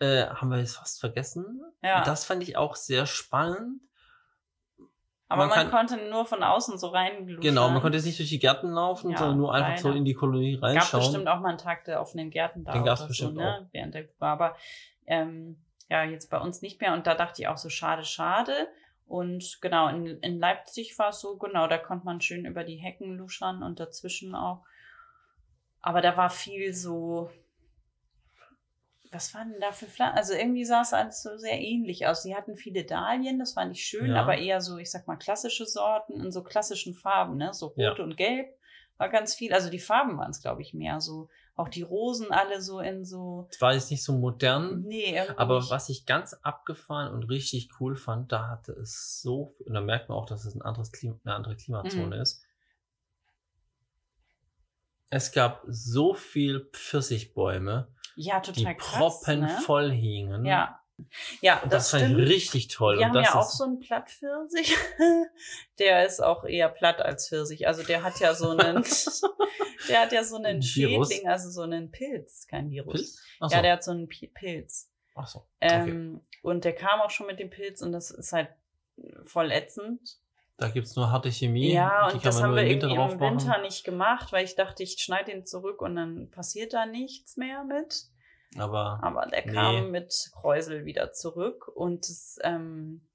Äh, 0.00 0.26
haben 0.28 0.48
wir 0.48 0.58
jetzt 0.58 0.76
fast 0.76 0.98
vergessen. 1.00 1.60
Ja. 1.82 2.02
Das 2.04 2.24
fand 2.24 2.42
ich 2.42 2.56
auch 2.56 2.74
sehr 2.74 3.06
spannend. 3.06 3.82
Aber 5.28 5.46
man 5.46 5.48
man, 5.50 5.70
kann- 5.70 5.88
konnte 5.88 6.08
nur 6.10 6.24
von 6.26 6.42
außen 6.42 6.76
so 6.78 6.88
rein. 6.88 7.38
Genau, 7.40 7.68
man 7.68 7.80
konnte 7.80 7.96
jetzt 7.98 8.04
nicht 8.06 8.18
durch 8.18 8.30
die 8.30 8.40
Gärten 8.40 8.70
laufen, 8.70 9.12
Ja, 9.12 9.18
sondern 9.18 9.36
nur 9.38 9.54
einfach 9.54 9.78
so 9.78 9.88
leider. 9.88 9.98
in 9.98 10.04
die 10.04 10.14
Kolonie 10.14 10.54
gab 10.54 10.62
reinschauen. 10.70 11.02
bestimmt 11.04 11.28
auch 11.28 11.38
mal 11.38 11.50
einen 11.50 11.58
Tag 11.58 11.84
der 11.84 12.00
offenen 12.00 12.30
Gärten 12.30 12.64
da. 12.64 12.72
Den 12.72 12.84
gab's 12.84 13.00
oder 13.02 13.08
bestimmt 13.08 13.34
so, 13.36 13.40
ne? 13.40 13.68
Während 13.72 13.94
der 13.94 14.08
war. 14.18 14.32
Aber 14.32 14.56
ähm, 15.06 15.62
ja, 15.88 16.02
jetzt 16.02 16.30
bei 16.30 16.38
uns 16.38 16.62
nicht 16.62 16.80
mehr. 16.80 16.94
Und 16.94 17.06
da 17.06 17.14
dachte 17.14 17.42
ich 17.42 17.46
auch 17.48 17.58
so, 17.58 17.68
schade, 17.68 18.04
schade. 18.04 18.66
Und 19.10 19.58
genau, 19.60 19.88
in, 19.88 20.06
in 20.06 20.38
Leipzig 20.38 20.96
war 20.96 21.08
es 21.08 21.18
so, 21.18 21.36
genau, 21.36 21.66
da 21.66 21.78
konnte 21.78 22.06
man 22.06 22.20
schön 22.20 22.44
über 22.46 22.62
die 22.62 22.76
Hecken 22.76 23.16
luschern 23.16 23.64
und 23.64 23.80
dazwischen 23.80 24.36
auch. 24.36 24.64
Aber 25.80 26.00
da 26.00 26.16
war 26.16 26.30
viel 26.30 26.72
so. 26.72 27.28
Was 29.10 29.34
waren 29.34 29.50
denn 29.50 29.60
da 29.60 29.72
für 29.72 29.86
Pflanzen? 29.86 30.16
Also 30.16 30.34
irgendwie 30.34 30.64
sah 30.64 30.82
es 30.82 30.92
alles 30.92 31.24
so 31.24 31.36
sehr 31.38 31.58
ähnlich 31.60 32.06
aus. 32.06 32.22
Sie 32.22 32.36
hatten 32.36 32.54
viele 32.54 32.84
Dahlien, 32.84 33.40
das 33.40 33.54
fand 33.54 33.72
ich 33.72 33.84
schön, 33.84 34.12
Ja. 34.12 34.22
aber 34.22 34.38
eher 34.38 34.60
so, 34.60 34.78
ich 34.78 34.92
sag 34.92 35.08
mal, 35.08 35.16
klassische 35.16 35.66
Sorten 35.66 36.20
in 36.20 36.30
so 36.30 36.44
klassischen 36.44 36.94
Farben, 36.94 37.36
ne? 37.36 37.52
So 37.52 37.66
rot 37.66 37.78
Ja. 37.78 37.94
und 38.04 38.16
gelb 38.16 38.56
war 38.96 39.08
ganz 39.08 39.34
viel. 39.34 39.52
Also 39.52 39.70
die 39.70 39.80
Farben 39.80 40.18
waren 40.18 40.30
es, 40.30 40.40
glaube 40.40 40.62
ich, 40.62 40.72
mehr. 40.72 41.00
So 41.00 41.28
auch 41.56 41.68
die 41.68 41.82
Rosen 41.82 42.30
alle 42.32 42.60
so 42.62 42.80
in 42.80 43.04
so. 43.04 43.48
Es 43.50 43.60
war 43.60 43.74
jetzt 43.74 43.90
nicht 43.90 44.02
so 44.02 44.12
modern, 44.12 44.82
Nee, 44.82 45.14
irgendwie 45.16 45.36
aber 45.38 45.58
nicht. 45.60 45.70
was 45.70 45.88
ich 45.88 46.06
ganz 46.06 46.34
abgefahren 46.34 47.12
und 47.12 47.24
richtig 47.24 47.70
cool 47.80 47.96
fand, 47.96 48.32
da 48.32 48.48
hatte 48.48 48.72
es 48.72 49.20
so, 49.20 49.54
und 49.66 49.74
da 49.74 49.80
merkt 49.80 50.08
man 50.08 50.16
auch, 50.18 50.26
dass 50.26 50.44
es 50.44 50.54
ein 50.54 50.62
anderes 50.62 50.90
Klima, 50.92 51.18
eine 51.24 51.34
andere 51.34 51.56
Klimazone 51.56 52.16
Mhm. 52.16 52.22
ist. 52.22 52.42
Es 55.10 55.32
gab 55.32 55.62
so 55.66 56.14
viel 56.14 56.68
Pfirsichbäume, 56.72 57.88
Ja, 58.14 58.40
die 58.40 58.64
krass. 58.64 59.20
proppenvoll 59.22 59.88
ne? 59.88 59.94
hingen. 59.94 60.44
Ja, 60.44 60.79
Ja, 61.40 61.60
Und 61.62 61.72
das, 61.72 61.90
das, 61.90 62.00
fand 62.00 62.12
stimmt. 62.12 62.20
ich 62.28 62.28
richtig 62.34 62.68
toll. 62.68 62.94
Wir 62.98 63.06
und 63.06 63.08
haben 63.08 63.14
das 63.14 63.26
ja 63.34 63.40
auch 63.40 63.50
so 63.50 63.64
einen 63.64 63.80
Plattpfirsich. 63.80 64.74
der 65.78 66.06
ist 66.06 66.22
auch 66.22 66.44
eher 66.44 66.68
platt 66.68 67.00
als 67.00 67.28
Pfirsich. 67.28 67.66
Also 67.66 67.82
der 67.82 68.02
hat 68.02 68.20
ja 68.20 68.34
so 68.34 68.50
einen, 68.50 68.84
der 69.88 70.00
hat 70.00 70.12
ja 70.12 70.24
so 70.24 70.36
einen 70.36 70.62
Virus? 70.62 71.08
Schädling, 71.10 71.28
also 71.28 71.50
so 71.50 71.62
einen 71.62 71.90
Pilz, 71.90 72.46
kein 72.46 72.70
Virus. 72.70 72.94
Pilz? 72.94 73.22
Achso. 73.40 73.56
Ja, 73.56 73.62
der 73.62 73.72
hat 73.74 73.84
so 73.84 73.90
einen 73.92 74.08
Pi- 74.08 74.28
Pilz. 74.28 74.90
Achso. 75.14 75.46
Okay. 75.60 75.74
Ähm, 75.90 76.20
Und 76.42 76.64
der 76.64 76.74
kam 76.74 77.00
auch 77.00 77.10
schon 77.10 77.26
mit 77.26 77.38
dem 77.38 77.50
Pilz 77.50 77.82
und 77.82 77.92
das 77.92 78.10
ist 78.10 78.32
halt 78.32 78.48
voll 79.24 79.50
ätzend. 79.50 80.18
Da 80.56 80.68
gibt's 80.68 80.94
nur 80.94 81.10
harte 81.10 81.30
Chemie. 81.32 81.72
Ja, 81.72 82.08
und 82.10 82.22
das 82.24 82.42
haben 82.42 82.54
wir 82.54 82.62
im 82.64 82.68
Winter 82.82 82.90
im. 82.90 83.18
Winter 83.20 83.62
nicht 83.62 83.82
gemacht, 83.82 84.30
weil 84.30 84.44
ich 84.44 84.56
dachte, 84.56 84.82
ich 84.82 84.98
schneide 84.98 85.32
ihn 85.32 85.46
zurück 85.46 85.80
und 85.80 85.96
dann 85.96 86.30
passiert 86.30 86.74
da 86.74 86.84
nichts 86.84 87.38
mehr 87.38 87.64
mit. 87.64 88.04
Aber 88.56 88.98
Aber 89.02 89.26
der 89.26 89.46
Nee. 89.46 89.52
kam 89.52 89.90
mit 89.90 90.30
Kräusel 90.34 90.84
wieder 90.84 91.12
zurück 91.12 91.68
und 91.68 92.08
das, 92.08 92.38
ähm, 92.42 93.06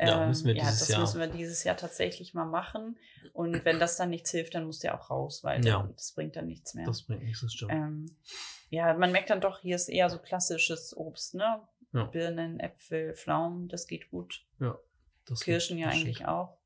Ja, 0.00 0.22
ähm, 0.22 0.28
müssen 0.28 0.46
wir 0.48 0.54
ja, 0.54 0.64
dieses 0.64 0.78
das 0.80 0.88
Jahr. 0.88 1.00
müssen 1.00 1.20
wir 1.20 1.26
dieses 1.26 1.64
Jahr 1.64 1.76
tatsächlich 1.76 2.32
mal 2.34 2.44
machen. 2.44 2.98
Und 3.32 3.64
wenn 3.64 3.80
das 3.80 3.96
dann 3.96 4.10
nichts 4.10 4.30
hilft, 4.30 4.54
dann 4.54 4.64
muss 4.64 4.78
der 4.80 4.94
auch 5.00 5.10
raus, 5.10 5.42
weil 5.42 5.64
Ja. 5.64 5.78
dann, 5.78 5.94
das 5.94 6.12
bringt 6.12 6.36
dann 6.36 6.46
nichts 6.46 6.74
mehr. 6.74 6.86
das 6.86 7.02
bringt 7.02 7.22
nichts, 7.24 7.40
das 7.40 7.52
stimmt. 7.52 7.72
Ähm, 7.72 8.16
ja, 8.70 8.92
man 8.94 9.10
merkt 9.12 9.30
dann 9.30 9.40
doch, 9.40 9.60
hier 9.60 9.76
ist 9.76 9.88
eher 9.88 10.08
so 10.10 10.18
klassisches 10.18 10.96
Obst, 10.96 11.34
ne? 11.34 11.62
Ja. 11.92 12.04
Birnen, 12.04 12.60
Äpfel, 12.60 13.14
Pflaumen, 13.14 13.68
das 13.68 13.86
geht 13.86 14.10
gut. 14.10 14.44
Das 15.24 15.40
Kirschen 15.40 15.78
ja 15.78 15.88
eigentlich 15.88 16.26
auch, 16.26 16.57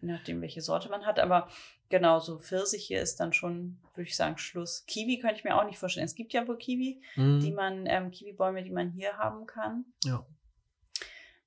nachdem, 0.00 0.40
welche 0.42 0.60
Sorte 0.60 0.88
man 0.88 1.04
hat. 1.06 1.18
Aber 1.18 1.48
genau, 1.88 2.18
so 2.20 2.38
Pfirsich 2.38 2.84
hier 2.86 3.00
ist 3.02 3.20
dann 3.20 3.32
schon, 3.32 3.78
würde 3.94 4.08
ich 4.08 4.16
sagen, 4.16 4.38
Schluss. 4.38 4.84
Kiwi 4.86 5.18
könnte 5.18 5.36
ich 5.36 5.44
mir 5.44 5.56
auch 5.56 5.64
nicht 5.64 5.78
vorstellen. 5.78 6.06
Es 6.06 6.14
gibt 6.14 6.32
ja 6.32 6.46
wohl 6.48 6.58
Kiwi, 6.58 7.00
Mhm. 7.16 7.40
die 7.40 7.52
man, 7.52 7.86
ähm, 7.86 8.10
Kiwibäume, 8.10 8.62
die 8.62 8.70
man 8.70 8.90
hier 8.90 9.16
haben 9.18 9.46
kann. 9.46 9.84
Ja. 10.04 10.24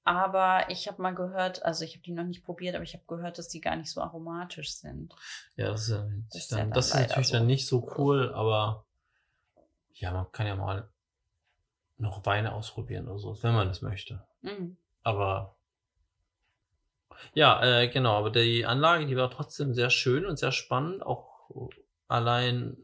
Aber 0.04 0.70
ich 0.70 0.88
habe 0.88 1.02
mal 1.02 1.14
gehört, 1.14 1.64
also 1.64 1.84
ich 1.86 1.94
habe 1.94 2.04
die 2.04 2.12
noch 2.14 2.24
nicht 2.24 2.44
probiert, 2.44 2.74
aber 2.74 2.84
ich 2.84 2.94
habe 2.94 3.04
gehört, 3.08 3.38
dass 3.38 3.48
die 3.50 3.62
gar 3.62 3.76
nicht 3.76 3.92
so 3.92 4.02
aromatisch 4.02 4.74
sind. 4.76 5.14
Ja, 5.56 5.68
das 5.70 5.82
ist, 5.84 5.90
ja, 5.90 6.08
Das 6.34 6.48
dann, 6.48 6.58
ja 6.60 6.64
dann 6.66 6.74
das 6.74 6.88
ist 6.88 6.94
natürlich 6.96 7.28
so. 7.28 7.34
dann 7.38 7.46
nicht 7.48 7.68
so 7.68 7.92
cool, 7.98 8.34
aber 8.34 8.86
ja, 9.94 10.12
man 10.12 10.32
kann 10.32 10.48
ja 10.48 10.56
mal 10.56 10.90
noch 11.98 12.26
Weine 12.26 12.54
ausprobieren 12.54 13.08
oder 13.08 13.20
so, 13.20 13.44
wenn 13.44 13.54
man 13.54 13.68
das 13.68 13.82
möchte. 13.82 14.26
Mhm. 14.42 14.78
Aber 15.04 15.58
ja, 17.34 17.62
äh, 17.82 17.88
genau, 17.90 18.18
aber 18.18 18.30
die 18.30 18.66
Anlage, 18.66 19.06
die 19.06 19.16
war 19.18 19.30
trotzdem 19.30 19.74
sehr 19.74 19.90
schön 19.90 20.26
und 20.26 20.38
sehr 20.38 20.52
spannend, 20.52 21.04
auch 21.06 21.28
allein, 22.08 22.78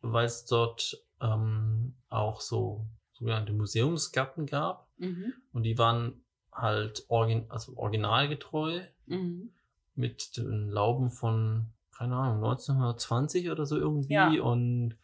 weil 0.00 0.26
es 0.26 0.44
dort 0.46 0.96
ähm, 1.20 1.96
auch 2.08 2.40
so 2.40 2.86
sogenannte 3.12 3.52
Museumsgärten 3.52 4.46
gab 4.46 4.88
Mhm. 4.98 5.32
und 5.52 5.62
die 5.62 5.78
waren 5.78 6.24
halt 6.52 7.04
origin 7.08 7.46
also 7.48 7.76
originalgetreu 7.76 8.82
Mhm. 9.06 9.52
mit 9.94 10.36
den 10.36 10.68
Lauben 10.70 11.10
von, 11.10 11.72
keine 11.96 12.16
Ahnung, 12.16 12.40
1920 12.40 13.50
oder 13.50 13.64
so 13.66 13.78
irgendwie 13.78 14.14
Ja. 14.14 14.42
und 14.42 14.96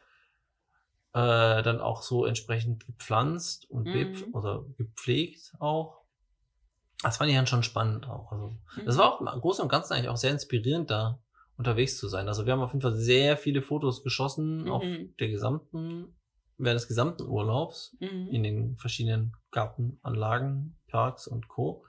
äh, 1.14 1.62
dann 1.62 1.81
auch 1.81 2.03
so 2.03 2.27
entsprechend 2.27 2.87
gepflanzt 2.87 3.71
und 3.71 3.93
Mhm. 3.95 4.29
oder 4.33 4.64
gepflegt 4.77 5.55
auch. 5.59 5.97
Das 7.02 7.16
fand 7.18 7.30
ich 7.30 7.37
dann 7.37 7.46
schon 7.46 7.62
spannend 7.62 8.08
auch. 8.08 8.32
Also, 8.32 8.56
das 8.84 8.96
Mhm. 8.96 8.98
war 8.98 9.12
auch 9.14 9.20
im 9.20 9.26
Großen 9.40 9.62
und 9.62 9.68
Ganzen 9.68 9.92
eigentlich 9.92 10.08
auch 10.08 10.16
sehr 10.16 10.32
inspirierend, 10.32 10.90
da 10.90 11.20
unterwegs 11.56 11.98
zu 11.98 12.08
sein. 12.08 12.28
Also 12.28 12.46
wir 12.46 12.52
haben 12.52 12.61
auf 12.61 12.72
jeden 12.72 12.82
Fall 12.82 12.94
sehr 12.94 13.37
viele 13.37 13.62
Fotos 13.62 14.02
geschossen 14.04 14.68
auf 14.68 14.84
Mhm. 14.84 15.14
der 15.18 15.28
gesamten, 15.28 16.16
während 16.56 16.80
des 16.80 16.88
gesamten 16.88 17.26
Urlaubs 17.26 17.96
Mhm. 18.00 18.28
in 18.30 18.42
den 18.42 18.76
verschiedenen 18.78 19.37
Gartenanlagen, 19.50 20.76
Parks 20.88 21.26
und 21.26 21.48
Co. 21.48 21.84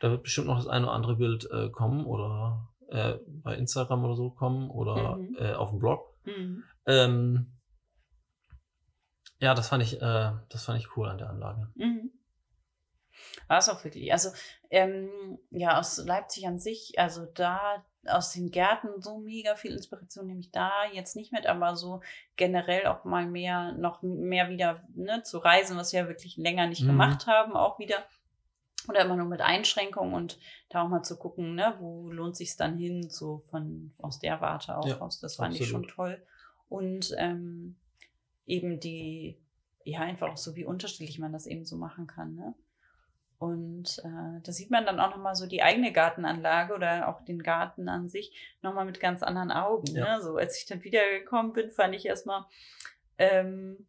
Da 0.00 0.10
wird 0.10 0.22
bestimmt 0.24 0.46
noch 0.48 0.56
das 0.56 0.66
eine 0.68 0.86
oder 0.86 0.94
andere 0.94 1.16
Bild 1.16 1.48
äh, 1.50 1.70
kommen 1.70 2.04
oder 2.04 2.68
äh, 2.88 3.14
bei 3.26 3.56
Instagram 3.56 4.04
oder 4.04 4.16
so 4.16 4.30
kommen 4.30 4.70
oder 4.70 5.16
Mhm. 5.16 5.36
äh, 5.38 5.52
auf 5.54 5.70
dem 5.70 5.78
Blog. 5.78 6.14
Mhm. 6.24 6.64
Ähm, 6.86 7.58
ja, 9.40 9.54
das 9.54 9.68
fand 9.68 9.82
ich, 9.82 10.00
äh, 10.00 10.32
das 10.48 10.64
fand 10.64 10.78
ich 10.80 10.96
cool 10.96 11.08
an 11.08 11.18
der 11.18 11.30
Anlage. 11.30 11.72
War 13.46 13.58
es 13.58 13.68
auch 13.68 13.82
wirklich. 13.84 14.12
Also, 14.12 14.30
ähm, 14.70 15.38
ja, 15.50 15.78
aus 15.78 15.96
Leipzig 15.98 16.46
an 16.46 16.58
sich, 16.58 16.98
also 16.98 17.24
da 17.26 17.84
aus 18.06 18.32
den 18.32 18.50
Gärten 18.50 19.02
so 19.02 19.18
mega 19.18 19.54
viel 19.56 19.72
Inspiration 19.72 20.26
nehme 20.26 20.40
ich 20.40 20.50
da 20.50 20.70
jetzt 20.92 21.16
nicht 21.16 21.32
mit, 21.32 21.46
aber 21.46 21.76
so 21.76 22.00
generell 22.36 22.86
auch 22.86 23.04
mal 23.04 23.26
mehr, 23.26 23.72
noch 23.72 24.02
mehr 24.02 24.48
wieder 24.48 24.82
ne, 24.94 25.22
zu 25.22 25.38
reisen, 25.38 25.76
was 25.76 25.92
wir 25.92 26.00
ja 26.00 26.08
wirklich 26.08 26.36
länger 26.36 26.66
nicht 26.66 26.82
Mhm. 26.82 26.88
gemacht 26.88 27.26
haben, 27.26 27.54
auch 27.54 27.78
wieder. 27.78 27.96
Oder 28.88 29.02
immer 29.02 29.16
nur 29.16 29.26
mit 29.26 29.42
Einschränkungen 29.42 30.14
und 30.14 30.38
da 30.70 30.82
auch 30.82 30.88
mal 30.88 31.02
zu 31.02 31.18
gucken, 31.18 31.54
ne, 31.54 31.74
wo 31.80 32.08
lohnt 32.10 32.36
sich 32.36 32.56
dann 32.56 32.78
hin, 32.78 33.10
so 33.10 33.38
von 33.50 33.92
aus 33.98 34.18
der 34.18 34.40
Warte 34.40 34.78
auch 34.78 34.86
Ja, 34.86 35.00
aus. 35.00 35.20
Das 35.20 35.36
fand 35.36 35.54
ich 35.54 35.66
schon 35.68 35.84
absolut. 35.84 35.94
toll. 35.94 36.26
Und 36.70 37.14
ähm, 37.18 37.76
eben 38.46 38.80
die, 38.80 39.38
ja, 39.84 40.00
einfach 40.00 40.30
auch 40.30 40.36
so, 40.38 40.54
wie 40.56 40.64
unterschiedlich 40.64 41.18
man 41.18 41.32
das 41.32 41.46
eben 41.46 41.66
so 41.66 41.76
machen 41.76 42.06
kann, 42.06 42.34
ne? 42.34 42.54
Und 43.38 44.00
äh, 44.04 44.40
da 44.42 44.50
sieht 44.50 44.70
man 44.70 44.84
dann 44.84 44.98
auch 44.98 45.10
nochmal 45.10 45.36
so 45.36 45.46
die 45.46 45.62
eigene 45.62 45.92
Gartenanlage 45.92 46.74
oder 46.74 47.08
auch 47.08 47.24
den 47.24 47.40
Garten 47.40 47.88
an 47.88 48.08
sich 48.08 48.56
nochmal 48.62 48.84
mit 48.84 48.98
ganz 48.98 49.22
anderen 49.22 49.52
Augen. 49.52 49.94
Ja. 49.94 50.16
Ne? 50.16 50.22
So, 50.22 50.36
als 50.36 50.58
ich 50.58 50.66
dann 50.66 50.82
wiedergekommen 50.82 51.52
bin, 51.52 51.70
fand 51.70 51.94
ich 51.94 52.04
erstmal, 52.04 52.44
ähm, 53.16 53.86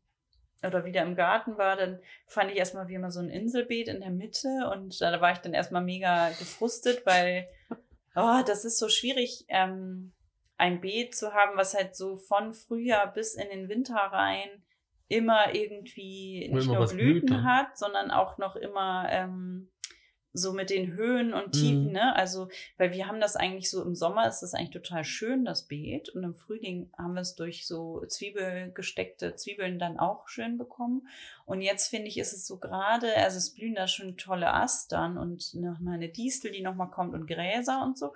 oder 0.62 0.86
wieder 0.86 1.02
im 1.02 1.16
Garten 1.16 1.58
war, 1.58 1.76
dann 1.78 2.00
fand 2.28 2.52
ich 2.52 2.58
erstmal 2.58 2.88
wie 2.90 2.94
immer 2.94 3.10
so 3.10 3.22
ein 3.22 3.30
Inselbeet 3.30 3.88
in 3.88 4.02
der 4.02 4.12
Mitte 4.12 4.70
und 4.72 5.02
da 5.02 5.20
war 5.20 5.32
ich 5.32 5.40
dann 5.40 5.54
erstmal 5.54 5.84
mega 5.84 6.30
gefrustet, 6.30 7.06
weil 7.06 7.48
oh, 8.16 8.42
das 8.46 8.66
ist 8.66 8.78
so 8.78 8.88
schwierig, 8.88 9.46
ähm, 9.48 10.14
ein 10.58 10.82
Beet 10.82 11.16
zu 11.16 11.34
haben, 11.34 11.58
was 11.58 11.74
halt 11.74 11.96
so 11.96 12.18
von 12.18 12.54
Frühjahr 12.54 13.12
bis 13.12 13.34
in 13.34 13.50
den 13.50 13.70
Winter 13.70 13.96
rein 13.96 14.50
immer 15.10 15.54
irgendwie 15.54 16.50
nicht 16.52 16.68
immer 16.68 16.78
nur 16.78 16.88
blüht, 16.88 17.26
Blüten 17.26 17.42
ne? 17.42 17.44
hat, 17.44 17.78
sondern 17.78 18.12
auch 18.12 18.38
noch 18.38 18.56
immer 18.56 19.08
ähm, 19.10 19.70
so 20.32 20.54
mit 20.54 20.70
den 20.70 20.94
Höhen 20.94 21.34
und 21.34 21.54
Tiefen, 21.54 21.88
Mhm. 21.88 21.92
ne? 21.94 22.16
Also, 22.16 22.50
weil 22.78 22.94
wir 22.94 23.08
haben 23.08 23.20
das 23.20 23.36
eigentlich 23.36 23.72
so 23.72 23.82
im 23.84 23.96
Sommer 23.96 24.28
ist 24.28 24.42
das 24.42 24.54
eigentlich 24.54 24.70
total 24.70 25.04
schön, 25.04 25.44
das 25.44 25.68
Beet. 25.68 26.10
Und 26.10 26.24
im 26.24 26.36
Frühling 26.36 26.92
haben 26.96 27.16
wir 27.16 27.22
es 27.22 27.34
durch 27.36 27.66
so 27.66 28.06
Zwiebelgesteckte 28.08 29.36
Zwiebeln 29.36 29.80
dann 29.80 29.98
auch 29.98 30.28
schön 30.28 30.60
bekommen. 30.60 31.08
Und 31.46 31.62
jetzt 31.62 31.88
finde 31.90 32.08
ich, 32.10 32.20
ist 32.20 32.34
es 32.34 32.46
so 32.46 32.60
gerade, 32.60 33.12
also 33.16 33.38
es 33.38 33.56
blühen 33.56 33.74
da 33.74 33.88
schon 33.88 34.18
tolle 34.18 34.54
Astern 34.54 35.18
und 35.18 35.56
noch 35.56 35.80
mal 35.80 35.96
eine 35.96 36.10
Distel, 36.10 36.52
die 36.52 36.62
nochmal 36.62 36.92
kommt 36.92 37.16
und 37.16 37.26
Gräser 37.26 37.82
und 37.84 37.98
so. 37.98 38.14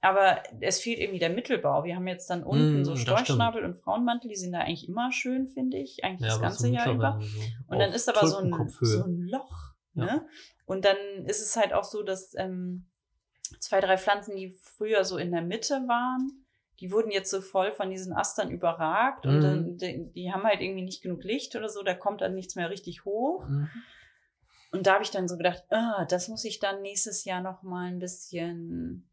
Aber 0.00 0.42
es 0.60 0.80
fehlt 0.80 0.98
irgendwie 1.00 1.18
der 1.18 1.30
Mittelbau. 1.30 1.82
Wir 1.84 1.96
haben 1.96 2.06
jetzt 2.06 2.28
dann 2.30 2.44
unten 2.44 2.80
Mm, 2.80 2.84
so 2.84 2.92
das 2.92 3.00
Storchschnabel 3.00 3.64
und 3.64 3.76
Frauenmantel, 3.78 4.28
die 4.28 4.36
sind 4.36 4.52
da 4.52 4.60
eigentlich 4.60 4.88
immer 4.88 5.10
schön, 5.10 5.48
finde 5.48 5.78
ich. 5.78 6.04
Eigentlich 6.04 6.28
das 6.28 6.34
aber 6.34 6.42
ganze 6.42 6.66
so 6.66 6.72
Jahr 6.72 6.92
über. 6.92 7.18
so 7.20 7.38
Und 7.68 7.78
dann 7.78 7.92
ist 7.92 8.08
aber 8.08 8.26
so 8.26 8.36
ein, 8.38 8.68
so 8.68 9.04
ein 9.04 9.22
Loch. 9.28 9.74
Ja. 9.94 10.04
Ne? 10.04 10.28
Und 10.66 10.84
dann 10.84 10.96
ist 11.24 11.40
es 11.40 11.56
halt 11.56 11.72
auch 11.72 11.84
so, 11.84 12.02
dass 12.02 12.34
ähm, 12.36 12.86
zwei, 13.58 13.80
drei 13.80 13.96
Pflanzen, 13.96 14.36
die 14.36 14.50
früher 14.60 15.04
so 15.04 15.16
in 15.16 15.32
der 15.32 15.42
Mitte 15.42 15.74
waren, 15.88 16.44
die 16.80 16.92
wurden 16.92 17.10
jetzt 17.10 17.30
so 17.30 17.40
voll 17.40 17.72
von 17.72 17.90
diesen 17.90 18.12
Astern 18.12 18.50
überragt 18.50 19.24
und 19.24 19.38
Mhm. 19.38 19.40
dann, 19.40 19.76
die, 19.78 20.12
die 20.12 20.32
haben 20.32 20.44
halt 20.44 20.60
irgendwie 20.60 20.82
nicht 20.82 21.02
genug 21.02 21.24
Licht 21.24 21.56
oder 21.56 21.70
so, 21.70 21.82
da 21.82 21.94
kommt 21.94 22.20
dann 22.20 22.34
nichts 22.34 22.54
mehr 22.54 22.68
richtig 22.68 23.04
hoch. 23.06 23.46
Mhm. 23.48 23.70
Und 24.72 24.86
da 24.86 24.94
habe 24.94 25.04
ich 25.04 25.10
dann 25.10 25.26
so 25.26 25.38
gedacht, 25.38 25.64
ah, 25.70 26.04
das 26.04 26.28
muss 26.28 26.44
ich 26.44 26.58
dann 26.58 26.82
nächstes 26.82 27.24
Jahr 27.24 27.40
noch 27.40 27.62
mal 27.62 27.86
ein 27.86 27.98
bisschen, 27.98 29.08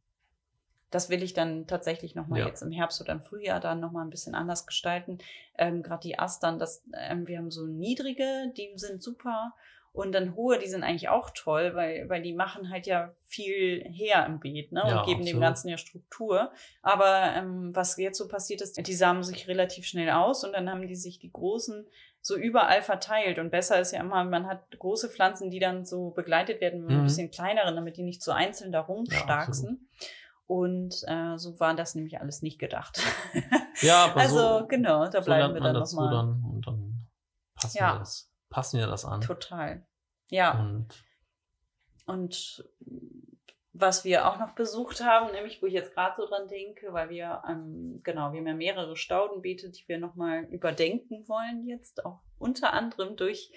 das 0.93 1.09
will 1.09 1.23
ich 1.23 1.33
dann 1.33 1.67
tatsächlich 1.67 2.15
noch 2.15 2.27
mal 2.27 2.39
Ja. 2.39 2.47
jetzt 2.47 2.61
im 2.61 2.71
Herbst 2.71 3.01
oder 3.01 3.13
im 3.13 3.21
Frühjahr 3.21 3.59
dann 3.59 3.79
noch 3.79 3.91
mal 3.91 4.03
ein 4.03 4.09
bisschen 4.09 4.35
anders 4.35 4.65
gestalten. 4.65 5.17
Ähm, 5.57 5.83
Gerade 5.83 6.01
die 6.07 6.19
Astern, 6.19 6.59
das, 6.59 6.83
ähm, 6.97 7.27
wir 7.27 7.37
haben 7.37 7.51
so 7.51 7.65
niedrige, 7.65 8.51
die 8.57 8.71
sind 8.75 9.01
super. 9.01 9.53
Und 9.91 10.11
dann 10.13 10.35
hohe, 10.35 10.57
die 10.57 10.67
sind 10.69 10.83
eigentlich 10.83 11.09
auch 11.09 11.29
toll, 11.35 11.75
weil, 11.75 12.09
weil 12.09 12.23
die 12.23 12.33
machen 12.33 12.71
halt 12.71 12.87
ja 12.87 13.13
viel 13.27 13.83
her 13.91 14.25
im 14.25 14.39
Beet 14.39 14.71
ne? 14.71 14.81
und 14.83 14.89
Ja, 14.89 15.03
geben 15.05 15.19
dem 15.19 15.35
absolut. 15.35 15.41
Ganzen 15.43 15.67
ja 15.69 15.77
Struktur. 15.77 16.51
Aber 16.81 17.31
ähm, 17.35 17.75
was 17.75 17.95
jetzt 17.97 18.17
so 18.17 18.27
passiert 18.27 18.61
ist, 18.61 18.75
die 18.87 18.93
samen 18.95 19.21
sich 19.23 19.47
relativ 19.47 19.85
schnell 19.85 20.09
aus 20.09 20.43
und 20.43 20.53
dann 20.53 20.67
haben 20.67 20.87
die 20.87 20.95
sich 20.95 21.19
die 21.19 21.31
großen 21.31 21.85
so 22.21 22.35
überall 22.35 22.81
verteilt. 22.81 23.37
Und 23.37 23.51
besser 23.51 23.79
ist 23.79 23.91
ja 23.91 23.99
immer, 23.99 24.23
man 24.23 24.47
hat 24.47 24.71
große 24.79 25.09
Pflanzen, 25.09 25.51
die 25.51 25.59
dann 25.59 25.85
so 25.85 26.09
begleitet 26.09 26.59
werden 26.59 26.85
mit 26.87 26.95
ein 26.95 26.99
Mhm. 27.01 27.03
bisschen 27.03 27.29
kleineren, 27.29 27.75
damit 27.75 27.95
die 27.97 28.03
nicht 28.03 28.23
so 28.23 28.31
einzeln 28.31 28.71
da 28.71 28.79
rumstarksen. 28.81 29.89
Und 30.53 31.03
äh, 31.07 31.37
so 31.37 31.59
war 31.59 31.73
das 31.75 31.95
nämlich 31.95 32.19
alles 32.21 32.41
nicht 32.41 32.59
gedacht. 32.59 32.99
Ja, 33.81 34.05
aber 34.05 34.21
also 34.21 34.59
so, 34.59 34.67
genau, 34.67 35.07
da 35.09 35.21
so 35.21 35.25
bleiben 35.25 35.55
wir 35.55 35.59
dann 35.61 35.73
nochmal. 35.73 36.11
dann 36.13 36.43
und 36.45 36.67
dann 36.67 37.07
passen, 37.55 37.77
Ja. 37.79 37.95
wir 37.95 37.99
das, 37.99 38.31
passen 38.49 38.79
wir 38.79 38.85
das 38.87 39.03
an. 39.03 39.19
Total. 39.21 39.83
Ja. 40.29 40.59
Und 40.59 40.87
Und 42.05 42.63
was 43.73 44.05
wir 44.05 44.27
auch 44.27 44.37
noch 44.39 44.51
besucht 44.53 45.03
haben, 45.03 45.31
nämlich 45.31 45.61
wo 45.61 45.65
ich 45.65 45.73
jetzt 45.73 45.95
gerade 45.95 46.15
so 46.15 46.27
dran 46.27 46.47
denke, 46.47 46.93
weil 46.93 47.09
wir, 47.09 47.41
ähm, 47.49 48.01
genau, 48.03 48.31
wir 48.31 48.39
haben 48.39 48.47
ja 48.47 48.53
mehrere 48.53 48.95
Staudenbeete, 48.95 49.71
die 49.71 49.87
wir 49.87 49.97
nochmal 49.97 50.43
überdenken 50.45 51.27
wollen 51.27 51.65
jetzt, 51.65 52.05
auch 52.05 52.21
unter 52.37 52.71
anderem 52.73 53.15
durch 53.15 53.51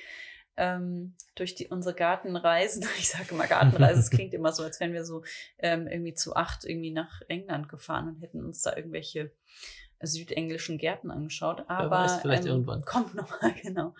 ähm, 0.57 1.14
durch 1.34 1.54
die, 1.54 1.68
unsere 1.68 1.94
Gartenreisen. 1.94 2.84
Ich 2.98 3.09
sage 3.09 3.34
immer 3.34 3.46
Gartenreise, 3.46 4.00
es 4.00 4.11
klingt 4.11 4.34
immer 4.34 4.52
so, 4.52 4.62
als 4.62 4.80
wären 4.80 4.92
wir 4.92 5.04
so 5.04 5.22
ähm, 5.59 5.86
irgendwie 5.86 6.14
zu 6.14 6.34
acht 6.34 6.64
irgendwie 6.64 6.90
nach 6.90 7.20
England 7.28 7.68
gefahren 7.68 8.09
und 8.09 8.20
hätten 8.20 8.44
uns 8.44 8.62
da 8.62 8.76
irgendwelche 8.76 9.32
südenglischen 10.00 10.78
Gärten 10.78 11.11
angeschaut. 11.11 11.64
Aber 11.68 11.90
weiß, 11.90 12.20
vielleicht 12.20 12.44
ähm, 12.44 12.50
irgendwann. 12.50 12.82
kommt 12.84 13.14
nochmal, 13.14 13.54
genau. 13.62 13.94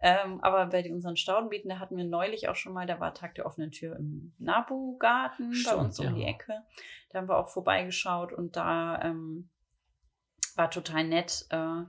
Ähm, 0.00 0.40
aber 0.42 0.66
bei 0.66 0.90
unseren 0.90 1.16
Staudenbeeten, 1.16 1.68
da 1.68 1.78
hatten 1.78 1.96
wir 1.96 2.04
neulich 2.04 2.48
auch 2.48 2.56
schon 2.56 2.72
mal, 2.72 2.86
da 2.86 3.00
war 3.00 3.14
Tag 3.14 3.34
der 3.34 3.46
offenen 3.46 3.70
Tür 3.70 3.96
im 3.96 4.32
Nabu-Garten 4.38 5.54
bei 5.64 5.74
uns 5.74 5.98
um 5.98 6.06
ja. 6.06 6.12
die 6.12 6.24
Ecke. 6.24 6.62
Da 7.10 7.18
haben 7.18 7.28
wir 7.28 7.36
auch 7.36 7.48
vorbeigeschaut 7.48 8.32
und 8.32 8.56
da 8.56 9.00
ähm, 9.02 9.50
war 10.56 10.70
total 10.70 11.04
nett. 11.04 11.46
Äh, 11.50 11.82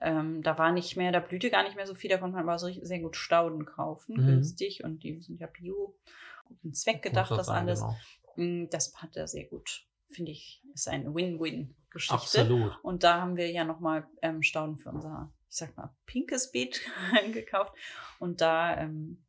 ähm, 0.00 0.42
da 0.42 0.56
war 0.58 0.72
nicht 0.72 0.96
mehr, 0.96 1.12
da 1.12 1.20
blühte 1.20 1.50
gar 1.50 1.62
nicht 1.62 1.76
mehr 1.76 1.86
so 1.86 1.94
viel, 1.94 2.10
da 2.10 2.18
konnte 2.18 2.36
man 2.36 2.48
aber 2.48 2.58
so 2.58 2.68
sehr 2.68 3.00
gut 3.00 3.16
Stauden 3.16 3.66
kaufen, 3.66 4.16
Mhm. 4.16 4.26
günstig 4.26 4.82
und 4.84 5.02
die 5.02 5.20
sind 5.20 5.40
ja 5.40 5.46
bio, 5.46 5.96
guten 6.44 6.72
Zweck 6.74 7.02
gedacht, 7.02 7.30
das 7.30 7.46
sagen, 7.46 7.68
alles. 7.68 7.80
genau. 7.80 7.96
Mm, 8.36 8.68
Das 8.70 8.94
hat 8.96 9.16
er 9.16 9.26
sehr 9.28 9.44
gut, 9.44 9.86
finde 10.08 10.32
ich, 10.32 10.62
ist 10.74 10.88
eine 10.88 11.14
Win-Win-Geschichte. 11.14 12.14
Absolut. 12.14 12.78
Und 12.82 13.02
da 13.04 13.20
haben 13.20 13.36
wir 13.36 13.50
ja 13.50 13.64
nochmal 13.64 14.06
ähm, 14.22 14.42
Stauden 14.42 14.78
für 14.78 14.90
unser, 14.90 15.32
ich 15.48 15.56
sag 15.56 15.76
mal, 15.76 15.94
pinkes 16.06 16.50
Beet 16.52 16.80
gekauft. 17.32 17.74
Und 18.18 18.40
da, 18.40 18.76
ähm, 18.78 19.24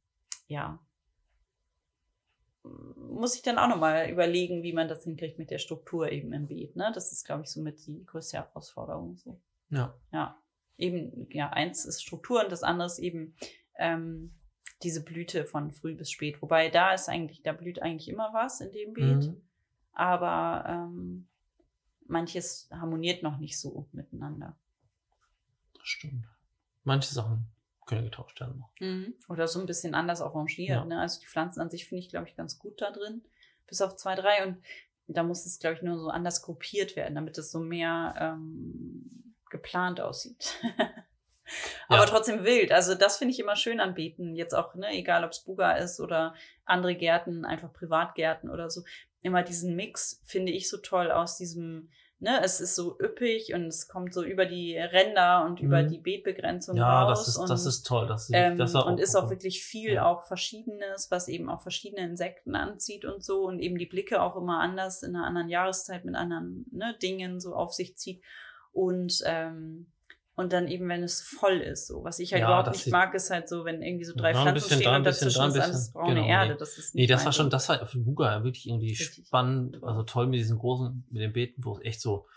ja, 0.47 0.79
muss 2.63 3.35
ich 3.35 3.41
dann 3.41 3.57
auch 3.57 3.67
nochmal 3.67 4.09
überlegen, 4.09 4.61
wie 4.63 4.73
man 4.73 4.87
das 4.87 5.03
hinkriegt 5.03 5.39
mit 5.39 5.49
der 5.49 5.57
Struktur 5.57 6.11
eben 6.11 6.31
im 6.33 6.47
Beet. 6.47 6.75
Ne? 6.75 6.91
Das 6.93 7.11
ist, 7.11 7.25
glaube 7.25 7.41
ich, 7.43 7.49
somit 7.49 7.85
die 7.87 8.05
größte 8.05 8.37
Herausforderung. 8.37 9.17
So. 9.17 9.41
Ja. 9.69 9.95
Ja, 10.11 10.39
eben, 10.77 11.27
ja, 11.31 11.49
eins 11.49 11.85
ist 11.85 12.01
Struktur 12.01 12.43
und 12.43 12.51
das 12.51 12.63
andere 12.63 12.87
ist 12.87 12.99
eben 12.99 13.35
ähm, 13.77 14.33
diese 14.83 15.03
Blüte 15.03 15.45
von 15.45 15.71
früh 15.71 15.95
bis 15.95 16.11
spät. 16.11 16.41
Wobei 16.41 16.69
da 16.69 16.93
ist 16.93 17.07
eigentlich, 17.09 17.43
da 17.43 17.53
blüht 17.53 17.81
eigentlich 17.81 18.09
immer 18.09 18.33
was 18.33 18.61
in 18.61 18.71
dem 18.71 18.93
Beet, 18.93 19.27
Mhm. 19.27 19.41
aber 19.93 20.65
ähm, 20.67 21.27
manches 22.07 22.67
harmoniert 22.71 23.23
noch 23.23 23.37
nicht 23.37 23.59
so 23.59 23.87
miteinander. 23.91 24.57
Das 25.73 25.87
stimmt. 25.87 26.25
Manche 26.83 27.13
Sachen 27.13 27.45
können 27.85 28.03
getauscht 28.05 28.39
werden. 28.39 28.59
noch. 28.59 28.71
Oder 29.29 29.47
so 29.47 29.59
ein 29.59 29.65
bisschen 29.65 29.93
anders 29.95 30.21
arrangiert. 30.21 30.69
Ja. 30.69 30.85
Ne? 30.85 30.99
Also 30.99 31.19
die 31.19 31.27
Pflanzen 31.27 31.61
an 31.61 31.69
sich 31.69 31.85
finde 31.87 32.03
ich, 32.03 32.09
glaube 32.09 32.27
ich, 32.27 32.35
ganz 32.35 32.57
gut 32.57 32.81
da 32.81 32.91
drin. 32.91 33.23
Bis 33.67 33.81
auf 33.81 33.95
zwei, 33.95 34.15
drei. 34.15 34.45
Und 34.45 34.57
da 35.07 35.23
muss 35.23 35.45
es, 35.45 35.59
glaube 35.59 35.75
ich, 35.75 35.81
nur 35.81 35.97
so 35.99 36.09
anders 36.09 36.41
gruppiert 36.41 36.95
werden, 36.95 37.15
damit 37.15 37.37
es 37.37 37.51
so 37.51 37.59
mehr 37.59 38.15
ähm, 38.17 39.30
geplant 39.61 40.01
aussieht. 40.01 40.55
Aber 41.89 41.99
Ja. 41.99 42.05
trotzdem 42.05 42.45
wild. 42.45 42.71
Also 42.71 42.95
das 42.95 43.17
finde 43.17 43.33
ich 43.33 43.39
immer 43.39 43.55
schön 43.57 43.79
an 43.81 43.93
Beeten. 43.93 44.35
Jetzt 44.35 44.53
auch, 44.53 44.73
ne, 44.75 44.87
egal 44.93 45.23
ob 45.25 45.31
es 45.31 45.43
Buga 45.43 45.73
ist 45.73 45.99
oder 45.99 46.33
andere 46.65 46.95
Gärten, 46.95 47.43
einfach 47.43 47.73
Privatgärten 47.73 48.49
oder 48.49 48.69
so. 48.69 48.83
Immer 49.21 49.43
diesen 49.43 49.75
Mix 49.75 50.21
finde 50.25 50.51
ich 50.53 50.69
so 50.69 50.77
toll 50.77 51.11
aus 51.11 51.37
diesem, 51.37 51.89
ne, 52.19 52.39
es 52.41 52.61
ist 52.61 52.75
so 52.75 52.97
üppig 53.01 53.53
und 53.53 53.65
es 53.67 53.89
kommt 53.89 54.13
so 54.13 54.23
über 54.23 54.45
die 54.45 54.77
Ränder 54.77 55.43
und 55.45 55.59
über 55.59 55.83
Mhm. 55.83 55.89
die 55.89 55.97
Beetbegrenzung 55.97 56.77
Ja, 56.77 57.03
raus. 57.03 57.19
das 57.19 57.27
ist, 57.27 57.37
und 57.37 57.49
das 57.49 57.65
ist 57.65 57.83
toll. 57.83 58.07
Das, 58.07 58.23
ist- 58.29 58.31
ähm, 58.33 58.57
das 58.57 58.73
war 58.73 58.85
und 58.87 58.99
ist 59.01 59.15
auch 59.15 59.29
wirklich 59.29 59.61
viel 59.65 59.93
Ja. 59.95 60.05
auch 60.05 60.23
Verschiedenes, 60.23 61.11
was 61.11 61.27
eben 61.27 61.49
auch 61.49 61.61
verschiedene 61.61 62.03
Insekten 62.07 62.55
anzieht 62.55 63.03
und 63.03 63.23
so 63.25 63.43
und 63.45 63.59
eben 63.59 63.77
die 63.77 63.87
Blicke 63.87 64.21
auch 64.21 64.37
immer 64.37 64.61
anders 64.61 65.03
in 65.03 65.15
einer 65.17 65.27
anderen 65.27 65.49
Jahreszeit 65.49 66.05
mit 66.05 66.15
anderen 66.15 66.65
ne, 66.71 66.95
Dingen 67.01 67.41
so 67.41 67.53
auf 67.55 67.73
sich 67.73 67.97
zieht 67.97 68.23
und 68.71 69.21
ähm, 69.25 69.87
und 70.35 70.53
dann 70.53 70.67
eben, 70.69 70.87
wenn 70.89 71.03
es 71.03 71.21
voll 71.21 71.59
ist, 71.59 71.87
so. 71.87 72.03
Was 72.03 72.17
ich 72.19 72.31
halt 72.31 72.41
Ja, 72.41 72.47
überhaupt 72.47 72.71
nicht 72.71 72.87
mag, 72.87 73.13
ist 73.13 73.29
halt 73.29 73.47
so, 73.49 73.65
wenn 73.65 73.81
irgendwie 73.83 74.05
so 74.05 74.13
drei 74.15 74.31
Ja, 74.31 74.41
Pflanzen 74.41 74.53
bisschen 74.53 74.77
stehen 74.79 74.91
da, 74.91 74.95
und 74.97 75.03
dazwischen 75.05 75.39
da, 75.39 75.47
ist 75.47 75.59
alles 75.59 75.91
braune 75.91 76.13
genau, 76.15 76.27
Erde. 76.27 76.53
nee. 76.53 76.57
Das 76.59 76.77
ist 76.77 76.95
Nee, 76.95 77.01
nicht 77.01 77.11
das 77.11 77.25
war 77.25 77.33
schon, 77.33 77.49
das 77.49 77.69
war 77.69 77.85
für 77.85 77.99
Buga 77.99 78.31
ja 78.31 78.43
wirklich 78.43 78.67
irgendwie 78.67 78.89
Richtig. 78.91 79.27
spannend, 79.27 79.83
also 79.83 80.03
toll 80.03 80.27
mit 80.27 80.39
diesen 80.39 80.57
großen, 80.57 81.05
mit 81.11 81.21
den 81.21 81.33
Beeten, 81.33 81.63
wo 81.65 81.77
es 81.77 81.83
echt 81.85 82.01
so 82.01 82.27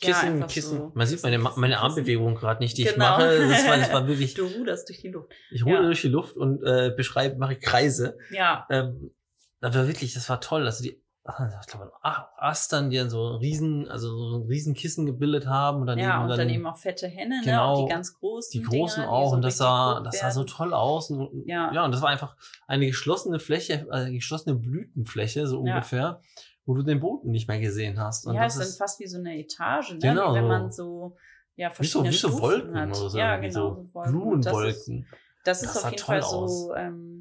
Ja, 0.00 0.08
Kissen, 0.08 0.28
einfach 0.28 0.48
Kissen. 0.48 0.78
so. 0.78 0.92
Man 0.94 1.06
sieht 1.08 1.22
meine, 1.24 1.38
meine. 1.38 1.78
Armbewegung 1.80 2.36
gerade 2.36 2.62
nicht, 2.62 2.78
die 2.78 2.84
ich 2.84 2.94
Genau. 2.94 3.18
mache. 3.18 3.48
Das 3.48 3.66
war, 3.66 3.76
das 3.76 3.92
war 3.92 4.06
wirklich, 4.08 4.34
Du 4.34 4.46
ruderst 4.46 4.88
durch 4.88 5.00
die 5.00 5.08
Luft. 5.08 5.32
ich 5.50 5.64
ruhe 5.66 5.74
Ja. 5.74 5.82
durch 5.82 6.00
die 6.00 6.08
Luft 6.08 6.36
und 6.36 6.62
äh, 6.62 6.92
beschreibe, 6.96 7.36
mache 7.36 7.56
Kreise. 7.56 8.16
Ja, 8.30 8.64
Ähm, 8.70 9.10
das 9.60 9.74
war 9.74 9.86
wirklich, 9.88 10.14
das 10.14 10.28
war 10.30 10.40
toll. 10.40 10.64
Also 10.64 10.84
die, 10.84 11.02
ich 11.60 11.66
glaube, 11.66 11.92
Astern, 12.02 12.90
die 12.90 12.96
dann 12.96 13.10
so 13.10 13.36
riesen, 13.36 13.88
also 13.88 14.08
so 14.30 14.38
ein 14.38 14.46
riesen 14.46 14.74
Kissen 14.74 15.04
gebildet 15.06 15.46
haben 15.46 15.80
und 15.82 15.86
dann 15.86 15.98
ja, 15.98 16.14
eben 16.14 16.22
und 16.30 16.36
dann 16.38 16.48
eben 16.48 16.66
auch 16.66 16.76
fette 16.76 17.06
Henne, 17.06 17.36
ne? 17.40 17.42
Genau, 17.44 17.80
Und 17.80 17.86
die 17.86 17.92
ganz 17.92 18.14
großen. 18.18 18.60
die 18.60 18.66
großen 18.66 19.02
Dinger, 19.02 19.12
die 19.12 19.16
auch 19.16 19.28
so 19.30 19.36
und 19.36 19.42
das 19.42 19.56
sah, 19.58 20.00
das 20.00 20.18
sah 20.20 20.30
so 20.30 20.44
toll 20.44 20.72
aus 20.72 21.10
und, 21.10 21.46
Ja. 21.46 21.72
ja 21.72 21.84
und 21.84 21.92
das 21.92 22.00
war 22.00 22.08
einfach 22.08 22.36
eine 22.66 22.86
geschlossene 22.86 23.38
Fläche, 23.40 23.86
äh, 23.90 23.94
eine 23.94 24.12
geschlossene 24.12 24.54
Blütenfläche 24.54 25.46
so 25.46 25.64
Ja. 25.66 25.74
ungefähr, 25.74 26.20
wo 26.64 26.74
du 26.74 26.82
den 26.82 27.00
Boden 27.00 27.30
nicht 27.30 27.48
mehr 27.48 27.60
gesehen 27.60 28.00
hast 28.00 28.26
und 28.26 28.34
ja, 28.34 28.44
das 28.44 28.56
ist 28.56 28.78
fast 28.78 28.98
wie 29.00 29.06
so 29.06 29.18
eine 29.18 29.38
Etage, 29.38 29.92
ne? 29.92 29.98
Genau, 29.98 30.32
wie 30.32 30.36
wenn 30.36 30.48
man 30.48 30.72
so 30.72 31.16
ja 31.56 31.68
wie 31.78 31.86
so, 31.86 32.00
verschiedene 32.02 32.10
wie 32.10 32.16
so 32.16 32.40
Wolken 32.40 32.74
hat. 32.78 32.88
oder 32.88 33.10
so, 33.10 33.18
ja, 33.18 33.36
genau, 33.36 33.50
so 33.52 33.82
so 33.82 33.94
Wolken. 33.94 34.22
Und 34.22 34.46
Das 34.46 34.52
ist, 34.64 34.86
Blumenwolken. 34.86 35.06
das 35.44 35.62
ist 35.62 35.74
Das 35.74 35.84
auf 35.84 35.90
jeden 35.90 36.02
Fall 36.04 36.22
so. 36.22 36.74
Ähm, 36.74 37.17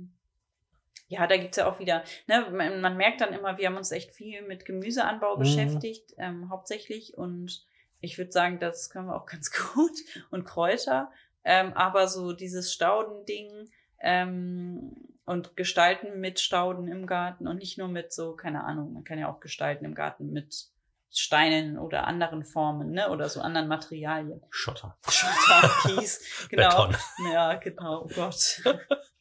ja, 1.07 1.25
da 1.27 1.37
gibt's 1.37 1.57
ja 1.57 1.67
auch 1.71 1.79
wieder, 1.79 2.03
ne, 2.27 2.47
man, 2.51 2.81
man 2.81 2.97
merkt 2.97 3.21
dann 3.21 3.33
immer, 3.33 3.57
wir 3.57 3.67
haben 3.67 3.77
uns 3.77 3.91
echt 3.91 4.11
viel 4.11 4.41
mit 4.41 4.65
Gemüseanbau 4.65 5.35
Mhm. 5.35 5.39
beschäftigt, 5.39 6.13
ähm, 6.17 6.49
hauptsächlich. 6.49 7.17
Und 7.17 7.65
ich 8.01 8.17
würde 8.17 8.31
sagen, 8.31 8.59
das 8.59 8.89
können 8.89 9.07
wir 9.07 9.15
auch 9.15 9.25
ganz 9.33 9.51
gut. 9.51 9.93
Und 10.29 10.43
Kräuter. 10.45 11.11
Ähm, 11.43 11.71
aber 11.73 12.07
so 12.09 12.33
dieses 12.33 12.73
Staudending 12.73 13.69
ähm, 14.01 14.95
und 15.25 15.55
Gestalten 15.55 16.19
mit 16.19 16.39
Stauden 16.41 16.87
im 16.87 17.05
Garten 17.07 17.47
und 17.47 17.57
nicht 17.57 17.77
nur 17.77 17.87
mit 17.87 18.11
so, 18.11 18.35
keine 18.35 18.65
Ahnung, 18.65 18.93
man 18.93 19.03
kann 19.05 19.17
ja 19.17 19.29
auch 19.31 19.39
gestalten 19.39 19.85
im 19.85 19.95
Garten 19.95 20.31
mit 20.33 20.67
Steinen 21.09 21.77
oder 21.79 22.05
anderen 22.05 22.43
Formen, 22.43 22.91
ne? 22.91 23.09
Oder 23.09 23.29
so 23.29 23.39
anderen 23.39 23.69
Materialien. 23.69 24.41
Schotter. 24.49 24.97
Schotter, 25.07 25.71
Kies, 25.83 26.47
genau. 26.49 26.87
Beton. 26.87 26.97
Ja, 27.31 27.53
genau, 27.55 28.03
oh 28.03 28.09
Gott. 28.13 28.61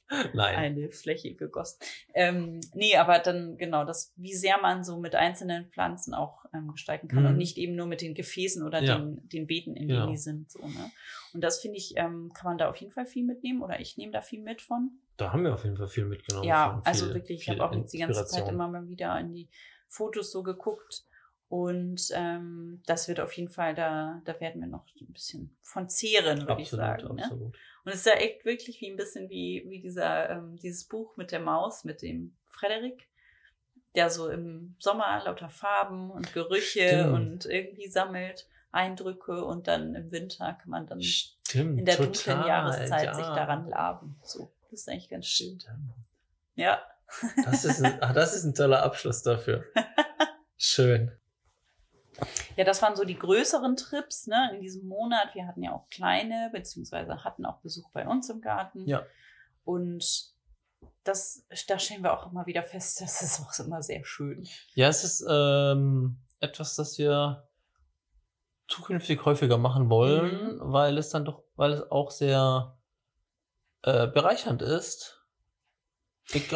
Nein. 0.34 0.54
Eine 0.56 0.90
Fläche 0.90 1.34
gegossen. 1.34 1.78
Ähm, 2.14 2.60
nee, 2.74 2.96
aber 2.96 3.18
dann, 3.18 3.56
genau, 3.56 3.84
das, 3.84 4.12
wie 4.16 4.34
sehr 4.34 4.60
man 4.60 4.84
so 4.84 4.98
mit 4.98 5.14
einzelnen 5.14 5.66
Pflanzen 5.70 6.14
auch 6.14 6.44
ähm, 6.54 6.70
gestalten 6.72 7.08
kann 7.08 7.24
Mhm. 7.24 7.30
und 7.30 7.36
nicht 7.36 7.58
eben 7.58 7.74
nur 7.74 7.86
mit 7.86 8.00
den 8.02 8.14
Gefäßen 8.14 8.62
oder 8.64 8.82
Ja. 8.82 8.98
den, 8.98 9.28
den 9.28 9.46
Beeten, 9.46 9.74
in 9.74 9.88
Genau. 9.88 10.02
denen 10.02 10.12
die 10.12 10.18
sind. 10.18 10.50
So, 10.50 10.60
ne? 10.66 10.90
Und 11.34 11.42
das 11.42 11.60
finde 11.60 11.78
ich, 11.78 11.94
ähm, 11.96 12.30
kann 12.34 12.50
man 12.52 12.58
da 12.58 12.68
auf 12.70 12.76
jeden 12.76 12.92
Fall 12.92 13.06
viel 13.06 13.24
mitnehmen 13.24 13.62
oder 13.62 13.80
ich 13.80 13.96
nehme 13.96 14.12
da 14.12 14.20
viel 14.22 14.40
mit 14.42 14.62
von. 14.62 14.90
Da 15.16 15.32
haben 15.32 15.42
wir 15.44 15.54
auf 15.54 15.64
jeden 15.64 15.76
Fall 15.76 15.88
viel 15.88 16.04
mitgenommen. 16.04 16.46
Ja, 16.46 16.74
Viel- 16.74 16.82
also 16.84 17.04
viel- 17.06 17.14
wirklich, 17.14 17.42
ich 17.42 17.48
habe 17.48 17.64
auch 17.64 17.74
jetzt 17.74 17.92
die 17.92 17.98
ganze 17.98 18.24
Zeit 18.26 18.48
immer 18.48 18.68
mal 18.68 18.88
wieder 18.88 19.18
in 19.18 19.32
die 19.32 19.48
Fotos 19.88 20.30
so 20.30 20.42
geguckt. 20.42 21.04
Und 21.48 22.08
ähm, 22.12 22.82
das 22.86 23.06
wird 23.06 23.20
auf 23.20 23.32
jeden 23.32 23.50
Fall, 23.50 23.74
da, 23.74 24.20
da 24.24 24.40
werden 24.40 24.60
wir 24.60 24.68
noch 24.68 24.84
ein 25.00 25.12
bisschen 25.12 25.56
von 25.62 25.88
zehren, 25.88 26.40
würde 26.48 26.62
ich 26.62 26.72
Absolut, 26.72 26.84
sagen. 26.84 27.14
Ne? 27.14 27.22
absolut. 27.22 27.56
Und 27.84 27.92
es 27.92 27.98
ist 27.98 28.06
ja 28.06 28.14
echt 28.14 28.44
wirklich 28.44 28.80
wie 28.80 28.90
ein 28.90 28.96
bisschen 28.96 29.30
wie, 29.30 29.64
wie 29.68 29.80
dieser, 29.80 30.30
ähm, 30.30 30.56
dieses 30.56 30.84
Buch 30.84 31.16
mit 31.16 31.30
der 31.30 31.38
Maus, 31.38 31.84
mit 31.84 32.02
dem 32.02 32.34
Frederik, 32.48 33.08
der 33.94 34.10
so 34.10 34.28
im 34.28 34.74
Sommer 34.80 35.22
lauter 35.24 35.48
Farben 35.48 36.10
und 36.10 36.32
Gerüche 36.32 36.88
Stimmt. 36.88 37.12
und 37.12 37.46
irgendwie 37.46 37.88
sammelt 37.88 38.48
Eindrücke 38.72 39.44
und 39.44 39.68
dann 39.68 39.94
im 39.94 40.10
Winter 40.10 40.58
kann 40.60 40.70
man 40.70 40.86
dann 40.88 41.00
Stimmt. 41.00 41.78
in 41.78 41.84
der 41.86 41.96
dunklen 41.96 42.44
Jahreszeit 42.44 43.04
ja. 43.04 43.14
sich 43.14 43.26
daran 43.26 43.68
laben. 43.68 44.18
So, 44.22 44.52
das 44.64 44.80
ist 44.80 44.88
eigentlich 44.88 45.08
ganz 45.08 45.26
schön. 45.26 45.60
Stimmt. 45.60 45.94
Ja. 46.56 46.82
Das 47.44 47.64
ist, 47.64 47.84
ein, 47.84 48.02
ah, 48.02 48.12
das 48.12 48.34
ist 48.34 48.44
ein 48.44 48.54
toller 48.54 48.82
Abschluss 48.82 49.22
dafür. 49.22 49.64
Schön. 50.56 51.12
Ja, 52.56 52.64
das 52.64 52.80
waren 52.82 52.96
so 52.96 53.04
die 53.04 53.18
größeren 53.18 53.76
Trips, 53.76 54.26
ne, 54.26 54.50
in 54.54 54.60
diesem 54.60 54.86
Monat. 54.88 55.34
Wir 55.34 55.46
hatten 55.46 55.62
ja 55.62 55.72
auch 55.72 55.88
kleine, 55.90 56.50
beziehungsweise 56.52 57.24
hatten 57.24 57.44
auch 57.44 57.58
Besuch 57.60 57.90
bei 57.92 58.06
uns 58.06 58.30
im 58.30 58.40
Garten. 58.40 58.86
Ja. 58.86 59.04
Und 59.64 60.34
das, 61.04 61.46
da 61.68 61.78
stellen 61.78 62.02
wir 62.02 62.12
auch 62.12 62.30
immer 62.30 62.46
wieder 62.46 62.62
fest, 62.62 63.00
das 63.02 63.22
ist 63.22 63.40
auch 63.40 63.64
immer 63.64 63.82
sehr 63.82 64.04
schön. 64.04 64.46
Ja, 64.74 64.88
es 64.88 65.04
ist 65.04 65.24
ähm, 65.28 66.18
etwas, 66.40 66.74
das 66.76 66.98
wir 66.98 67.48
zukünftig 68.68 69.24
häufiger 69.24 69.58
machen 69.58 69.88
wollen, 69.90 70.56
Mhm. 70.56 70.72
weil 70.72 70.98
es 70.98 71.10
dann 71.10 71.24
doch, 71.24 71.44
weil 71.54 71.72
es 71.72 71.90
auch 71.90 72.10
sehr 72.10 72.76
äh, 73.82 74.06
bereichernd 74.08 74.62
ist. 74.62 75.15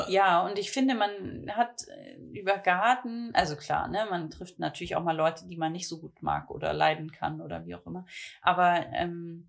Ja, 0.08 0.44
und 0.44 0.58
ich 0.58 0.70
finde, 0.72 0.94
man 0.94 1.50
hat 1.54 1.86
äh, 1.88 2.16
über 2.38 2.58
Garten, 2.58 3.30
also 3.34 3.56
klar, 3.56 3.86
ne, 3.88 4.06
man 4.10 4.30
trifft 4.30 4.58
natürlich 4.58 4.96
auch 4.96 5.04
mal 5.04 5.16
Leute, 5.16 5.46
die 5.46 5.56
man 5.56 5.72
nicht 5.72 5.88
so 5.88 6.00
gut 6.00 6.22
mag 6.22 6.50
oder 6.50 6.72
leiden 6.72 7.12
kann 7.12 7.40
oder 7.40 7.64
wie 7.66 7.74
auch 7.74 7.86
immer. 7.86 8.04
Aber 8.42 8.84
ähm, 8.92 9.48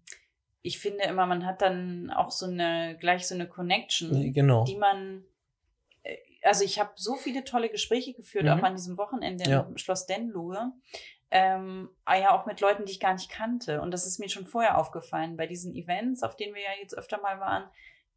ich 0.62 0.80
finde 0.80 1.06
immer, 1.06 1.26
man 1.26 1.46
hat 1.46 1.62
dann 1.64 2.12
auch 2.12 2.30
so 2.30 2.46
eine, 2.46 2.98
gleich 3.00 3.28
so 3.28 3.34
eine 3.34 3.48
Connection. 3.48 4.32
Genau. 4.32 4.64
die 4.66 4.78
man, 4.78 5.24
äh, 6.04 6.18
also 6.44 6.64
ich 6.64 6.80
habe 6.80 6.92
so 6.96 7.16
viele 7.16 7.44
tolle 7.44 7.70
Gespräche 7.70 8.14
geführt, 8.14 8.46
Mhm. 8.46 8.52
auch 8.52 8.64
an 8.64 8.76
diesem 8.76 8.98
Wochenende 8.98 9.50
Ja. 9.50 9.62
im 9.62 9.78
Schloss 9.78 10.06
Denlohe. 10.06 10.72
Ähm, 11.32 11.90
ah 12.06 12.16
ja, 12.18 12.32
auch 12.32 12.46
mit 12.46 12.60
Leuten, 12.62 12.86
die 12.86 12.92
ich 12.92 13.00
gar 13.00 13.14
nicht 13.14 13.32
kannte. 13.32 13.82
Und 13.82 13.92
das 13.92 14.06
ist 14.06 14.20
mir 14.20 14.30
schon 14.30 14.46
vorher 14.46 14.78
aufgefallen 14.78 15.38
bei 15.38 15.48
diesen 15.48 15.74
Events, 15.74 16.22
auf 16.24 16.36
denen 16.36 16.54
wir 16.54 16.62
ja 16.62 16.80
jetzt 16.80 16.96
öfter 16.96 17.22
mal 17.22 17.40
waren. 17.40 17.70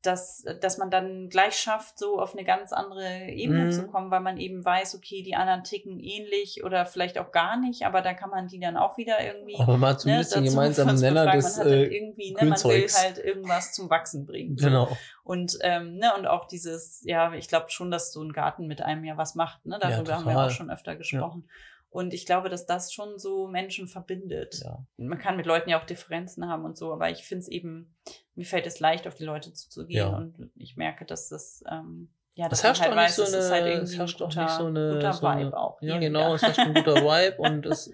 Dass, 0.05 0.44
dass 0.61 0.78
man 0.78 0.90
dann 0.90 1.28
gleich 1.28 1.57
schafft, 1.57 1.98
so 1.98 2.20
auf 2.20 2.34
eine 2.34 2.44
ganz 2.44 2.72
andere 2.72 3.26
Ebene 3.28 3.64
Mhm. 3.66 3.72
zu 3.72 3.86
kommen, 3.86 4.11
weil 4.11 4.20
man 4.20 4.36
eben 4.36 4.64
weiß, 4.64 4.94
okay, 4.96 5.22
die 5.22 5.34
anderen 5.34 5.64
ticken 5.64 5.98
ähnlich 5.98 6.62
oder 6.62 6.86
vielleicht 6.86 7.18
auch 7.18 7.32
gar 7.32 7.57
nicht, 7.59 7.86
aber 7.86 8.02
da 8.02 8.14
kann 8.14 8.30
man 8.30 8.48
die 8.48 8.61
dann 8.61 8.76
auch 8.76 8.96
wieder 8.96 9.24
irgendwie. 9.24 9.57
Aber 9.59 9.76
mal 9.76 9.98
zumindest 9.98 10.34
den 10.34 10.44
dazu 10.44 10.55
gemeinsamen 10.55 11.00
Nenner 11.00 11.32
des 11.32 11.57
man 11.57 11.66
hat 11.66 11.72
äh, 11.72 11.84
irgendwie, 11.84 12.32
ne, 12.32 12.44
man 12.44 12.64
will 12.64 12.86
halt 12.88 13.18
irgendwas 13.18 13.72
zum 13.72 13.90
Wachsen 13.90 14.26
bringen. 14.26 14.57
Genau. 14.57 14.88
Und, 15.22 15.59
ähm, 15.62 15.96
ne, 15.96 16.12
und 16.18 16.26
auch 16.26 16.46
dieses, 16.46 17.02
ja, 17.05 17.32
ich 17.32 17.48
glaube 17.48 17.70
schon, 17.70 17.90
dass 17.90 18.12
so 18.12 18.22
ein 18.22 18.32
Garten 18.32 18.66
mit 18.66 18.82
einem 18.82 19.05
ja 19.05 19.16
was 19.16 19.34
macht. 19.34 19.64
Ne? 19.64 19.78
Darüber 19.80 20.16
haben 20.16 20.26
wir 20.26 20.38
auch 20.38 20.50
schon 20.50 20.70
öfter 20.70 20.96
gesprochen. 20.96 21.48
Und 21.95 22.12
ich 22.12 22.26
glaube, 22.26 22.49
dass 22.49 22.66
das 22.66 22.92
schon 22.92 23.20
so 23.20 23.47
Menschen 23.47 23.86
verbindet. 23.86 24.61
Ja. 24.64 24.84
Man 24.97 25.16
kann 25.20 25.36
mit 25.36 25.47
Leuten 25.47 25.70
ja 25.70 25.80
auch 25.80 25.86
Differenzen 25.86 26.49
haben 26.49 26.64
und 26.64 26.76
so, 26.76 26.92
aber 26.92 27.09
ich 27.11 27.22
finde 27.24 27.42
es 27.42 27.49
eben, 27.49 27.95
mir 28.34 28.45
fällt 28.45 28.66
es 28.66 28.80
leicht, 28.80 29.07
auf 29.07 29.14
die 29.14 29.22
Leute 29.24 29.53
zuzugehen. 29.53 29.97
Ja. 30.11 30.16
Und 30.16 30.51
ich 30.57 30.76
merke, 30.76 31.05
dass 31.05 31.28
das, 31.28 31.62
ähm, 31.70 32.09
ja, 32.34 32.47
Es 32.47 32.51
dass 32.51 32.62
herrscht 32.64 32.80
man 32.82 32.90
auch 32.90 32.97
halt 32.97 33.11
nicht 33.11 33.11
weiß, 33.11 33.16
so 33.16 33.22
es 33.22 33.45
ist 33.45 33.51
eine- 33.53 33.64
halt 33.74 33.82
es 33.84 33.97
herrscht 33.97 34.20
auch 34.22 34.28
guter, 34.28 34.42
nicht 34.42 34.55
so 34.57 34.66
eine- 34.66 34.95
guter 34.95 35.12
so 35.12 35.26
eine- 35.28 35.47
Vibe 35.47 35.57
auch. 35.57 35.80
Ja, 35.82 35.99
genau, 35.99 36.20
wieder. 36.20 36.34
es 36.34 36.42
herrscht 36.42 36.59
ein 36.59 36.74
guter 36.74 36.95
Vibe 36.97 37.36
und 37.38 37.66
es. 37.66 37.92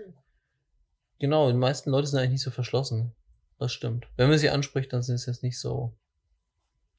Genau, 1.18 1.48
die 1.50 1.58
meisten 1.58 1.90
Leute 1.90 2.06
sind 2.06 2.18
eigentlich 2.20 2.30
nicht 2.30 2.42
so 2.42 2.50
verschlossen. 2.50 3.14
Das 3.58 3.70
stimmt. 3.70 4.06
Wenn 4.16 4.30
man 4.30 4.38
sie 4.38 4.48
anspricht, 4.48 4.90
dann 4.94 5.02
sind 5.02 5.16
es 5.16 5.26
jetzt 5.26 5.42
nicht 5.42 5.60
so. 5.60 5.94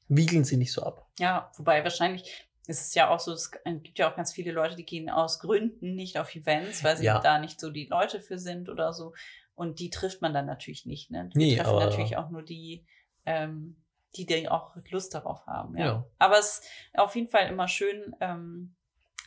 Wiegeln 0.06 0.44
sie 0.44 0.56
nicht 0.56 0.72
so 0.72 0.84
ab. 0.84 1.08
Ja, 1.18 1.50
wobei 1.56 1.82
wahrscheinlich 1.82 2.46
ist 2.66 2.80
es 2.80 2.94
ja 2.94 3.08
auch 3.10 3.18
so, 3.20 3.32
es 3.32 3.50
gibt 3.64 3.98
ja 3.98 4.10
auch 4.10 4.16
ganz 4.16 4.32
viele 4.32 4.52
Leute, 4.52 4.76
die 4.76 4.84
gehen 4.86 5.10
aus 5.10 5.40
Gründen 5.40 5.94
nicht 5.94 6.18
auf 6.18 6.34
Events, 6.34 6.84
weil 6.84 6.96
sie 6.96 7.04
Ja. 7.06 7.18
da 7.18 7.38
nicht 7.38 7.60
so 7.60 7.70
die 7.70 7.86
Leute 7.86 8.20
für 8.20 8.38
sind 8.38 8.68
oder 8.68 8.92
so. 8.92 9.14
Und 9.54 9.80
die 9.80 9.90
trifft 9.90 10.22
man 10.22 10.32
dann 10.32 10.46
natürlich 10.46 10.86
nicht. 10.86 11.10
Ne? 11.10 11.28
Wir 11.34 11.46
Nee, 11.46 11.56
treffen 11.56 11.78
natürlich 11.78 12.16
auch 12.16 12.30
nur 12.30 12.42
die, 12.42 12.86
ähm, 13.26 13.76
die, 14.16 14.26
die 14.26 14.48
auch 14.48 14.74
Lust 14.90 15.14
darauf 15.14 15.46
haben. 15.46 15.76
Ja. 15.76 15.86
Ja. 15.86 16.06
Aber 16.18 16.38
es 16.38 16.58
ist 16.60 16.98
auf 16.98 17.14
jeden 17.16 17.28
Fall 17.28 17.48
immer 17.48 17.66
schön, 17.68 18.14
ähm, 18.20 18.74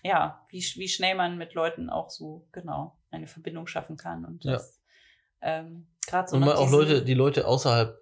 ja, 0.03 0.45
wie, 0.49 0.59
wie 0.75 0.87
schnell 0.87 1.15
man 1.15 1.37
mit 1.37 1.53
Leuten 1.55 1.89
auch 1.89 2.09
so 2.09 2.47
genau 2.51 2.97
eine 3.11 3.27
Verbindung 3.27 3.67
schaffen 3.67 3.97
kann. 3.97 4.23
Und 4.25 4.43
Ja. 4.45 4.53
das 4.53 4.79
ähm, 5.41 5.87
gerade 6.07 6.27
so 6.29 6.37
und 6.37 6.43
mal 6.45 6.55
auch 6.55 6.69
Leute, 6.71 7.03
die 7.03 7.13
Leute 7.13 7.47
außerhalb 7.47 7.99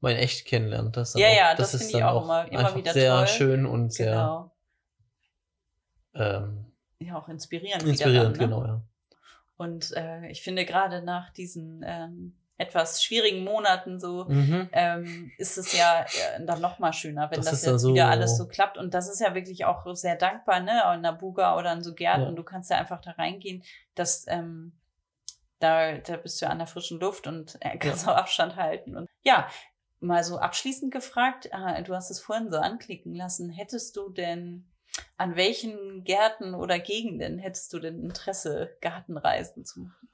mal 0.00 0.12
in 0.12 0.18
echt 0.18 0.46
kennenlernt. 0.46 0.96
Das 0.96 1.08
ist 1.08 1.14
dann 1.14 1.22
Ja, 1.22 1.28
auch, 1.28 1.36
ja, 1.36 1.54
das 1.54 1.74
ist 1.74 1.82
finde 1.82 1.92
ich 1.94 2.00
dann 2.00 2.08
auch 2.10 2.24
immer- 2.24 2.52
immer 2.52 2.76
wieder 2.76 2.92
sehr 2.92 3.16
toll. 3.16 3.26
schön 3.28 3.66
und 3.66 3.92
sehr 3.92 4.10
genau, 4.12 4.53
ähm, 6.14 6.64
ja 7.00 7.16
auch 7.16 7.28
inspirierend. 7.28 7.82
inspirierend, 7.84 8.36
dann, 8.40 8.50
ne? 8.50 8.56
genau, 8.56 8.64
ja. 8.66 8.82
Und 9.56 9.92
äh, 9.96 10.28
ich 10.30 10.42
finde 10.42 10.64
gerade 10.64 11.02
nach 11.02 11.30
diesen 11.30 11.82
ähm, 11.86 12.36
etwas 12.56 13.02
schwierigen 13.04 13.44
Monaten 13.44 13.98
so, 14.00 14.24
Mhm. 14.26 14.68
ähm, 14.72 15.32
ist 15.38 15.58
es 15.58 15.76
ja 15.76 16.02
äh, 16.36 16.44
dann 16.44 16.60
noch 16.60 16.78
mal 16.78 16.92
schöner, 16.92 17.30
wenn 17.30 17.36
Das 17.38 17.46
das, 17.50 17.64
jetzt 17.64 17.80
so- 17.82 17.92
wieder 17.92 18.08
alles 18.08 18.36
so 18.36 18.46
klappt. 18.48 18.78
Und 18.78 18.94
das 18.94 19.08
ist 19.08 19.20
ja 19.20 19.34
wirklich 19.34 19.64
auch 19.64 19.84
sehr 19.94 20.16
dankbar, 20.16 20.60
ne? 20.60 20.82
In 20.94 21.02
der 21.02 21.12
Buga 21.12 21.56
oder 21.58 21.72
in 21.72 21.82
so 21.82 21.94
Gärten. 21.94 22.22
Ja. 22.22 22.30
Du 22.32 22.42
kannst 22.44 22.70
ja 22.70 22.78
einfach 22.78 23.00
da 23.00 23.12
reingehen, 23.12 23.62
dass 23.94 24.24
ähm, 24.28 24.72
da, 25.60 25.98
da 25.98 26.16
bist 26.16 26.40
du 26.42 26.48
an 26.48 26.58
der 26.58 26.66
frischen 26.66 27.00
Luft 27.00 27.26
und 27.26 27.56
äh, 27.60 27.76
kannst 27.78 28.06
auch 28.08 28.16
Abstand 28.16 28.56
halten. 28.56 28.96
Und 28.96 29.08
ja, 29.22 29.48
mal 30.00 30.22
so 30.24 30.38
abschließend 30.38 30.92
gefragt, 30.92 31.48
äh, 31.52 31.82
du 31.82 31.94
hast 31.94 32.10
es 32.10 32.20
vorhin 32.20 32.50
so 32.50 32.58
anklicken 32.58 33.14
lassen, 33.14 33.50
hättest 33.50 33.96
du 33.96 34.10
denn 34.10 34.66
an 35.16 35.36
welchen 35.36 36.04
Gärten 36.04 36.54
oder 36.54 36.78
Gegenden 36.78 37.38
hättest 37.38 37.72
du 37.72 37.78
denn 37.78 38.00
Interesse, 38.00 38.76
Gartenreisen 38.80 39.64
zu 39.64 39.80
machen? 39.80 40.08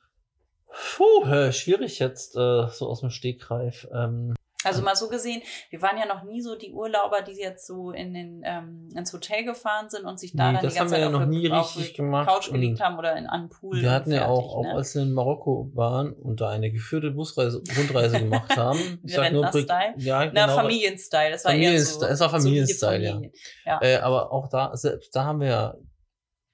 Puh, 0.97 1.25
äh, 1.25 1.53
schwierig 1.53 1.99
jetzt, 1.99 2.37
äh, 2.37 2.69
so 2.69 2.89
aus 2.89 3.01
dem 3.01 3.11
Stegreif. 3.11 3.89
Ähm, 3.93 4.35
Also 4.65 4.83
mal 4.83 4.95
so 4.95 5.09
gesehen, 5.09 5.43
wir 5.71 5.81
waren 5.81 5.97
ja 5.97 6.07
noch 6.07 6.23
nie 6.23 6.41
so 6.43 6.57
die 6.57 6.73
Urlauber, 6.73 7.23
die 7.23 7.33
jetzt 7.33 7.67
so 7.67 7.93
in 7.93 8.13
den, 8.13 8.43
ähm, 8.45 8.89
ins 8.95 9.13
Hotel 9.13 9.45
gefahren 9.45 9.89
sind 9.89 10.05
und 10.05 10.21
sich 10.21 10.37
da 10.37 10.53
Nee, 10.53 10.59
dann 10.59 10.69
die 10.69 10.75
ganze 10.75 10.95
Zeit 10.95 11.01
ja 11.01 11.07
auf, 11.07 11.13
noch 11.13 11.27
nie 11.27 11.51
auf 11.51 11.77
richtig 11.77 11.93
die 11.93 11.97
gemacht 11.97 12.29
Couch 12.29 12.53
gelegt 12.53 12.81
haben 12.81 12.99
oder 12.99 13.17
in 13.17 13.27
den 13.33 13.49
Pool. 13.49 13.81
wir 13.81 13.91
hatten 13.91 14.13
ja 14.13 14.27
auch, 14.27 14.53
fertig, 14.53 14.57
auch 14.57 14.63
ne? 14.63 14.75
als 14.75 14.95
wir 14.95 15.03
in 15.03 15.13
Marokko 15.13 15.71
waren 15.75 16.13
und 16.13 16.41
da 16.41 16.51
eine 16.51 16.71
geführte 16.71 17.11
Busreise, 17.11 17.63
Rundreise 17.77 18.19
gemacht 18.21 18.57
haben. 18.57 19.01
Wir 19.03 19.21
Rentner-Style? 19.21 19.95
ja, 19.97 20.31
Na, 20.33 20.47
genau. 20.47 20.57
Familienstyle, 20.57 21.31
das 21.31 21.45
war 21.45 21.53
eher 21.53 21.81
so. 21.81 22.01
Familienstyle, 22.01 22.11
es 22.11 22.21
war 22.21 22.31
Familienstyle, 22.31 22.91
solide 22.91 23.05
ja. 23.05 23.13
Familien. 23.13 23.33
ja. 23.65 23.81
Äh, 23.83 23.97
aber 23.99 24.33
auch 24.33 24.49
da, 24.49 24.77
selbst 24.77 25.15
da 25.15 25.25
haben 25.25 25.41
wir 25.41 25.49
ja 25.49 25.75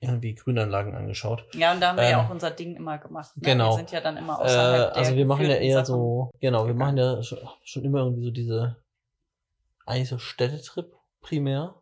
irgendwie 0.00 0.34
Grünanlagen 0.34 0.94
angeschaut. 0.94 1.44
Ja, 1.54 1.72
und 1.72 1.80
da 1.80 1.88
haben 1.88 1.96
wir 1.96 2.08
ja 2.08 2.20
Ähm, 2.20 2.26
auch 2.26 2.30
unser 2.30 2.50
Ding 2.50 2.76
immer 2.76 2.98
gemacht. 2.98 3.34
Ne? 3.36 3.42
genau. 3.42 3.70
Wir 3.70 3.76
sind 3.76 3.90
ja 3.92 4.00
dann 4.00 4.16
immer 4.16 4.34
Äh, 4.40 4.44
außerhalb 4.44 4.92
der 4.92 4.96
also 4.96 5.16
wir 5.16 5.26
machen 5.26 5.46
ja 5.46 5.56
eher 5.56 5.84
Sachen. 5.84 5.86
so, 6.00 6.30
genau, 6.40 6.66
wir 6.66 6.74
machen 6.74 6.96
ja 6.98 7.22
schon, 7.22 7.38
schon 7.64 7.84
immer 7.84 8.00
irgendwie 8.00 8.24
so 8.24 8.30
diese, 8.30 8.76
eigentlich 9.86 10.08
so 10.08 10.18
Städtetrip 10.18 10.94
primär. 11.20 11.74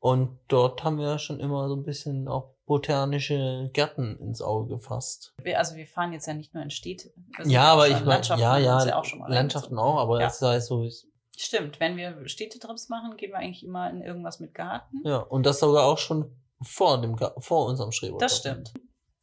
Und 0.00 0.38
dort 0.48 0.84
haben 0.84 0.98
wir 0.98 1.18
schon 1.18 1.40
immer 1.40 1.68
so 1.68 1.74
ein 1.76 1.82
bisschen 1.82 2.28
auch 2.28 2.54
botanische 2.66 3.68
Gärten 3.72 4.16
ins 4.20 4.40
Auge 4.42 4.68
gefasst. 4.76 5.34
Wir, 5.42 5.58
also 5.58 5.74
wir 5.74 5.86
fahren 5.86 6.12
jetzt 6.12 6.26
ja 6.26 6.34
nicht 6.34 6.54
nur 6.54 6.62
in 6.62 6.70
Städte. 6.70 7.10
Ja, 7.44 7.72
aber 7.72 7.88
ich 7.88 7.94
meine, 7.94 8.04
Landschaften 8.06 8.42
ja, 8.42 8.74
uns 8.74 8.84
ja, 8.86 8.96
auch 8.96 9.04
schon 9.04 9.18
mal 9.18 9.32
Landschaften 9.32 9.74
reingezogen. 9.76 9.98
auch, 9.98 10.00
aber 10.02 10.20
Ja. 10.20 10.26
das 10.26 10.40
heißt 10.40 10.68
so, 10.68 10.84
ist- 10.84 11.06
Stimmt, 11.38 11.78
wenn 11.78 11.96
wir 11.96 12.28
Städtetrips 12.28 12.88
machen, 12.88 13.16
gehen 13.16 13.30
wir 13.30 13.38
eigentlich 13.38 13.64
immer 13.64 13.88
in 13.90 14.02
irgendwas 14.02 14.40
mit 14.40 14.54
Garten. 14.54 15.00
ja, 15.04 15.18
und 15.18 15.46
das 15.46 15.60
sogar 15.60 15.84
auch 15.84 15.98
schon 15.98 16.34
vor 16.60 17.00
dem, 17.00 17.16
vor 17.38 17.66
unserem 17.66 17.92
Schreber. 17.92 18.18
Das 18.18 18.38
stimmt. 18.38 18.72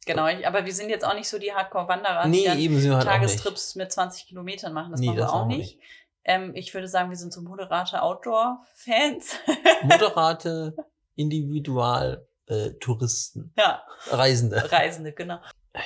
Genau, 0.06 0.26
ich, 0.28 0.46
aber 0.46 0.64
wir 0.64 0.72
sind 0.72 0.88
jetzt 0.88 1.04
auch 1.04 1.14
nicht 1.14 1.28
so 1.28 1.38
die 1.38 1.52
Hardcore-Wanderer, 1.52 2.22
die 2.24 2.30
Nee, 2.30 2.44
dann 2.44 2.58
eben 2.58 2.78
sind 2.80 2.90
wir 2.90 2.96
halt 2.96 3.06
nicht. 3.06 3.16
Tagestrips 3.16 3.74
mit 3.74 3.92
20 3.92 4.26
Kilometern 4.28 4.72
machen. 4.72 4.92
Das 4.92 5.00
Nee, 5.00 5.08
machen 5.08 5.16
wir 5.18 5.22
das 5.24 5.32
auch 5.32 5.48
wir 5.48 5.56
nicht. 5.56 5.78
Ähm, 6.24 6.52
ich 6.54 6.72
würde 6.72 6.88
sagen, 6.88 7.10
wir 7.10 7.16
sind 7.16 7.32
so 7.32 7.42
moderate 7.42 8.00
Outdoor-Fans. 8.02 9.34
Moderate 9.82 10.74
Individual-Touristen, 11.16 13.52
ja, 13.58 13.82
Reisende. 14.08 14.70
Reisende, 14.72 15.12
genau. 15.12 15.38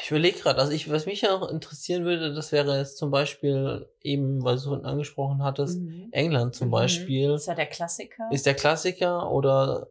Ich 0.02 0.10
überlege 0.10 0.38
gerade, 0.38 0.60
also 0.60 0.72
ich, 0.72 0.88
was 0.90 1.06
mich 1.06 1.22
ja 1.22 1.36
noch 1.36 1.48
interessieren 1.48 2.04
würde, 2.04 2.32
das 2.32 2.52
wäre 2.52 2.78
jetzt 2.78 2.96
zum 2.96 3.10
Beispiel 3.10 3.88
eben, 4.02 4.42
weil 4.44 4.56
du 4.56 4.62
vorhin 4.62 4.84
angesprochen 4.86 5.42
hattest, 5.42 5.80
Mhm. 5.80 6.08
England 6.12 6.54
zum 6.54 6.68
Mhm. 6.68 6.72
Beispiel. 6.72 7.28
Das 7.32 7.42
ist 7.42 7.46
ja 7.48 7.54
der 7.54 7.66
Klassiker. 7.66 8.28
Ist 8.30 8.46
der 8.46 8.54
Klassiker 8.54 9.30
oder 9.32 9.88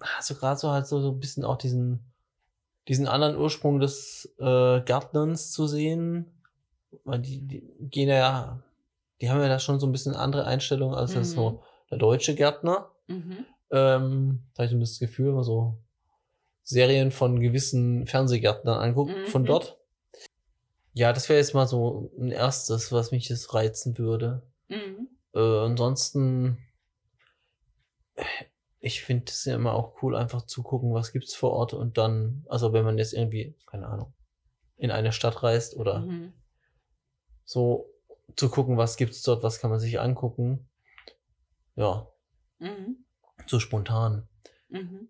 hast 0.00 0.28
du 0.30 0.34
gerade 0.34 0.58
so 0.58 0.70
halt 0.70 0.86
so, 0.86 1.00
so 1.00 1.12
ein 1.12 1.18
bisschen 1.18 1.44
auch 1.44 1.56
diesen, 1.56 2.12
diesen 2.88 3.06
anderen 3.08 3.36
Ursprung 3.36 3.80
des 3.80 4.34
äh, 4.38 4.80
Gärtnerns 4.82 5.50
zu 5.52 5.66
sehen? 5.66 6.42
Weil 7.04 7.20
die, 7.20 7.40
die 7.46 7.62
gehen 7.80 8.08
ja, 8.08 8.62
die 9.20 9.30
haben 9.30 9.40
ja 9.40 9.48
da 9.48 9.58
schon 9.58 9.80
so 9.80 9.86
ein 9.86 9.92
bisschen 9.92 10.14
andere 10.14 10.44
Einstellungen 10.44 10.94
als 10.94 11.14
Mhm. 11.14 11.24
so 11.24 11.62
der 11.90 11.98
deutsche 11.98 12.34
Gärtner. 12.34 12.90
mhm. 13.06 13.46
Ähm, 13.72 14.42
da 14.54 14.58
habe 14.62 14.64
ich 14.64 14.70
so 14.70 14.76
ein 14.76 14.80
bisschen 14.80 15.06
das 15.06 15.10
Gefühl, 15.10 15.42
so 15.44 15.78
Serien 16.70 17.10
von 17.10 17.40
gewissen 17.40 18.06
Fernsehgärtnern 18.06 18.78
anguckt, 18.80 19.12
Mhm. 19.16 19.26
von 19.26 19.44
dort. 19.44 19.76
Ja, 20.94 21.12
das 21.12 21.28
wäre 21.28 21.38
jetzt 21.38 21.54
mal 21.54 21.66
so 21.68 22.10
ein 22.18 22.30
erstes, 22.32 22.90
was 22.92 23.10
mich 23.12 23.28
jetzt 23.28 23.52
reizen 23.54 23.96
würde. 23.98 24.42
Mhm. 24.68 25.08
Äh, 25.34 25.38
ansonsten, 25.40 26.58
ich 28.80 29.02
finde 29.02 29.26
es 29.30 29.44
ja 29.44 29.54
immer 29.54 29.74
auch 29.74 30.02
cool, 30.02 30.16
einfach 30.16 30.42
zu 30.46 30.62
gucken, 30.62 30.94
was 30.94 31.12
gibt's 31.12 31.34
vor 31.34 31.52
Ort 31.52 31.74
und 31.74 31.98
dann, 31.98 32.44
also 32.48 32.72
wenn 32.72 32.84
man 32.84 32.98
jetzt 32.98 33.12
irgendwie, 33.12 33.54
keine 33.66 33.86
Ahnung, 33.88 34.12
in 34.76 34.90
eine 34.90 35.12
Stadt 35.12 35.42
reist 35.42 35.76
oder 35.76 36.00
Mhm. 36.00 36.32
so 37.44 37.90
zu 38.36 38.48
gucken, 38.48 38.76
was 38.76 38.96
gibt's 38.96 39.22
dort, 39.22 39.42
was 39.42 39.60
kann 39.60 39.70
man 39.70 39.80
sich 39.80 40.00
angucken. 40.00 40.68
Ja, 41.76 42.08
Mhm. 42.58 43.04
so 43.46 43.58
spontan. 43.60 44.28
Mhm. 44.68 45.08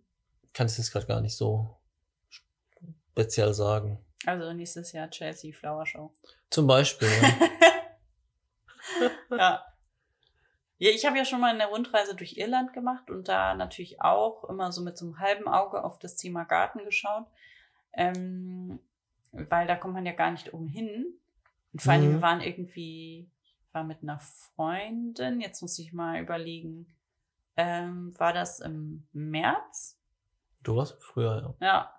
Kann 0.52 0.66
ich 0.66 0.76
jetzt 0.78 0.92
gerade 0.92 1.06
gar 1.06 1.20
nicht 1.20 1.36
so 1.36 1.76
speziell 2.20 3.54
sagen. 3.54 3.98
Also 4.26 4.52
nächstes 4.52 4.92
Jahr 4.92 5.08
Chelsea 5.10 5.52
Flower 5.52 5.86
Show. 5.86 6.12
Zum 6.50 6.66
Beispiel. 6.66 7.08
Ja. 9.30 9.30
ja. 9.36 9.64
Ja, 10.82 10.90
ich 10.90 11.04
habe 11.04 11.18
ja 11.18 11.24
schon 11.26 11.40
mal 11.40 11.52
eine 11.54 11.66
Rundreise 11.66 12.14
durch 12.14 12.38
Irland 12.38 12.72
gemacht 12.72 13.10
und 13.10 13.28
da 13.28 13.54
natürlich 13.54 14.00
auch 14.00 14.44
immer 14.44 14.72
so 14.72 14.82
mit 14.82 14.96
so 14.96 15.04
einem 15.06 15.18
halben 15.18 15.46
Auge 15.46 15.84
auf 15.84 15.98
das 15.98 16.16
Thema 16.16 16.44
Garten 16.44 16.84
geschaut. 16.84 17.26
Ähm, 17.92 18.78
weil 19.32 19.66
da 19.66 19.76
kommt 19.76 19.94
man 19.94 20.06
ja 20.06 20.12
gar 20.12 20.30
nicht 20.30 20.52
umhin. 20.54 21.06
Und 21.72 21.82
vor 21.82 21.92
allem, 21.92 22.08
Mhm. 22.08 22.12
wir 22.14 22.22
waren 22.22 22.40
irgendwie, 22.40 23.28
ich 23.44 23.74
war 23.74 23.84
mit 23.84 24.02
einer 24.02 24.20
Freundin, 24.20 25.40
jetzt 25.40 25.60
muss 25.60 25.78
ich 25.78 25.92
mal 25.92 26.20
überlegen, 26.20 26.86
ähm, 27.56 28.18
war 28.18 28.32
das 28.32 28.60
im 28.60 29.06
März? 29.12 29.99
Du 30.62 30.76
warst 30.76 30.96
früher, 31.02 31.56
ja. 31.60 31.66
Ja. 31.66 31.94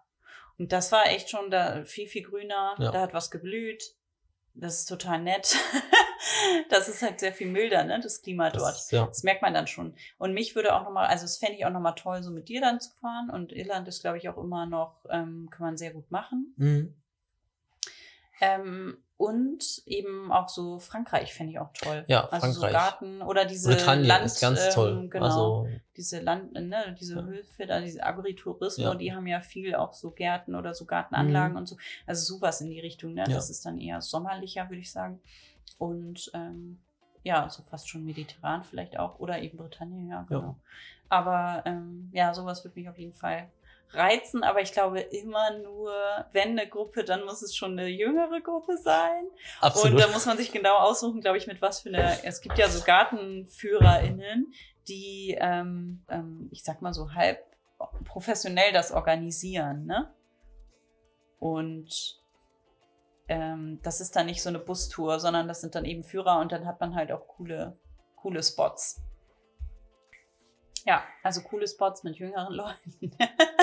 Und 0.57 0.71
das 0.71 0.91
war 0.91 1.07
echt 1.07 1.29
schon 1.29 1.49
da 1.49 1.83
viel, 1.85 2.07
viel 2.07 2.23
grüner. 2.23 2.75
Ja. 2.77 2.91
Da 2.91 3.01
hat 3.01 3.13
was 3.13 3.31
geblüht. 3.31 3.83
Das 4.53 4.79
ist 4.79 4.85
total 4.85 5.19
nett. 5.21 5.55
das 6.69 6.87
ist 6.89 7.01
halt 7.01 7.19
sehr 7.19 7.33
viel 7.33 7.47
milder, 7.49 7.83
ne, 7.83 7.99
das 8.01 8.21
Klima 8.21 8.49
dort. 8.49 8.63
Das, 8.73 8.83
ist- 8.85 8.91
ja. 8.91 9.05
Das 9.07 9.23
merkt 9.23 9.41
man 9.41 9.53
dann 9.53 9.67
schon. 9.67 9.95
Und 10.17 10.33
mich 10.33 10.55
würde 10.55 10.75
auch 10.75 10.83
nochmal, 10.83 11.07
also 11.07 11.23
das 11.23 11.37
fände 11.37 11.55
ich 11.55 11.65
auch 11.65 11.69
nochmal 11.71 11.95
toll, 11.95 12.21
so 12.21 12.31
mit 12.31 12.49
dir 12.49 12.61
dann 12.61 12.79
zu 12.79 12.91
fahren. 12.99 13.29
Und 13.29 13.53
Irland 13.53 13.87
ist, 13.87 14.01
glaube 14.01 14.17
ich, 14.17 14.27
auch 14.29 14.37
immer 14.37 14.65
noch, 14.65 15.05
ähm, 15.09 15.47
kann 15.51 15.65
man 15.65 15.77
sehr 15.77 15.91
gut 15.93 16.11
machen. 16.11 16.53
Mhm. 16.57 16.95
Ähm, 18.41 18.97
und 19.17 19.63
eben 19.85 20.31
auch 20.31 20.49
so 20.49 20.79
Frankreich 20.79 21.31
fände 21.31 21.53
ich 21.53 21.59
auch 21.59 21.71
toll. 21.73 22.03
Ja, 22.07 22.21
also 22.29 22.39
Frankreich. 22.39 22.53
so 22.55 22.77
Garten 22.77 23.21
oder 23.21 23.45
diese 23.45 23.69
Bretagne 23.69 24.07
Land, 24.07 24.25
ist 24.25 24.41
ganz 24.41 24.59
ähm, 24.65 24.71
toll. 24.73 25.07
Genau, 25.11 25.25
Also, 25.25 25.67
diese 25.95 26.21
Land, 26.21 26.53
ne, 26.53 26.95
diese 26.99 27.17
Ja. 27.17 27.23
Höfe, 27.25 27.67
da 27.67 27.79
diese 27.81 28.03
Agritourismo, 28.03 28.83
Ja. 28.83 28.95
die 28.95 29.13
haben 29.13 29.27
ja 29.27 29.41
viel 29.41 29.75
auch 29.75 29.93
so 29.93 30.09
Gärten 30.09 30.55
oder 30.55 30.73
so 30.73 30.85
Gartenanlagen 30.85 31.55
und 31.55 31.67
so. 31.67 31.77
Also 32.07 32.35
sowas 32.35 32.61
in 32.61 32.71
die 32.71 32.79
Richtung, 32.79 33.13
ne? 33.13 33.25
Ja. 33.27 33.35
Das 33.35 33.51
ist 33.51 33.63
dann 33.63 33.77
eher 33.79 34.01
sommerlicher, 34.01 34.67
würde 34.69 34.81
ich 34.81 34.91
sagen. 34.91 35.21
Und 35.77 36.31
ähm, 36.33 36.79
ja, 37.21 37.47
so 37.47 37.61
fast 37.61 37.87
schon 37.89 38.03
mediterran 38.03 38.63
vielleicht 38.63 38.97
auch. 38.97 39.19
Oder 39.19 39.39
eben 39.39 39.57
Bretagne, 39.59 40.09
ja, 40.09 40.15
Ja. 40.15 40.25
genau. 40.27 40.55
Aber 41.09 41.61
ähm, 41.67 42.09
ja, 42.11 42.33
sowas 42.33 42.63
würde 42.63 42.79
mich 42.79 42.89
auf 42.89 42.97
jeden 42.97 43.13
Fall 43.13 43.51
reizen, 43.93 44.43
aber 44.43 44.61
ich 44.61 44.71
glaube 44.71 44.99
immer 44.99 45.57
nur, 45.59 45.93
wenn 46.31 46.57
eine 46.57 46.67
Gruppe, 46.67 47.03
dann 47.03 47.25
muss 47.25 47.41
es 47.41 47.55
schon 47.55 47.77
eine 47.77 47.87
jüngere 47.87 48.41
Gruppe 48.41 48.77
sein. 48.77 49.25
absolut. 49.59 49.93
Und 49.93 50.01
da 50.01 50.07
muss 50.09 50.25
man 50.25 50.37
sich 50.37 50.51
genau 50.51 50.77
aussuchen, 50.77 51.21
glaube 51.21 51.37
ich, 51.37 51.47
mit 51.47 51.61
was 51.61 51.81
für 51.81 51.89
eine. 51.89 52.23
Es 52.23 52.41
gibt 52.41 52.57
ja 52.57 52.69
so 52.69 52.83
GartenführerInnen, 52.83 54.53
die, 54.87 55.37
ähm, 55.39 56.03
ähm, 56.09 56.49
ich 56.51 56.63
sag 56.63 56.81
mal 56.81 56.93
so 56.93 57.13
halb 57.13 57.39
professionell 58.05 58.71
das 58.73 58.91
organisieren, 58.91 59.85
ne? 59.85 60.13
Und 61.39 62.21
ähm, 63.27 63.79
das 63.81 64.01
ist 64.01 64.15
dann 64.15 64.27
nicht 64.27 64.43
so 64.43 64.49
eine 64.49 64.59
Bustour, 64.59 65.19
sondern 65.19 65.47
das 65.47 65.61
sind 65.61 65.73
dann 65.73 65.85
eben 65.85 66.03
Führer 66.03 66.39
und 66.39 66.51
dann 66.51 66.65
hat 66.65 66.79
man 66.79 66.95
halt 66.95 67.11
auch 67.11 67.27
coole, 67.27 67.77
coole 68.15 68.43
Spots. 68.43 69.01
Ja, 70.85 71.03
also 71.23 71.41
coole 71.41 71.67
Spots 71.67 72.03
mit 72.03 72.17
jüngeren 72.17 72.53
Leuten. 72.53 73.15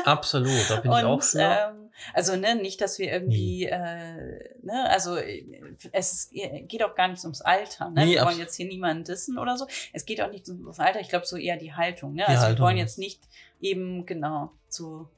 Absolut, 0.04 0.70
da 0.70 0.80
bin 0.80 0.92
ich 0.92 1.04
auch 1.04 1.22
für. 1.22 1.38
ähm, 1.40 1.90
also 2.14 2.36
ne, 2.36 2.54
nicht, 2.54 2.80
dass 2.80 2.98
wir 2.98 3.12
irgendwie, 3.12 3.66
äh, 3.66 4.54
ne, 4.62 4.88
also 4.88 5.16
äh, 5.16 5.44
es 5.92 6.30
geht 6.30 6.82
auch 6.82 6.94
gar 6.94 7.08
nicht 7.08 7.22
ums 7.24 7.40
Alter. 7.40 7.90
Ne? 7.90 8.06
Nee, 8.06 8.14
wir 8.14 8.24
wollen 8.24 8.38
jetzt 8.38 8.56
hier 8.56 8.66
niemanden 8.66 9.04
dissen 9.04 9.38
oder 9.38 9.56
so. 9.56 9.66
Es 9.92 10.06
geht 10.06 10.20
auch 10.20 10.30
nicht 10.30 10.48
ums 10.48 10.78
Alter. 10.78 11.00
Ich 11.00 11.08
glaube 11.08 11.26
so 11.26 11.36
eher 11.36 11.56
die 11.56 11.74
Haltung. 11.74 12.14
Ne? 12.14 12.24
Die 12.26 12.30
also 12.30 12.42
Haltung. 12.42 12.58
wir 12.58 12.64
wollen 12.64 12.76
jetzt 12.76 12.98
nicht 12.98 13.20
eben 13.60 14.06
genau 14.06 14.52
so, 14.68 15.08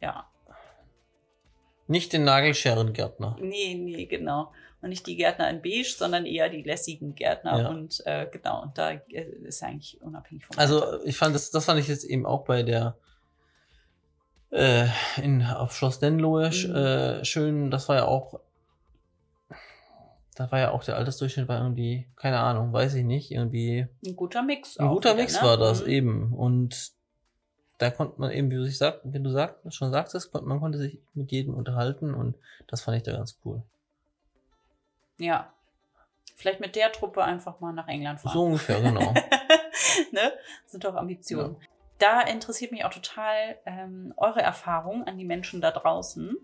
ja, 0.00 0.28
Nicht 1.86 2.12
den 2.12 2.24
Nagelscherengärtner. 2.24 3.36
nee, 3.40 3.74
nee, 3.74 4.06
genau. 4.06 4.52
Und 4.80 4.90
nicht 4.90 5.06
die 5.06 5.16
Gärtner 5.16 5.48
in 5.48 5.62
Beige, 5.62 5.94
sondern 5.96 6.26
eher 6.26 6.50
die 6.50 6.62
lässigen 6.62 7.14
Gärtner. 7.14 7.58
Ja. 7.58 7.68
Und 7.68 8.02
äh, 8.04 8.26
genau, 8.30 8.62
und 8.62 8.76
da 8.76 8.90
äh, 8.90 9.22
ist 9.44 9.62
eigentlich 9.62 9.98
unabhängig 10.02 10.44
vom 10.44 10.58
Also 10.58 11.02
ich 11.04 11.16
fand 11.16 11.34
das, 11.34 11.50
das 11.50 11.64
fand 11.64 11.80
ich 11.80 11.88
jetzt 11.88 12.04
eben 12.04 12.26
auch 12.26 12.44
bei 12.44 12.62
der 12.62 12.94
äh, 14.54 14.86
in 15.20 15.42
auf 15.44 15.74
Schloss 15.76 15.98
Denlohe 15.98 16.48
Mhm. 16.50 16.74
äh, 16.74 17.24
schön. 17.24 17.70
Das 17.70 17.88
war 17.88 17.96
ja 17.96 18.04
auch, 18.06 18.40
da 20.36 20.50
war 20.50 20.58
ja 20.58 20.70
auch 20.72 20.82
der 20.84 20.96
Altersdurchschnitt 20.96 21.48
war 21.48 21.60
irgendwie, 21.60 22.08
keine 22.16 22.38
Ahnung, 22.40 22.72
weiß 22.72 22.94
ich 22.94 23.04
nicht, 23.04 23.30
irgendwie 23.30 23.86
Ein 24.04 24.16
guter 24.16 24.42
Mix. 24.42 24.76
ein 24.78 24.88
guter 24.88 25.10
wieder, 25.10 25.22
Mix 25.22 25.40
ne? 25.40 25.46
war 25.48 25.56
das 25.56 25.82
Mhm. 25.82 25.88
eben 25.90 26.32
und 26.34 26.92
da 27.78 27.90
konnte 27.90 28.20
man 28.20 28.30
eben, 28.30 28.50
wie 28.50 28.56
du, 28.56 28.64
sich 28.64 28.78
sagt, 28.78 29.00
wie 29.04 29.20
du 29.20 29.30
sagt, 29.30 29.72
schon 29.74 29.90
sagtest, 29.90 30.30
kon- 30.32 30.44
man 30.46 30.60
konnte 30.60 30.78
sich 30.78 30.98
mit 31.14 31.32
jedem 31.32 31.54
unterhalten 31.54 32.14
und 32.14 32.36
das 32.68 32.82
fand 32.82 32.96
ich 32.96 33.02
da 33.02 33.12
ganz 33.12 33.38
cool. 33.44 33.62
Ja. 35.18 35.52
Vielleicht 36.36 36.60
mit 36.60 36.74
der 36.76 36.90
Truppe 36.92 37.22
einfach 37.22 37.60
mal 37.60 37.72
nach 37.72 37.86
England 37.88 38.20
fahren. 38.20 38.32
So 38.32 38.44
ungefähr, 38.44 38.80
genau. 38.80 39.12
ne? 40.12 40.32
Das 40.62 40.72
sind 40.72 40.84
doch 40.84 40.94
Ambitionen. 40.96 41.56
Da 41.98 42.20
interessiert 42.20 42.72
mich 42.72 42.84
auch 42.84 42.92
total 42.92 43.58
ähm, 43.66 44.12
eure 44.16 44.42
Erfahrung 44.42 45.06
an 45.06 45.16
die 45.16 45.24
Menschen 45.24 45.60
da 45.60 45.70
draußen. 45.70 46.36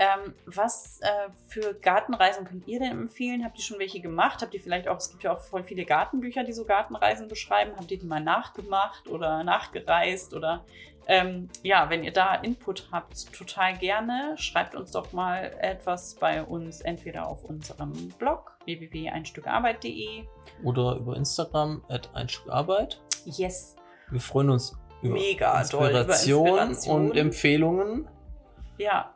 Ähm, 0.00 0.34
was 0.46 1.00
äh, 1.00 1.30
für 1.48 1.74
Gartenreisen 1.74 2.44
könnt 2.44 2.68
ihr 2.68 2.78
denn 2.78 2.92
empfehlen? 2.92 3.44
Habt 3.44 3.58
ihr 3.58 3.64
schon 3.64 3.80
welche 3.80 4.00
gemacht? 4.00 4.40
Habt 4.40 4.54
ihr 4.54 4.60
vielleicht 4.60 4.86
auch, 4.86 4.98
es 4.98 5.10
gibt 5.10 5.24
ja 5.24 5.34
auch 5.34 5.40
voll 5.40 5.64
viele 5.64 5.84
Gartenbücher, 5.84 6.44
die 6.44 6.52
so 6.52 6.64
Gartenreisen 6.64 7.26
beschreiben. 7.26 7.72
Habt 7.76 7.90
ihr 7.90 7.98
die 7.98 8.06
mal 8.06 8.22
nachgemacht 8.22 9.08
oder 9.08 9.42
nachgereist? 9.42 10.34
Oder 10.34 10.64
ähm, 11.08 11.48
ja, 11.64 11.90
wenn 11.90 12.04
ihr 12.04 12.12
da 12.12 12.36
Input 12.36 12.88
habt, 12.92 13.32
total 13.32 13.76
gerne. 13.76 14.34
Schreibt 14.36 14.76
uns 14.76 14.92
doch 14.92 15.12
mal 15.12 15.52
etwas 15.58 16.14
bei 16.14 16.44
uns, 16.44 16.80
entweder 16.80 17.26
auf 17.26 17.42
unserem 17.42 17.92
Blog 18.18 18.56
www.einstückarbeit.de. 18.66 20.24
Oder 20.62 20.94
über 20.94 21.16
Instagram 21.16 21.82
at 21.88 22.14
ein 22.14 22.28
Stück 22.28 22.52
Arbeit. 22.52 23.00
Yes, 23.24 23.74
Wir 24.10 24.20
freuen 24.20 24.50
uns 24.50 24.76
über 25.02 25.14
Mega 25.14 25.62
doll, 25.64 25.90
über 25.90 25.98
Inspiration, 26.00 26.48
Inspiration. 26.48 27.10
und 27.10 27.16
Empfehlungen. 27.16 28.08
Ja. 28.78 29.14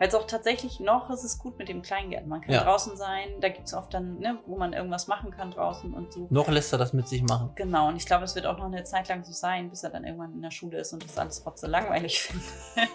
Weil 0.00 0.08
es 0.08 0.14
auch 0.16 0.26
tatsächlich 0.26 0.80
noch 0.80 1.08
ist 1.10 1.22
es 1.22 1.38
gut 1.38 1.56
mit 1.56 1.68
dem 1.68 1.80
Kleingärten. 1.80 2.28
Man 2.28 2.40
kann 2.40 2.52
Ja. 2.52 2.64
draußen 2.64 2.96
sein, 2.96 3.28
da 3.40 3.48
gibt 3.48 3.68
es 3.68 3.74
oft 3.74 3.94
dann, 3.94 4.18
ne, 4.18 4.40
wo 4.44 4.56
man 4.56 4.72
irgendwas 4.72 5.06
machen 5.06 5.30
kann 5.30 5.52
draußen 5.52 5.94
und 5.94 6.12
so. 6.12 6.26
Noch 6.30 6.48
lässt 6.48 6.72
er 6.72 6.78
das 6.80 6.92
mit 6.92 7.06
sich 7.06 7.22
machen. 7.22 7.50
Genau, 7.54 7.86
und 7.88 7.96
ich 7.96 8.04
glaube, 8.04 8.24
es 8.24 8.34
wird 8.34 8.44
auch 8.46 8.58
noch 8.58 8.64
eine 8.64 8.82
Zeit 8.82 9.08
lang 9.08 9.22
so 9.22 9.30
sein, 9.32 9.70
bis 9.70 9.84
er 9.84 9.90
dann 9.90 10.02
irgendwann 10.04 10.32
in 10.32 10.42
der 10.42 10.50
Schule 10.50 10.78
ist 10.78 10.92
und 10.92 11.04
das 11.04 11.16
alles 11.16 11.44
trotzdem 11.44 11.70
langweilig 11.70 12.20
findet. 12.22 12.90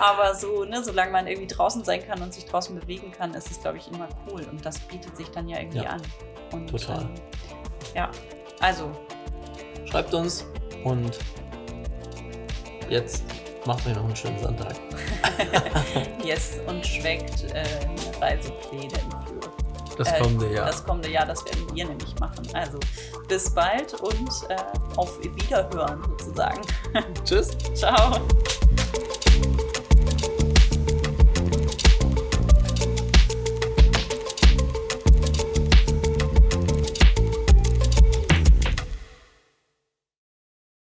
Aber 0.00 0.34
so, 0.34 0.64
ne, 0.64 0.82
solange 0.82 1.12
man 1.12 1.28
irgendwie 1.28 1.46
draußen 1.46 1.84
sein 1.84 2.04
kann 2.04 2.20
und 2.22 2.34
sich 2.34 2.44
draußen 2.46 2.74
bewegen 2.78 3.12
kann, 3.12 3.32
ist 3.34 3.48
es, 3.52 3.60
glaube 3.60 3.78
ich, 3.78 3.88
immer 3.88 4.08
cool. 4.28 4.44
Und 4.50 4.66
das 4.66 4.80
bietet 4.80 5.16
sich 5.16 5.30
dann 5.30 5.48
ja 5.48 5.60
irgendwie 5.60 5.78
Ja, 5.78 5.90
an. 5.90 6.02
Und, 6.52 6.70
total. 6.70 7.02
Ähm, 7.02 7.10
ja, 7.94 8.10
also, 8.60 8.90
Schreibt 9.90 10.14
uns 10.14 10.44
und 10.84 11.18
jetzt 12.88 13.24
macht 13.66 13.86
euch 13.86 13.94
noch 13.94 14.04
einen 14.04 14.16
schönen 14.16 14.38
Sonntag. 14.38 14.74
yes, 16.24 16.60
und 16.66 16.84
schmeckt 16.86 17.44
äh, 17.52 17.64
Reisepläne 18.20 18.90
für 18.90 19.96
Das 19.96 20.12
Äh, 20.12 20.20
kommende 20.20 20.52
Jahr. 20.52 20.66
Das 20.66 20.84
kommende 20.84 21.10
Jahr, 21.10 21.26
das 21.26 21.44
werden 21.44 21.66
wir 21.74 21.86
nämlich 21.86 22.14
machen. 22.20 22.46
Also 22.52 22.78
bis 23.28 23.50
bald 23.50 23.94
und 24.00 24.30
äh, 24.48 24.56
auf 24.96 25.18
Wiederhören 25.22 26.02
sozusagen. 26.18 26.60
Tschüss. 27.24 27.50
Ciao. 27.74 28.20